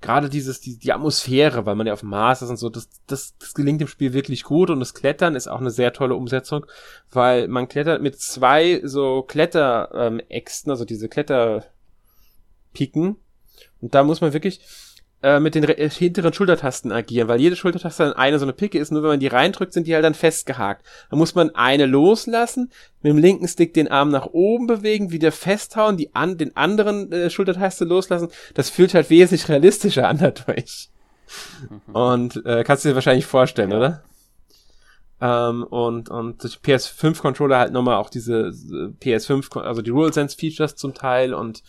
gerade 0.00 0.28
dieses, 0.28 0.60
die, 0.60 0.78
die 0.78 0.92
Atmosphäre, 0.92 1.66
weil 1.66 1.74
man 1.74 1.86
ja 1.86 1.92
auf 1.92 2.00
dem 2.00 2.10
Mars 2.10 2.42
ist 2.42 2.50
und 2.50 2.56
so, 2.56 2.68
das, 2.68 2.88
das, 3.06 3.36
das 3.38 3.54
gelingt 3.54 3.80
dem 3.80 3.88
Spiel 3.88 4.12
wirklich 4.12 4.44
gut 4.44 4.70
und 4.70 4.80
das 4.80 4.94
Klettern 4.94 5.36
ist 5.36 5.48
auch 5.48 5.60
eine 5.60 5.70
sehr 5.70 5.92
tolle 5.92 6.14
Umsetzung, 6.14 6.66
weil 7.10 7.48
man 7.48 7.68
klettert 7.68 8.02
mit 8.02 8.18
zwei 8.18 8.80
so 8.84 9.22
Kletteräxten, 9.22 10.70
ähm, 10.70 10.72
also 10.72 10.84
diese 10.84 11.08
Kletterpiken 11.08 13.16
und 13.80 13.94
da 13.94 14.02
muss 14.02 14.20
man 14.20 14.32
wirklich 14.32 14.60
äh, 15.22 15.40
mit 15.40 15.54
den 15.54 15.64
äh, 15.64 15.90
hinteren 15.90 16.32
Schultertasten 16.32 16.92
agieren, 16.92 17.28
weil 17.28 17.40
jede 17.40 17.56
Schultertaste 17.56 18.04
dann 18.04 18.12
eine 18.14 18.38
so 18.38 18.44
eine 18.44 18.52
Picke 18.52 18.78
ist, 18.78 18.90
nur 18.90 19.02
wenn 19.02 19.10
man 19.10 19.20
die 19.20 19.26
reindrückt, 19.26 19.72
sind 19.72 19.86
die 19.86 19.94
halt 19.94 20.04
dann 20.04 20.14
festgehakt. 20.14 20.86
Da 21.10 21.16
muss 21.16 21.34
man 21.34 21.54
eine 21.54 21.86
loslassen, 21.86 22.70
mit 23.02 23.10
dem 23.10 23.18
linken 23.18 23.46
Stick 23.46 23.74
den 23.74 23.88
Arm 23.88 24.10
nach 24.10 24.26
oben 24.26 24.66
bewegen, 24.66 25.10
wieder 25.10 25.32
festhauen, 25.32 25.96
die 25.96 26.14
an, 26.14 26.38
den 26.38 26.56
anderen 26.56 27.12
äh, 27.12 27.30
Schultertaste 27.30 27.84
loslassen. 27.84 28.28
Das 28.54 28.70
fühlt 28.70 28.94
halt 28.94 29.10
wesentlich 29.10 29.48
realistischer 29.48 30.08
an 30.08 30.18
dadurch. 30.18 30.88
Mhm. 31.68 31.94
Und 31.94 32.46
äh, 32.46 32.64
kannst 32.64 32.84
du 32.84 32.88
dir 32.88 32.94
wahrscheinlich 32.94 33.26
vorstellen, 33.26 33.70
ja. 33.72 33.76
oder? 33.76 34.02
Ähm, 35.20 35.64
und, 35.64 36.08
und 36.08 36.42
durch 36.42 36.56
PS5-Controller 36.56 37.58
halt 37.58 37.72
nochmal 37.72 37.96
auch 37.96 38.08
diese 38.08 38.52
PS5, 39.02 39.60
also 39.60 39.82
die 39.82 39.90
RuleSense-Features 39.90 40.76
zum 40.76 40.94
Teil 40.94 41.34
und 41.34 41.62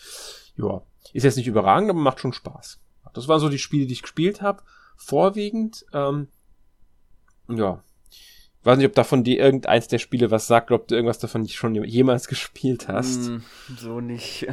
ja, 0.56 0.82
ist 1.14 1.24
jetzt 1.24 1.36
nicht 1.36 1.48
überragend, 1.48 1.90
aber 1.90 2.00
macht 2.00 2.22
schon 2.22 2.32
Spaß. 2.32 2.80
Das 3.14 3.28
waren 3.28 3.40
so 3.40 3.50
die 3.50 3.60
Spiele, 3.60 3.86
die 3.86 3.94
ich 3.94 4.02
gespielt 4.02 4.42
habe, 4.42 4.64
vorwiegend. 4.96 5.86
Ähm, 5.94 6.28
ja. 7.50 7.84
Ich 8.10 8.66
weiß 8.66 8.78
nicht, 8.78 8.88
ob 8.88 8.94
davon 8.94 9.24
dir 9.24 9.40
irgendeins 9.40 9.88
der 9.88 9.98
Spiele 9.98 10.30
was 10.30 10.46
sagt, 10.46 10.72
ob 10.72 10.88
du 10.88 10.96
irgendwas 10.96 11.18
davon 11.18 11.48
schon 11.48 11.84
jemals 11.84 12.28
gespielt 12.30 12.88
hast. 12.88 13.30
Mm, 13.30 13.38
so 13.76 14.00
nicht. 14.02 14.48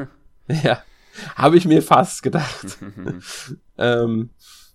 ja, 0.48 0.82
habe 1.34 1.58
ich 1.58 1.66
mir 1.66 1.82
fast 1.82 2.22
gedacht. 2.22 2.78
ähm, 3.78 4.30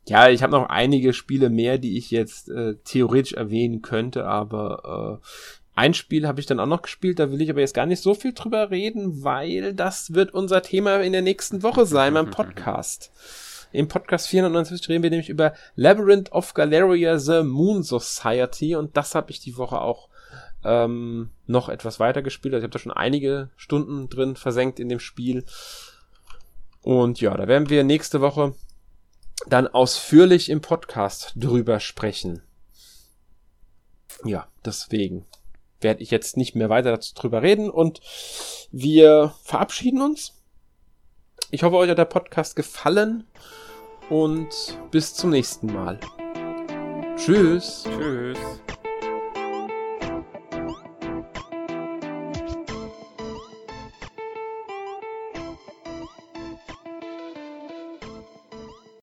ja, 0.07 0.29
ich 0.29 0.43
habe 0.43 0.51
noch 0.51 0.69
einige 0.69 1.13
Spiele 1.13 1.49
mehr, 1.49 1.79
die 1.79 1.97
ich 1.97 2.11
jetzt 2.11 2.49
äh, 2.49 2.75
theoretisch 2.83 3.33
erwähnen 3.33 3.81
könnte, 3.81 4.25
aber 4.25 5.19
äh, 5.23 5.27
ein 5.75 5.93
Spiel 5.93 6.25
habe 6.25 6.39
ich 6.39 6.45
dann 6.45 6.59
auch 6.59 6.65
noch 6.65 6.81
gespielt, 6.81 7.19
da 7.19 7.31
will 7.31 7.41
ich 7.41 7.49
aber 7.49 7.59
jetzt 7.59 7.73
gar 7.73 7.85
nicht 7.85 8.01
so 8.01 8.13
viel 8.13 8.33
drüber 8.33 8.71
reden, 8.71 9.23
weil 9.23 9.73
das 9.73 10.13
wird 10.13 10.33
unser 10.33 10.61
Thema 10.61 11.01
in 11.01 11.11
der 11.11 11.21
nächsten 11.21 11.63
Woche 11.63 11.85
sein 11.85 12.13
beim 12.13 12.29
Podcast. 12.31 13.11
Im 13.73 13.89
Podcast 13.89 14.27
490 14.27 14.87
reden 14.87 15.03
wir 15.03 15.09
nämlich 15.09 15.29
über 15.29 15.53
Labyrinth 15.75 16.31
of 16.31 16.53
Galeria 16.53 17.19
The 17.19 17.43
Moon 17.43 17.83
Society 17.83 18.75
und 18.75 18.95
das 18.95 19.15
habe 19.15 19.31
ich 19.31 19.41
die 19.41 19.57
Woche 19.57 19.81
auch 19.81 20.07
ähm, 20.63 21.31
noch 21.45 21.67
etwas 21.67 21.99
weiter 21.99 22.21
gespielt. 22.21 22.53
Also 22.53 22.63
ich 22.63 22.69
habe 22.69 22.73
da 22.73 22.79
schon 22.79 22.93
einige 22.93 23.49
Stunden 23.57 24.07
drin 24.07 24.37
versenkt 24.37 24.79
in 24.79 24.87
dem 24.87 24.99
Spiel. 24.99 25.43
Und 26.83 27.19
ja, 27.19 27.35
da 27.35 27.49
werden 27.49 27.69
wir 27.69 27.83
nächste 27.83 28.21
Woche 28.21 28.55
dann 29.47 29.67
ausführlich 29.67 30.49
im 30.49 30.61
Podcast 30.61 31.33
drüber 31.35 31.81
sprechen. 31.81 32.43
Ja, 34.23 34.47
deswegen 34.63 35.25
werde 35.85 36.01
ich 36.01 36.09
jetzt 36.09 36.35
nicht 36.35 36.55
mehr 36.55 36.69
weiter 36.69 36.97
drüber 36.97 37.43
reden 37.43 37.69
und 37.69 38.01
wir 38.71 39.33
verabschieden 39.43 40.01
uns. 40.01 40.33
Ich 41.51 41.61
hoffe, 41.63 41.77
euch 41.77 41.89
hat 41.89 41.99
der 41.99 42.05
Podcast 42.05 42.55
gefallen 42.55 43.23
und 44.09 44.49
bis 44.89 45.13
zum 45.13 45.29
nächsten 45.29 45.67
Mal. 45.67 45.99
Tschüss. 47.15 47.85
Tschüss. 47.85 48.37